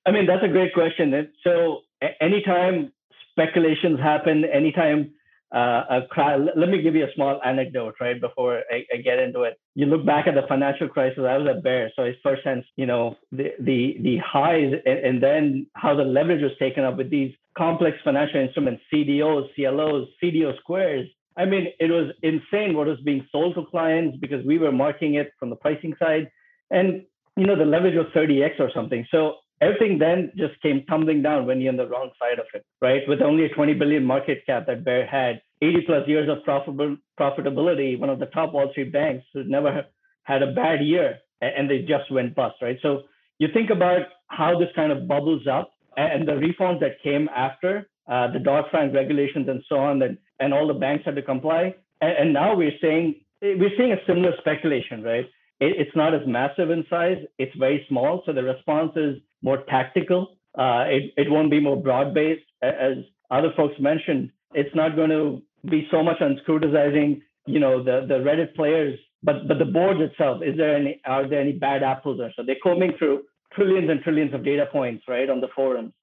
I 0.06 0.12
mean, 0.12 0.26
that's 0.26 0.44
a 0.44 0.48
great 0.48 0.74
question. 0.74 1.32
So, 1.44 1.82
anytime 2.22 2.92
speculations 3.32 4.00
happen, 4.00 4.44
anytime 4.46 5.12
uh, 5.54 5.84
a 5.90 6.02
cry, 6.10 6.36
let 6.36 6.70
me 6.70 6.82
give 6.82 6.94
you 6.96 7.06
a 7.06 7.14
small 7.16 7.40
anecdote, 7.44 7.96
right, 8.02 8.20
before 8.20 8.64
I, 8.70 8.84
I, 8.94 8.98
get 8.98 9.18
into 9.18 9.44
it. 9.44 9.58
You 9.76 9.86
look 9.86 10.06
back 10.06 10.28
at 10.28 10.36
the 10.36 10.42
financial 10.48 10.90
crisis. 10.90 11.20
I 11.20 11.38
was 11.38 11.48
a 11.48 11.62
Bear, 11.62 11.90
so 11.96 12.04
I 12.04 12.12
first 12.22 12.44
sense, 12.44 12.66
you 12.76 12.86
know, 12.86 13.16
the 13.32 13.52
the 13.60 13.98
the 14.02 14.18
highs, 14.18 14.74
and, 14.86 15.00
and 15.00 15.24
then 15.24 15.68
how 15.74 15.96
the 15.96 16.04
leverage 16.04 16.42
was 16.42 16.52
taken 16.60 16.84
up 16.84 16.98
with 16.98 17.10
these 17.10 17.34
complex 17.58 17.98
financial 18.04 18.42
instruments, 18.42 18.84
CDOs, 18.94 19.48
CLOs, 19.56 20.08
CDO 20.22 20.58
squares. 20.60 21.08
I 21.38 21.46
mean, 21.46 21.68
it 21.80 21.92
was 21.92 22.12
insane 22.24 22.76
what 22.76 22.88
was 22.88 23.00
being 23.06 23.26
sold 23.32 23.56
to 23.56 23.66
clients 23.66 24.18
because 24.20 24.46
we 24.46 24.58
were 24.58 24.72
marking 24.72 25.16
it 25.16 25.32
from 25.40 25.50
the 25.50 25.56
pricing 25.56 25.94
side, 26.00 26.30
and 26.72 27.04
you 27.36 27.46
know, 27.46 27.56
the 27.56 27.66
leverage 27.66 27.96
was 27.96 28.08
30x 28.16 28.60
or 28.60 28.72
something. 28.74 29.06
So 29.12 29.36
everything 29.62 30.00
then 30.00 30.32
just 30.36 30.60
came 30.62 30.84
tumbling 30.90 31.22
down 31.22 31.46
when 31.46 31.62
you're 31.62 31.72
on 31.72 31.78
the 31.78 31.88
wrong 31.88 32.10
side 32.20 32.40
of 32.40 32.48
it, 32.54 32.66
right? 32.82 33.04
With 33.08 33.22
only 33.22 33.46
a 33.46 33.50
20 33.50 33.76
billion 33.76 34.04
market 34.04 34.40
cap 34.48 34.66
that 34.66 34.84
Bear 34.84 35.06
had, 35.06 35.42
80 35.62 35.82
plus 35.86 36.08
years 36.08 36.30
of 36.30 36.44
profitable 36.44 36.98
profitability, 37.20 38.00
one 38.00 38.10
of 38.10 38.20
the 38.20 38.26
top 38.28 38.54
Wall 38.54 38.70
Street 38.72 38.92
banks 38.92 39.26
who 39.34 39.44
never 39.44 39.86
had 40.24 40.44
a 40.44 40.52
bad 40.54 40.84
year, 40.84 41.20
and 41.42 41.70
they 41.70 41.80
just 41.80 42.12
went 42.12 42.36
bust, 42.36 42.56
right? 42.62 42.78
So 42.82 43.04
you 43.38 43.48
think 43.54 43.70
about 43.70 44.02
how 44.28 44.58
this 44.60 44.70
kind 44.76 44.92
of 44.92 45.08
bubbles 45.08 45.48
up 45.48 45.72
and 45.96 46.28
the 46.28 46.38
reforms 46.38 46.80
that 46.82 47.02
came 47.04 47.30
after 47.36 47.90
uh, 48.10 48.32
the 48.32 48.40
Dodd-Frank 48.40 48.94
regulations 48.94 49.48
and 49.50 49.64
so 49.70 49.78
on, 49.78 50.02
and, 50.02 50.18
and 50.40 50.54
all 50.54 50.68
the 50.68 50.74
banks 50.74 51.06
had 51.06 51.16
to 51.16 51.22
comply. 51.22 51.76
And, 52.02 52.18
and 52.18 52.34
now 52.34 52.56
we're 52.56 52.78
saying 52.82 53.16
we're 53.42 53.76
seeing 53.78 53.92
a 53.92 54.06
similar 54.08 54.34
speculation, 54.40 55.04
right? 55.04 55.26
It, 55.60 55.76
it's 55.78 55.96
not 55.96 56.14
as 56.14 56.22
massive 56.28 56.70
in 56.70 56.86
size; 56.90 57.18
it's 57.38 57.56
very 57.58 57.86
small, 57.90 58.24
so 58.26 58.34
the 58.34 58.44
response 58.44 58.92
is 58.96 59.18
more 59.42 59.64
tactical. 59.70 60.38
Uh, 60.58 60.86
it, 60.88 61.14
it 61.18 61.30
won't 61.30 61.52
be 61.52 61.60
more 61.60 61.82
broad 61.82 62.14
based. 62.14 62.44
As 62.62 62.98
other 63.30 63.52
folks 63.56 63.76
mentioned, 63.80 64.32
it's 64.54 64.74
not 64.76 64.96
going 64.96 65.10
to 65.10 65.42
be 65.70 65.88
so 65.92 66.04
much 66.04 66.22
on 66.22 66.40
scrutinizing, 66.42 67.22
you 67.46 67.60
know, 67.60 67.84
the, 67.84 68.06
the 68.08 68.16
Reddit 68.16 68.56
players, 68.56 68.98
but 69.24 69.48
but 69.48 69.60
the 69.60 69.66
boards 69.66 70.00
itself. 70.02 70.42
Is 70.44 70.58
there 70.58 70.76
any 70.76 71.02
are 71.06 71.28
there 71.28 71.42
any 71.42 71.54
bad 71.54 71.84
apples 71.84 72.20
or 72.20 72.32
so? 72.36 72.44
They're 72.44 72.56
combing 72.64 72.94
through 72.98 73.24
trillions 73.54 73.90
and 73.90 74.02
trillions 74.02 74.34
of 74.34 74.44
data 74.44 74.66
points, 74.72 75.04
right, 75.08 75.30
on 75.30 75.42
the 75.42 75.48
forums, 75.56 75.94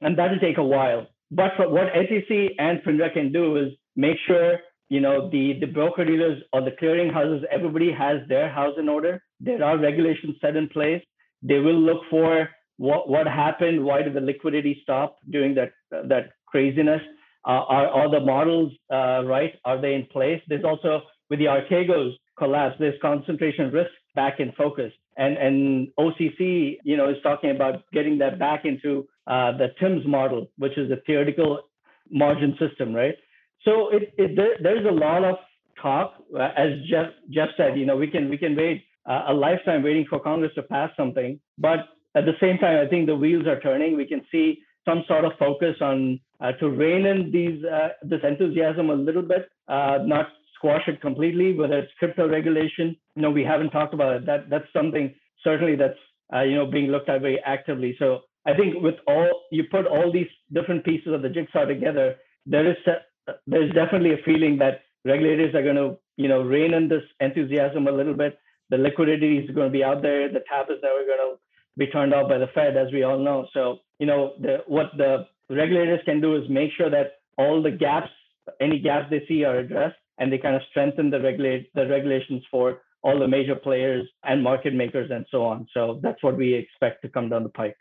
and 0.00 0.18
that'll 0.18 0.38
take 0.38 0.58
a 0.58 0.64
while. 0.64 1.06
But 1.30 1.52
what 1.58 1.88
SEC 1.92 2.30
and 2.58 2.80
FINRA 2.82 3.12
can 3.12 3.32
do 3.32 3.56
is 3.56 3.72
make 3.96 4.16
sure 4.26 4.58
you 4.88 5.00
know 5.00 5.30
the 5.30 5.54
the 5.60 5.66
broker 5.66 6.04
dealers 6.04 6.42
or 6.52 6.60
the 6.62 6.72
clearing 6.78 7.10
houses, 7.12 7.44
everybody 7.50 7.90
has 7.92 8.18
their 8.28 8.48
house 8.48 8.74
in 8.78 8.88
order. 8.88 9.22
There 9.40 9.64
are 9.64 9.78
regulations 9.78 10.36
set 10.40 10.56
in 10.56 10.68
place. 10.68 11.02
They 11.42 11.58
will 11.58 11.80
look 11.80 12.02
for 12.10 12.48
what 12.76 13.08
what 13.08 13.26
happened? 13.26 13.84
Why 13.84 14.02
did 14.02 14.14
the 14.14 14.20
liquidity 14.20 14.80
stop 14.82 15.16
during 15.30 15.54
that 15.54 15.72
that 15.90 16.32
craziness? 16.46 17.02
Uh, 17.46 17.64
are 17.76 17.88
are 17.88 18.10
the 18.10 18.20
models 18.20 18.72
uh, 18.92 19.24
right? 19.24 19.54
Are 19.64 19.80
they 19.80 19.94
in 19.94 20.06
place? 20.06 20.40
There's 20.48 20.64
also 20.64 21.02
with 21.30 21.38
the 21.38 21.46
Archegos 21.46 22.12
collapse, 22.38 22.76
there's 22.78 23.00
concentration 23.00 23.70
risk 23.70 23.90
back 24.14 24.40
in 24.40 24.52
focus, 24.52 24.92
and 25.16 25.36
and 25.36 25.88
OCC, 25.98 26.78
you 26.84 26.96
know, 26.96 27.08
is 27.08 27.16
talking 27.22 27.50
about 27.50 27.82
getting 27.92 28.18
that 28.18 28.38
back 28.38 28.64
into 28.64 29.06
uh, 29.26 29.56
the 29.56 29.68
TIMS 29.80 30.06
model, 30.06 30.50
which 30.58 30.76
is 30.76 30.90
a 30.90 30.96
theoretical 31.06 31.60
margin 32.10 32.56
system, 32.58 32.94
right? 32.94 33.14
So 33.64 33.90
it, 33.90 34.14
it 34.18 34.36
there, 34.36 34.56
there's 34.62 34.86
a 34.86 34.92
lot 34.92 35.24
of 35.24 35.36
talk, 35.80 36.14
uh, 36.34 36.50
as 36.56 36.70
Jeff 36.88 37.10
Jeff 37.30 37.48
said. 37.56 37.78
You 37.78 37.86
know, 37.86 37.96
we 37.96 38.06
can 38.06 38.28
we 38.28 38.36
can 38.36 38.54
wait 38.56 38.84
uh, 39.06 39.24
a 39.28 39.34
lifetime 39.34 39.82
waiting 39.82 40.06
for 40.08 40.20
Congress 40.20 40.52
to 40.56 40.62
pass 40.62 40.90
something, 40.96 41.40
but 41.58 41.80
at 42.14 42.26
the 42.26 42.34
same 42.40 42.58
time, 42.58 42.84
I 42.84 42.88
think 42.88 43.06
the 43.06 43.16
wheels 43.16 43.46
are 43.46 43.60
turning. 43.60 43.96
We 43.96 44.06
can 44.06 44.22
see 44.30 44.60
some 44.84 45.02
sort 45.08 45.24
of 45.24 45.32
focus 45.38 45.76
on 45.80 46.20
uh, 46.40 46.52
to 46.52 46.68
rein 46.68 47.06
in 47.06 47.30
these 47.32 47.64
uh, 47.64 47.88
this 48.02 48.20
enthusiasm 48.22 48.90
a 48.90 48.94
little 48.94 49.22
bit, 49.22 49.48
uh, 49.68 49.98
not 50.04 50.26
squash 50.54 50.86
it 50.86 51.00
completely. 51.00 51.56
Whether 51.56 51.78
it's 51.78 51.92
crypto 51.98 52.28
regulation, 52.28 52.96
you 53.16 53.22
know, 53.22 53.30
we 53.30 53.42
haven't 53.42 53.70
talked 53.70 53.94
about 53.94 54.16
it. 54.16 54.26
That 54.26 54.50
that's 54.50 54.70
something 54.72 55.14
certainly 55.42 55.76
that's 55.76 55.98
you 56.46 56.56
know 56.56 56.66
being 56.66 56.90
looked 56.90 57.08
at 57.08 57.22
very 57.22 57.40
actively. 57.44 57.96
So 57.98 58.20
I 58.46 58.54
think 58.54 58.82
with 58.82 58.96
all 59.06 59.28
you 59.50 59.64
put 59.70 59.86
all 59.86 60.12
these 60.12 60.28
different 60.52 60.84
pieces 60.84 61.12
of 61.12 61.22
the 61.22 61.28
jigsaw 61.28 61.64
together, 61.64 62.16
there 62.46 62.70
is 62.70 62.76
there's 63.46 63.72
definitely 63.72 64.12
a 64.12 64.24
feeling 64.24 64.58
that 64.58 64.82
regulators 65.04 65.54
are 65.54 65.62
going 65.62 65.76
to 65.76 65.96
you 66.16 66.28
know 66.28 66.42
rein 66.42 66.74
in 66.74 66.88
this 66.88 67.02
enthusiasm 67.20 67.88
a 67.88 67.92
little 67.92 68.14
bit. 68.14 68.38
The 68.70 68.78
liquidity 68.78 69.38
is 69.38 69.54
going 69.54 69.68
to 69.68 69.72
be 69.72 69.84
out 69.84 70.02
there. 70.02 70.28
The 70.28 70.44
tap 70.48 70.66
is 70.70 70.78
never 70.82 71.04
going 71.04 71.18
to 71.18 71.38
be 71.76 71.86
turned 71.88 72.14
off 72.14 72.28
by 72.28 72.38
the 72.38 72.48
Fed, 72.54 72.76
as 72.76 72.92
we 72.92 73.02
all 73.02 73.18
know. 73.18 73.46
So, 73.52 73.78
you 73.98 74.06
know, 74.06 74.34
the, 74.40 74.58
what 74.66 74.90
the 74.96 75.26
regulators 75.50 76.00
can 76.04 76.20
do 76.20 76.36
is 76.36 76.48
make 76.48 76.70
sure 76.76 76.90
that 76.90 77.18
all 77.36 77.62
the 77.62 77.70
gaps, 77.70 78.10
any 78.60 78.78
gaps 78.78 79.06
they 79.10 79.24
see 79.26 79.44
are 79.44 79.58
addressed, 79.58 79.96
and 80.18 80.32
they 80.32 80.38
kind 80.38 80.56
of 80.56 80.62
strengthen 80.70 81.10
the 81.10 81.20
regulate 81.20 81.72
the 81.74 81.86
regulations 81.88 82.42
for 82.50 82.82
all 83.02 83.18
the 83.18 83.28
major 83.28 83.54
players 83.54 84.08
and 84.22 84.42
market 84.42 84.72
makers 84.72 85.10
and 85.12 85.26
so 85.30 85.44
on. 85.44 85.66
So 85.74 86.00
that's 86.02 86.22
what 86.22 86.36
we 86.36 86.54
expect 86.54 87.02
to 87.02 87.08
come 87.08 87.28
down 87.28 87.42
the 87.42 87.48
pike. 87.50 87.76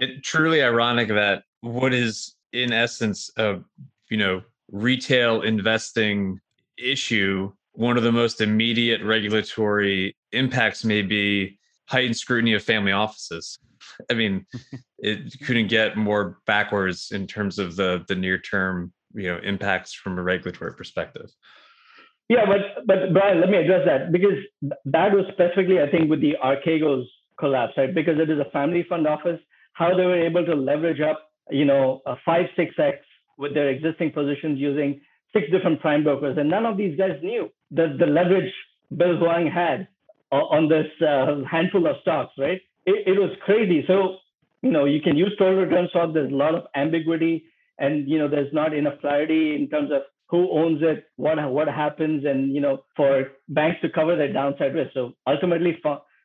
It's 0.00 0.28
truly 0.28 0.62
ironic 0.62 1.08
that 1.08 1.42
what 1.60 1.92
is 1.92 2.34
in 2.52 2.72
essence 2.72 3.30
a 3.36 3.58
you 4.10 4.16
know 4.16 4.42
retail 4.70 5.42
investing 5.42 6.40
issue, 6.78 7.52
one 7.72 7.96
of 7.96 8.02
the 8.02 8.12
most 8.12 8.40
immediate 8.40 9.02
regulatory 9.02 10.16
impacts 10.32 10.84
may 10.84 11.02
be 11.02 11.58
heightened 11.88 12.16
scrutiny 12.16 12.54
of 12.54 12.62
family 12.62 12.92
offices. 12.92 13.58
I 14.10 14.14
mean, 14.14 14.46
it 14.98 15.34
couldn't 15.44 15.68
get 15.68 15.96
more 15.96 16.38
backwards 16.46 17.10
in 17.12 17.26
terms 17.26 17.58
of 17.58 17.76
the 17.76 18.04
the 18.08 18.14
near 18.14 18.38
term 18.38 18.92
you 19.14 19.28
know 19.28 19.38
impacts 19.42 19.94
from 19.94 20.18
a 20.18 20.22
regulatory 20.22 20.74
perspective. 20.74 21.30
Yeah, 22.28 22.44
but 22.46 22.86
but 22.86 23.12
Brian, 23.12 23.40
let 23.40 23.48
me 23.48 23.56
address 23.56 23.86
that 23.86 24.12
because 24.12 24.36
that 24.84 25.12
was 25.12 25.24
specifically, 25.32 25.80
I 25.80 25.90
think, 25.90 26.10
with 26.10 26.20
the 26.20 26.36
Archegos 26.44 27.04
collapse, 27.38 27.72
right? 27.76 27.94
Because 27.94 28.18
it 28.18 28.28
is 28.28 28.38
a 28.38 28.50
family 28.50 28.84
fund 28.86 29.06
office, 29.06 29.40
how 29.78 29.96
they 29.96 30.04
were 30.04 30.22
able 30.30 30.44
to 30.44 30.54
leverage 30.54 31.00
up, 31.00 31.30
you 31.50 31.64
know, 31.64 32.00
a 32.06 32.16
five 32.24 32.46
six 32.56 32.74
x 32.78 32.98
with 33.36 33.54
their 33.54 33.68
existing 33.68 34.10
positions 34.12 34.58
using 34.58 35.00
six 35.32 35.46
different 35.52 35.80
prime 35.80 36.02
brokers, 36.02 36.36
and 36.38 36.48
none 36.50 36.66
of 36.66 36.76
these 36.76 36.98
guys 36.98 37.16
knew 37.22 37.48
the 37.70 37.96
the 37.98 38.06
leverage 38.06 38.52
Bill 38.96 39.16
Hwang 39.18 39.46
had 39.46 39.88
on 40.30 40.68
this 40.68 40.86
uh, 41.06 41.42
handful 41.50 41.86
of 41.86 41.96
stocks, 42.02 42.32
right? 42.38 42.60
It, 42.86 42.96
it 43.06 43.18
was 43.18 43.30
crazy. 43.44 43.84
So, 43.86 44.16
you 44.62 44.70
know, 44.70 44.84
you 44.84 45.00
can 45.00 45.16
use 45.16 45.32
total 45.38 45.62
return 45.64 45.88
swap. 45.92 46.12
There's 46.12 46.32
a 46.32 46.36
lot 46.36 46.54
of 46.54 46.64
ambiguity, 46.74 47.44
and 47.78 48.08
you 48.08 48.18
know, 48.18 48.28
there's 48.28 48.52
not 48.52 48.74
enough 48.74 49.00
clarity 49.00 49.54
in 49.54 49.68
terms 49.68 49.90
of 49.92 50.02
who 50.28 50.50
owns 50.50 50.82
it, 50.82 51.04
what 51.16 51.36
what 51.50 51.68
happens, 51.68 52.24
and 52.24 52.54
you 52.54 52.60
know, 52.60 52.84
for 52.96 53.28
banks 53.48 53.80
to 53.82 53.88
cover 53.88 54.16
their 54.16 54.32
downside 54.32 54.74
risk. 54.74 54.92
So 54.94 55.12
ultimately, 55.26 55.78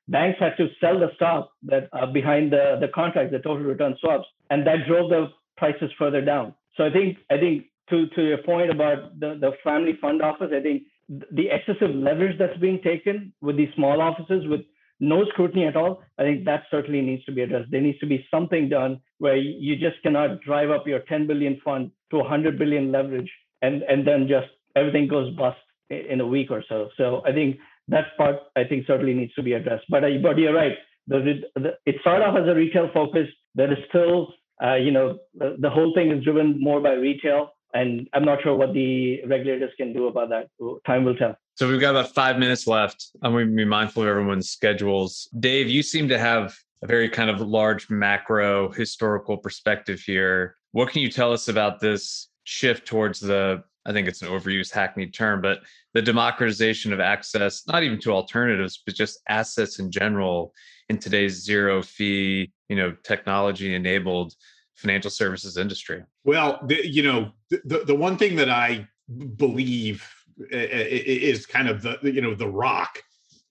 banks 0.07 0.39
had 0.39 0.55
to 0.57 0.67
sell 0.79 0.99
the 0.99 1.09
stock 1.15 1.51
that 1.63 1.89
uh, 1.93 2.05
behind 2.05 2.51
the 2.51 2.77
the 2.79 2.87
contract, 2.89 3.31
the 3.31 3.39
total 3.39 3.63
return 3.63 3.95
swaps, 3.99 4.27
and 4.49 4.65
that 4.67 4.87
drove 4.87 5.09
the 5.09 5.27
prices 5.57 5.91
further 5.97 6.21
down. 6.21 6.53
So 6.77 6.85
I 6.85 6.91
think 6.91 7.17
I 7.29 7.37
think 7.37 7.65
to 7.89 8.07
to 8.15 8.23
your 8.23 8.39
point 8.39 8.71
about 8.71 9.19
the 9.19 9.37
the 9.39 9.51
family 9.63 9.97
fund 10.01 10.21
office, 10.21 10.51
I 10.53 10.61
think 10.61 10.83
the 11.09 11.49
excessive 11.49 11.95
leverage 11.95 12.37
that's 12.39 12.57
being 12.59 12.81
taken 12.81 13.33
with 13.41 13.57
these 13.57 13.73
small 13.75 14.01
offices 14.01 14.47
with 14.47 14.61
no 14.99 15.25
scrutiny 15.25 15.65
at 15.65 15.75
all, 15.75 16.01
I 16.17 16.23
think 16.23 16.45
that 16.45 16.63
certainly 16.71 17.01
needs 17.01 17.25
to 17.25 17.31
be 17.31 17.41
addressed. 17.41 17.71
There 17.71 17.81
needs 17.81 17.99
to 17.99 18.05
be 18.05 18.25
something 18.31 18.69
done 18.69 19.01
where 19.17 19.35
you 19.35 19.75
just 19.75 20.01
cannot 20.01 20.41
drive 20.41 20.69
up 20.69 20.87
your 20.87 20.99
10 20.99 21.27
billion 21.27 21.59
fund 21.63 21.91
to 22.11 22.17
100 22.19 22.57
billion 22.57 22.91
leverage 22.91 23.29
and, 23.61 23.83
and 23.83 24.07
then 24.07 24.27
just 24.29 24.47
everything 24.75 25.07
goes 25.07 25.35
bust 25.35 25.57
in 25.89 26.21
a 26.21 26.27
week 26.27 26.51
or 26.51 26.63
so. 26.69 26.89
So 26.97 27.21
I 27.25 27.33
think 27.33 27.57
that 27.87 28.17
part 28.17 28.37
I 28.55 28.63
think 28.63 28.85
certainly 28.87 29.13
needs 29.13 29.33
to 29.33 29.43
be 29.43 29.53
addressed. 29.53 29.85
But, 29.89 30.03
but 30.21 30.37
you're 30.37 30.53
right. 30.53 30.73
The, 31.07 31.41
the, 31.55 31.71
it 31.85 31.95
started 32.01 32.25
off 32.25 32.37
as 32.37 32.47
a 32.47 32.55
retail 32.55 32.89
focus. 32.93 33.27
There 33.55 33.71
is 33.71 33.79
still, 33.89 34.33
uh, 34.63 34.75
you 34.75 34.91
know, 34.91 35.19
the, 35.35 35.57
the 35.59 35.69
whole 35.69 35.93
thing 35.93 36.11
is 36.11 36.23
driven 36.23 36.59
more 36.59 36.79
by 36.79 36.93
retail 36.93 37.51
and 37.73 38.07
I'm 38.13 38.23
not 38.23 38.41
sure 38.43 38.55
what 38.55 38.73
the 38.73 39.23
regulators 39.25 39.71
can 39.77 39.93
do 39.93 40.07
about 40.07 40.29
that. 40.29 40.47
Time 40.85 41.05
will 41.05 41.15
tell. 41.15 41.35
So 41.55 41.67
we've 41.67 41.81
got 41.81 41.91
about 41.91 42.13
five 42.13 42.37
minutes 42.37 42.67
left. 42.67 43.07
I'm 43.21 43.31
going 43.31 43.49
to 43.49 43.55
be 43.55 43.65
mindful 43.65 44.03
of 44.03 44.09
everyone's 44.09 44.49
schedules. 44.49 45.27
Dave, 45.39 45.69
you 45.69 45.83
seem 45.83 46.07
to 46.09 46.19
have 46.19 46.55
a 46.83 46.87
very 46.87 47.09
kind 47.09 47.29
of 47.29 47.41
large 47.41 47.89
macro 47.89 48.71
historical 48.71 49.37
perspective 49.37 49.99
here. 49.99 50.55
What 50.71 50.89
can 50.89 51.01
you 51.01 51.09
tell 51.09 51.31
us 51.31 51.47
about 51.47 51.79
this 51.79 52.29
shift 52.43 52.87
towards 52.87 53.19
the, 53.19 53.63
I 53.85 53.91
think 53.91 54.07
it's 54.07 54.21
an 54.21 54.29
overused 54.29 54.71
hackneyed 54.71 55.13
term, 55.13 55.41
but 55.41 55.59
the 55.93 56.01
democratization 56.01 56.93
of 56.93 56.99
access, 56.99 57.67
not 57.67 57.83
even 57.83 57.99
to 58.01 58.11
alternatives, 58.11 58.81
but 58.85 58.95
just 58.95 59.19
assets 59.27 59.79
in 59.79 59.91
general 59.91 60.53
in 60.89 60.97
today's 60.97 61.43
zero 61.43 61.81
fee, 61.81 62.51
you 62.69 62.75
know, 62.75 62.95
technology 63.03 63.75
enabled 63.75 64.33
financial 64.75 65.11
services 65.11 65.57
industry? 65.57 66.03
Well, 66.23 66.59
the, 66.65 66.87
you 66.87 67.03
know, 67.03 67.31
the, 67.49 67.83
the 67.85 67.95
one 67.95 68.17
thing 68.17 68.35
that 68.37 68.49
I 68.49 68.87
believe 69.35 70.07
is 70.49 71.45
kind 71.45 71.67
of 71.67 71.81
the 71.81 71.99
you 72.01 72.21
know 72.21 72.33
the 72.33 72.49
rock 72.49 73.01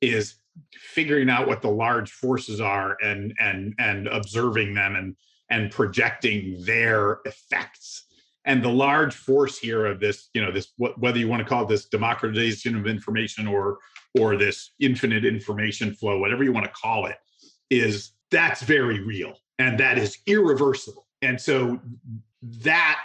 is 0.01 0.35
figuring 0.73 1.31
out 1.31 1.47
what 1.47 1.63
the 1.63 1.71
large 1.71 2.11
forces 2.11 2.61
are 2.61 2.97
and 3.03 3.33
and 3.39 3.75
and 3.79 4.09
observing 4.09 4.75
them 4.75 4.97
and 4.97 5.17
and 5.51 5.71
projecting 5.71 6.63
their 6.65 7.21
effects. 7.25 8.07
And 8.45 8.63
the 8.63 8.69
large 8.69 9.15
force 9.15 9.59
here 9.59 9.87
of 9.87 10.01
this, 10.01 10.29
you 10.35 10.43
know, 10.43 10.51
this 10.51 10.73
whether 10.77 11.19
you 11.19 11.29
want 11.29 11.43
to 11.43 11.49
call 11.49 11.65
this 11.65 11.87
democratization 11.87 12.77
of 12.77 12.87
information 12.87 13.47
or 13.47 13.79
or 14.19 14.37
this 14.37 14.73
infinite 14.81 15.25
information 15.25 15.95
flow, 15.95 16.19
whatever 16.19 16.43
you 16.43 16.53
want 16.53 16.67
to 16.67 16.73
call 16.73 17.07
it, 17.07 17.17
is 17.71 18.13
that's 18.31 18.63
very 18.63 19.01
real 19.01 19.35
and 19.59 19.79
that 19.79 19.97
is 19.99 20.19
irreversible. 20.27 21.07
And 21.23 21.41
so 21.41 21.81
that, 22.43 23.01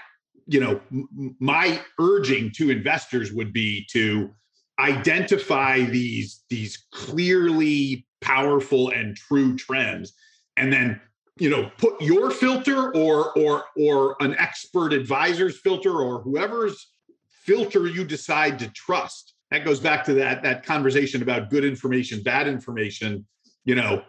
you 0.48 0.60
know, 0.60 0.82
m- 0.92 1.36
my 1.40 1.80
urging 2.00 2.52
to 2.56 2.72
investors 2.72 3.32
would 3.32 3.54
be 3.54 3.86
to 3.92 4.32
identify 4.80 5.82
these 5.82 6.44
these 6.50 6.86
clearly 6.92 8.06
powerful 8.22 8.90
and 8.90 9.16
true 9.16 9.56
trends 9.56 10.14
and 10.56 10.74
then 10.74 11.00
you 11.40 11.50
know 11.50 11.72
put 11.78 12.02
your 12.02 12.32
filter 12.32 12.94
or 12.94 13.38
or 13.38 13.66
or 13.78 14.16
an 14.20 14.36
expert 14.38 14.94
advisor's 14.94 15.60
filter 15.60 16.02
or 16.02 16.22
whoever's 16.22 16.92
filter 17.30 17.88
you 17.88 18.04
decide 18.04 18.60
to 18.60 18.70
trust. 18.70 19.34
That 19.52 19.64
goes 19.64 19.80
back 19.80 20.04
to 20.06 20.14
that 20.16 20.44
that 20.44 20.66
conversation 20.66 21.22
about 21.22 21.50
good 21.50 21.64
information 21.64 22.22
bad 22.24 22.48
information. 22.48 23.26
You 23.66 23.76
know 23.76 24.04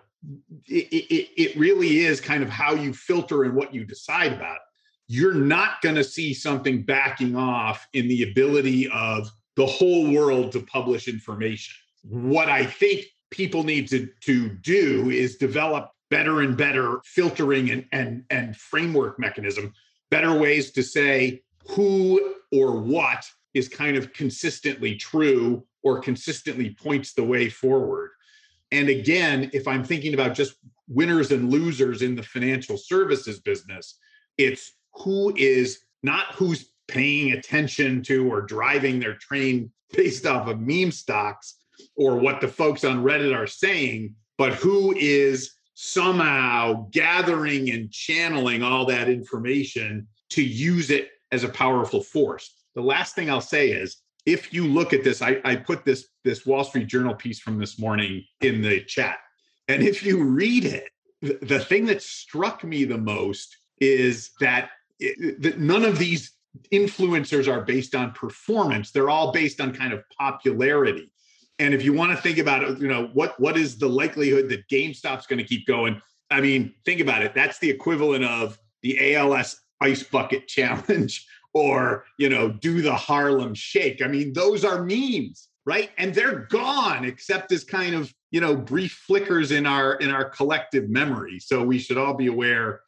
it, 0.67 0.87
it, 0.93 1.29
it 1.37 1.57
really 1.57 2.01
is 2.01 2.21
kind 2.21 2.43
of 2.43 2.49
how 2.49 2.75
you 2.75 2.93
filter 2.93 3.45
and 3.45 3.55
what 3.55 3.73
you 3.73 3.85
decide 3.85 4.33
about. 4.33 4.59
You're 5.07 5.35
not 5.35 5.81
going 5.81 5.95
to 5.95 6.05
see 6.05 6.35
something 6.35 6.83
backing 6.83 7.37
off 7.37 7.87
in 7.93 8.09
the 8.09 8.25
ability 8.25 8.91
of 8.91 9.31
the 9.57 9.65
whole 9.67 10.13
world 10.13 10.53
to 10.53 10.61
publish 10.61 11.09
information. 11.09 11.75
What 12.03 12.49
i 12.49 12.65
think 12.65 13.07
people 13.31 13.63
need 13.63 13.89
to, 13.89 14.09
to 14.23 14.49
do 14.49 15.11
is 15.11 15.37
develop 15.37 15.91
better 16.11 16.41
and 16.41 16.57
better 16.57 17.01
filtering 17.05 17.71
and, 17.71 17.87
and, 17.93 18.25
and 18.31 18.57
framework 18.57 19.19
mechanism, 19.19 19.73
better 20.11 20.37
ways 20.37 20.71
to 20.73 20.83
say 20.83 21.43
who 21.69 22.35
or 22.53 22.81
what 22.81 23.25
is 23.55 23.69
kind 23.69 23.97
of 23.97 24.13
consistently 24.13 24.97
true 24.97 25.65
or 25.83 26.01
consistently 26.01 26.71
points 26.71 27.13
the 27.13 27.25
way 27.25 27.49
forward. 27.49 28.11
And 28.73 28.89
again, 28.89 29.51
if 29.53 29.67
I'm 29.67 29.85
thinking 29.85 30.15
about 30.15 30.35
just 30.35 30.55
winners 30.89 31.31
and 31.31 31.51
losers 31.51 32.03
in 32.03 32.15
the 32.15 32.23
financial 32.23 32.77
services 32.77 33.41
business, 33.41 33.99
it's 34.37 34.73
who 34.93 35.35
is 35.37 35.81
not 36.03 36.27
who's 36.35 36.71
paying 36.87 37.33
attention 37.33 38.03
to 38.03 38.31
or 38.31 38.41
driving 38.41 38.99
their 38.99 39.15
train 39.15 39.71
based 39.93 40.27
off 40.27 40.49
of 40.49 40.61
meme 40.61 40.91
stocks 40.91 41.57
or 41.97 42.17
what 42.17 42.41
the 42.41 42.49
folks 42.49 42.85
on 42.85 43.03
Reddit 43.03 43.35
are 43.35 43.47
saying, 43.47 44.15
but 44.37 44.55
who 44.55 44.95
is 44.97 45.58
somehow 45.81 46.89
gathering 46.91 47.71
and 47.71 47.89
channeling 47.93 48.65
all 48.65 48.85
that 48.85 49.09
information 49.09 50.09
to 50.29 50.43
use 50.43 50.91
it 50.91 51.11
as 51.31 51.45
a 51.45 51.49
powerful 51.49 52.03
force. 52.03 52.53
The 52.75 52.83
last 52.83 53.15
thing 53.15 53.31
I'll 53.31 53.41
say 53.41 53.71
is 53.71 53.99
if 54.27 54.53
you 54.53 54.67
look 54.67 54.93
at 54.93 55.05
this, 55.05 55.23
I, 55.23 55.41
I 55.45 55.55
put 55.55 55.85
this 55.85 56.09
this 56.25 56.45
Wall 56.45 56.65
Street 56.65 56.89
Journal 56.89 57.15
piece 57.15 57.39
from 57.39 57.61
this 57.61 57.79
morning 57.79 58.25
in 58.41 58.61
the 58.61 58.83
chat. 58.87 59.19
And 59.69 59.85
if 59.85 60.03
you 60.03 60.25
read 60.25 60.65
it, 60.65 60.89
the, 61.23 61.61
thing 61.61 61.87
that 61.87 62.03
struck 62.03 62.65
me 62.65 62.85
the 62.85 62.99
most 62.99 63.57
is 63.81 64.31
that, 64.41 64.71
it, 64.99 65.41
that 65.43 65.61
none 65.61 65.85
of 65.85 65.97
these 65.97 66.33
influencers 66.73 67.47
are 67.47 67.61
based 67.61 67.95
on 67.95 68.11
performance. 68.13 68.91
They're 68.91 69.11
all 69.11 69.31
based 69.31 69.61
on 69.61 69.73
kind 69.73 69.93
of 69.93 70.03
popularity. 70.19 71.13
And 71.59 71.75
if 71.75 71.85
you 71.85 71.93
want 71.93 72.13
to 72.13 72.23
think 72.23 72.39
about 72.39 72.63
it, 72.63 72.79
you 72.79 72.89
know, 72.89 73.09
what 73.13 73.39
what 73.41 73.57
is 73.57 73.79
the 73.79 73.89
likelihood 73.89 74.49
that 74.51 74.69
GameStop's 74.69 75.27
going 75.27 75.39
to 75.39 75.45
keep 75.45 75.67
going? 75.67 76.01
I 76.31 76.41
mean, 76.41 76.75
think 76.85 77.01
about 77.01 77.23
it. 77.23 77.35
That's 77.35 77.59
the 77.59 77.71
equivalent 77.71 78.25
of 78.25 78.59
the 78.83 79.15
ALS 79.15 79.61
ice 79.81 80.03
bucket 80.03 80.47
challenge 80.49 81.27
or, 81.55 82.05
you 82.19 82.29
know, 82.29 82.51
do 82.51 82.83
the 82.83 82.95
Harlem 82.95 83.55
shake. 83.55 84.03
I 84.03 84.07
mean, 84.07 84.33
those 84.33 84.65
are 84.65 84.85
memes, 84.85 85.49
right? 85.65 85.91
And 85.99 86.15
they're 86.15 86.47
gone 86.51 87.05
except 87.05 87.51
as 87.53 87.65
kind 87.65 87.95
of, 87.95 88.13
you 88.31 88.41
know, 88.41 88.55
brief 88.55 88.93
flickers 89.07 89.51
in 89.51 89.67
our 89.67 89.95
in 89.95 90.11
our 90.11 90.29
collective 90.29 90.89
memory. 90.89 91.39
So 91.41 91.65
we 91.65 91.79
should 91.79 91.99
all 91.99 92.15
be 92.15 92.27
aware 92.27 92.83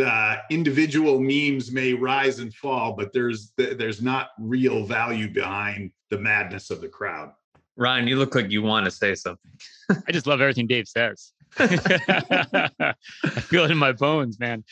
uh, 0.00 0.36
individual 0.50 1.20
memes 1.20 1.70
may 1.70 1.92
rise 1.92 2.38
and 2.38 2.54
fall, 2.54 2.94
but 2.94 3.12
there's 3.12 3.52
there's 3.56 4.00
not 4.00 4.30
real 4.38 4.86
value 4.86 5.30
behind 5.30 5.90
the 6.10 6.18
madness 6.18 6.70
of 6.70 6.80
the 6.80 6.88
crowd. 6.88 7.32
Ryan, 7.76 8.06
you 8.06 8.16
look 8.16 8.34
like 8.34 8.50
you 8.50 8.62
want 8.62 8.84
to 8.84 8.90
say 8.90 9.14
something. 9.14 9.50
I 9.90 10.12
just 10.12 10.26
love 10.26 10.40
everything 10.40 10.66
Dave 10.66 10.88
says. 10.88 11.32
I 11.58 12.94
feel 13.22 13.64
it 13.64 13.70
in 13.70 13.78
my 13.78 13.92
bones, 13.92 14.38
man. 14.38 14.64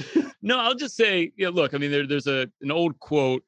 No, 0.43 0.59
I'll 0.59 0.75
just 0.75 0.97
say, 0.97 1.33
you 1.37 1.47
know, 1.47 1.51
look, 1.51 1.75
I 1.75 1.79
mean, 1.79 1.91
there, 1.91 2.07
there's 2.07 2.27
a 2.27 2.49
an 2.61 2.71
old 2.71 2.99
quote 3.01 3.43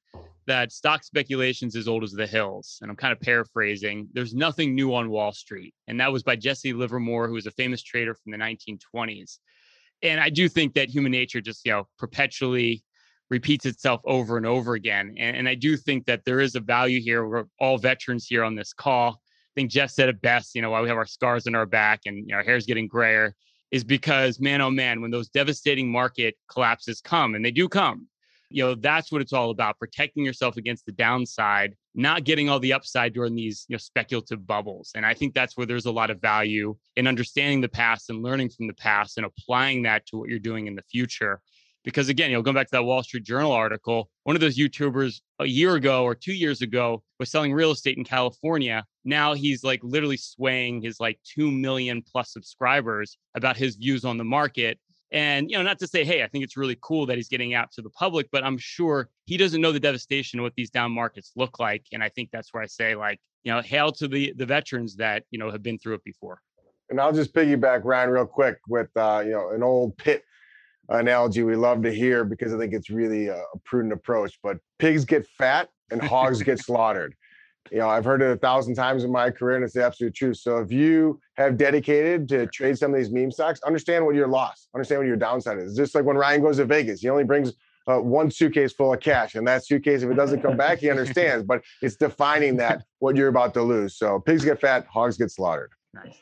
that 0.47 0.73
stock 0.73 1.05
speculation's 1.05 1.77
as 1.77 1.87
old 1.87 2.03
as 2.03 2.13
the 2.13 2.27
hills. 2.27 2.79
And 2.83 2.91
I'm 2.91 2.97
kind 2.97 3.13
of 3.13 3.21
paraphrasing. 3.21 4.09
There's 4.13 4.35
nothing 4.35 4.75
new 4.75 4.95
on 4.95 5.09
Wall 5.09 5.33
Street. 5.33 5.75
And 5.87 6.01
that 6.01 6.13
was 6.13 6.23
by 6.23 6.37
Jesse 6.37 6.73
Livermore, 6.73 7.29
who 7.29 7.35
was 7.35 7.47
a 7.47 7.53
famous 7.53 7.83
trader 7.83 8.15
from 8.15 8.33
the 8.33 8.39
1920s. 8.39 9.39
And 10.03 10.21
I 10.21 10.31
do 10.31 10.49
think 10.49 10.75
that 10.75 10.91
human 10.91 11.13
nature 11.13 11.41
just, 11.41 11.65
you 11.65 11.73
know, 11.73 11.87
perpetually 11.97 12.83
repeats 13.31 13.67
itself 13.67 14.01
over 14.05 14.37
and 14.37 14.45
over 14.45 14.75
again. 14.75 15.15
And, 15.17 15.37
and 15.37 15.49
I 15.49 15.55
do 15.55 15.77
think 15.77 16.07
that 16.07 16.25
there 16.25 16.41
is 16.41 16.57
a 16.57 16.61
value 16.61 17.01
here. 17.01 17.27
We're 17.27 17.45
all 17.61 17.79
veterans 17.79 18.27
here 18.27 18.43
on 18.43 18.57
this 18.57 18.73
call 18.73 19.23
think 19.55 19.71
Jeff 19.71 19.91
said 19.91 20.09
it 20.09 20.21
best, 20.23 20.55
you 20.55 20.63
know, 20.63 20.71
why 20.71 20.81
we 20.81 20.89
have 20.89 20.97
our 20.97 21.07
scars 21.07 21.47
on 21.47 21.55
our 21.55 21.67
back 21.67 22.01
and 22.07 22.19
you 22.19 22.27
know, 22.27 22.37
our 22.37 22.43
hair's 22.43 22.67
getting 22.67 22.87
grayer 22.87 23.35
is 23.71 23.85
because 23.85 24.41
man, 24.41 24.61
oh 24.61 24.71
man, 24.71 25.01
when 25.01 25.11
those 25.11 25.29
devastating 25.29 25.91
market 25.91 26.37
collapses 26.49 27.01
come 27.01 27.35
and 27.35 27.45
they 27.45 27.51
do 27.51 27.69
come, 27.69 28.07
you 28.53 28.63
know, 28.63 28.75
that's 28.75 29.11
what 29.11 29.23
it's 29.23 29.33
all 29.33 29.51
about 29.51 29.79
protecting 29.79 30.25
yourself 30.25 30.57
against 30.57 30.85
the 30.87 30.93
downside, 30.93 31.75
not 31.95 32.25
getting 32.25 32.49
all 32.49 32.61
the 32.61 32.73
upside 32.73 33.15
during 33.15 33.35
these, 33.35 33.65
you 33.69 33.75
know, 33.75 33.79
speculative 33.79 34.47
bubbles. 34.47 34.93
And 34.95 35.07
I 35.07 35.15
think 35.15 35.35
that's 35.35 35.57
where 35.57 35.67
there's 35.67 35.87
a 35.87 35.93
lot 35.93 36.11
of 36.11 36.21
value 36.21 36.77
in 36.97 37.07
understanding 37.07 37.61
the 37.61 37.69
past 37.69 38.11
and 38.11 38.23
learning 38.23 38.51
from 38.51 38.67
the 38.67 38.75
past 38.75 39.17
and 39.17 39.27
applying 39.27 39.83
that 39.83 40.07
to 40.07 40.19
what 40.19 40.29
you're 40.29 40.39
doing 40.39 40.67
in 40.67 40.75
the 40.75 40.83
future. 40.83 41.41
Because 41.85 42.09
again, 42.09 42.31
you 42.31 42.37
know, 42.37 42.43
going 42.43 42.55
back 42.55 42.69
to 42.69 42.73
that 42.73 42.85
Wall 42.85 43.03
Street 43.03 43.25
Journal 43.25 43.53
article, 43.53 44.11
one 44.25 44.37
of 44.37 44.41
those 44.41 44.57
YouTubers 44.57 45.21
a 45.41 45.47
year 45.47 45.75
ago 45.75 46.05
or 46.05 46.15
two 46.15 46.35
years 46.35 46.63
ago 46.63 47.03
was 47.19 47.31
selling 47.31 47.53
real 47.53 47.73
estate 47.73 47.99
in 47.99 48.05
California. 48.05 48.85
Now 49.05 49.35
he's 49.35 49.65
like 49.65 49.81
literally 49.83 50.17
swaying 50.17 50.83
his 50.83 51.01
like 51.01 51.19
2 51.35 51.51
million 51.51 52.03
plus 52.03 52.33
subscribers 52.33 53.19
about 53.35 53.57
his 53.57 53.77
views 53.77 54.05
on 54.05 54.17
the 54.17 54.25
market. 54.25 54.79
And, 55.11 55.51
you 55.51 55.59
know, 55.59 55.63
not 55.63 55.79
to 55.81 55.87
say, 55.87 56.05
hey, 56.05 56.23
I 56.23 56.29
think 56.29 56.43
it's 56.43 56.57
really 56.57 56.79
cool 56.81 57.05
that 57.07 57.17
he's 57.17 57.29
getting 57.29 57.53
out 57.53 57.71
to 57.73 57.83
the 57.83 57.91
public, 57.91 58.29
but 58.33 58.45
I'm 58.45 58.57
sure 58.57 59.11
he 59.27 59.37
doesn't 59.37 59.61
know 59.61 59.71
the 59.73 59.81
devastation 59.81 60.39
of 60.39 60.45
what 60.45 60.55
these 60.57 60.71
down 60.71 60.91
markets 60.91 61.33
look 61.37 61.59
like. 61.59 61.85
And 61.93 62.03
I 62.03 62.09
think 62.09 62.31
that's 62.33 62.55
where 62.55 62.63
I 62.63 62.67
say, 62.67 62.95
like, 62.95 63.21
you 63.45 63.53
know, 63.53 63.61
hail 63.61 63.93
to 63.93 64.09
the 64.09 64.33
the 64.37 64.47
veterans 64.47 64.97
that, 64.97 65.25
you 65.31 65.39
know, 65.39 65.51
have 65.51 65.63
been 65.63 65.79
through 65.79 65.95
it 65.95 66.05
before. 66.05 66.41
And 66.89 67.01
I'll 67.01 67.13
just 67.13 67.35
piggyback 67.35 67.83
Ryan 67.85 68.11
real 68.11 68.27
quick 68.27 68.59
with 68.69 68.89
uh, 68.97 69.23
you 69.25 69.33
know, 69.33 69.51
an 69.51 69.63
old 69.63 69.97
pit 69.99 70.23
analogy 70.89 71.43
we 71.43 71.57
love 71.57 71.83
to 71.83 71.93
hear 71.93 72.25
because 72.25 72.55
I 72.55 72.59
think 72.59 72.73
it's 72.73 72.91
really 72.91 73.29
a, 73.29 73.37
a 73.37 73.59
prudent 73.65 73.93
approach. 73.93 74.39
But 74.43 74.59
pigs 74.79 75.05
get 75.05 75.27
fat 75.39 75.69
and 75.91 76.03
hogs 76.03 76.43
get 76.43 76.59
slaughtered. 76.65 77.15
You 77.71 77.79
know, 77.79 77.89
I've 77.89 78.05
heard 78.05 78.21
it 78.23 78.31
a 78.31 78.37
thousand 78.37 78.75
times 78.75 79.05
in 79.05 79.11
my 79.11 79.31
career, 79.31 79.57
and 79.57 79.65
it's 79.65 79.75
the 79.75 79.85
absolute 79.85 80.15
truth. 80.15 80.39
So 80.39 80.59
if 80.59 80.71
you 80.73 81.21
have 81.37 81.57
dedicated 81.57 82.29
to 82.31 82.47
trade 82.49 82.77
some 82.77 82.93
of 82.93 82.99
these 82.99 83.11
meme 83.11 83.31
stocks, 83.31 83.63
understand 83.63 84.05
what 84.05 84.15
your 84.15 84.29
loss, 84.29 84.69
understand 84.75 85.01
what 85.01 85.07
your 85.07 85.17
downside 85.17 85.59
is. 85.59 85.77
Just 85.77 85.95
like 85.95 86.05
when 86.05 86.17
Ryan 86.17 86.43
goes 86.43 86.57
to 86.59 86.65
Vegas, 86.65 87.01
he 87.01 87.09
only 87.09 87.25
brings 87.25 87.53
uh, 87.87 87.99
one 87.99 88.31
suitcase 88.31 88.73
full 88.73 88.93
of 88.93 89.01
cash, 89.01 89.35
and 89.35 89.47
that 89.47 89.65
suitcase, 89.65 90.03
if 90.03 90.11
it 90.11 90.15
doesn't 90.15 90.43
come 90.43 90.57
back, 90.57 90.79
he 90.79 90.91
understands. 90.91 91.45
But 91.45 91.63
it's 91.81 91.97
defining 91.97 92.57
that 92.57 92.85
what 92.99 93.17
you're 93.17 93.29
about 93.29 93.55
to 93.55 93.63
lose. 93.63 93.97
So 93.97 94.21
pigs 94.21 94.45
get 94.45 94.61
fat, 94.61 94.87
hogs 94.87 95.17
get 95.17 95.31
slaughtered. 95.31 95.73
Nice. 95.95 96.17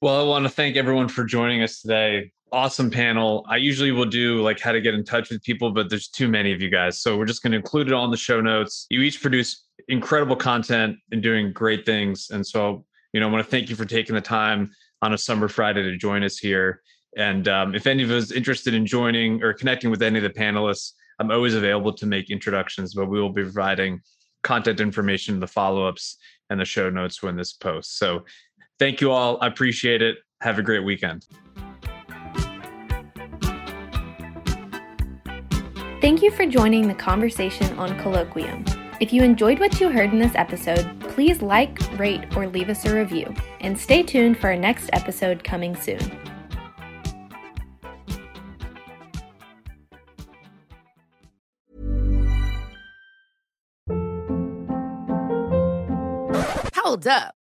Well, 0.00 0.20
I 0.20 0.24
want 0.24 0.44
to 0.44 0.50
thank 0.50 0.76
everyone 0.76 1.08
for 1.08 1.24
joining 1.24 1.62
us 1.62 1.80
today 1.80 2.32
awesome 2.54 2.88
panel. 2.88 3.44
I 3.48 3.56
usually 3.56 3.90
will 3.90 4.04
do 4.04 4.40
like 4.40 4.60
how 4.60 4.70
to 4.70 4.80
get 4.80 4.94
in 4.94 5.04
touch 5.04 5.28
with 5.28 5.42
people, 5.42 5.72
but 5.72 5.90
there's 5.90 6.08
too 6.08 6.28
many 6.28 6.52
of 6.52 6.62
you 6.62 6.70
guys. 6.70 7.00
So 7.00 7.18
we're 7.18 7.26
just 7.26 7.42
going 7.42 7.50
to 7.50 7.58
include 7.58 7.88
it 7.88 7.92
on 7.92 8.12
the 8.12 8.16
show 8.16 8.40
notes. 8.40 8.86
You 8.90 9.00
each 9.00 9.20
produce 9.20 9.64
incredible 9.88 10.36
content 10.36 10.96
and 11.10 11.20
doing 11.20 11.52
great 11.52 11.84
things. 11.84 12.30
And 12.30 12.46
so, 12.46 12.84
you 13.12 13.18
know, 13.18 13.28
I 13.28 13.32
want 13.32 13.44
to 13.44 13.50
thank 13.50 13.68
you 13.68 13.76
for 13.76 13.84
taking 13.84 14.14
the 14.14 14.20
time 14.20 14.70
on 15.02 15.12
a 15.12 15.18
summer 15.18 15.48
Friday 15.48 15.82
to 15.82 15.96
join 15.96 16.22
us 16.22 16.38
here. 16.38 16.80
And 17.16 17.48
um, 17.48 17.74
if 17.74 17.88
any 17.88 18.04
of 18.04 18.10
us 18.10 18.30
interested 18.30 18.72
in 18.72 18.86
joining 18.86 19.42
or 19.42 19.52
connecting 19.52 19.90
with 19.90 20.02
any 20.02 20.18
of 20.18 20.22
the 20.22 20.30
panelists, 20.30 20.92
I'm 21.18 21.32
always 21.32 21.54
available 21.56 21.92
to 21.92 22.06
make 22.06 22.30
introductions, 22.30 22.94
but 22.94 23.06
we 23.06 23.20
will 23.20 23.32
be 23.32 23.42
providing 23.42 24.00
content 24.44 24.80
information, 24.80 25.40
the 25.40 25.46
follow 25.48 25.86
ups, 25.86 26.18
and 26.50 26.60
the 26.60 26.64
show 26.64 26.88
notes 26.88 27.20
when 27.20 27.36
this 27.36 27.52
posts. 27.52 27.98
So 27.98 28.24
thank 28.78 29.00
you 29.00 29.10
all. 29.10 29.38
I 29.40 29.48
appreciate 29.48 30.02
it. 30.02 30.18
Have 30.40 30.58
a 30.58 30.62
great 30.62 30.84
weekend. 30.84 31.26
Thank 36.04 36.20
you 36.20 36.30
for 36.30 36.44
joining 36.44 36.86
the 36.86 36.92
conversation 36.92 37.78
on 37.78 37.98
Colloquium. 37.98 38.62
If 39.00 39.10
you 39.10 39.22
enjoyed 39.22 39.58
what 39.58 39.80
you 39.80 39.88
heard 39.88 40.12
in 40.12 40.18
this 40.18 40.34
episode, 40.34 41.00
please 41.00 41.40
like, 41.40 41.78
rate, 41.98 42.36
or 42.36 42.46
leave 42.46 42.68
us 42.68 42.84
a 42.84 42.94
review, 42.94 43.34
and 43.60 43.78
stay 43.78 44.02
tuned 44.02 44.36
for 44.36 44.48
our 44.48 44.56
next 44.56 44.90
episode 44.92 45.42
coming 45.42 45.74
soon. 45.74 45.98
Hold 56.74 57.06
up. 57.06 57.34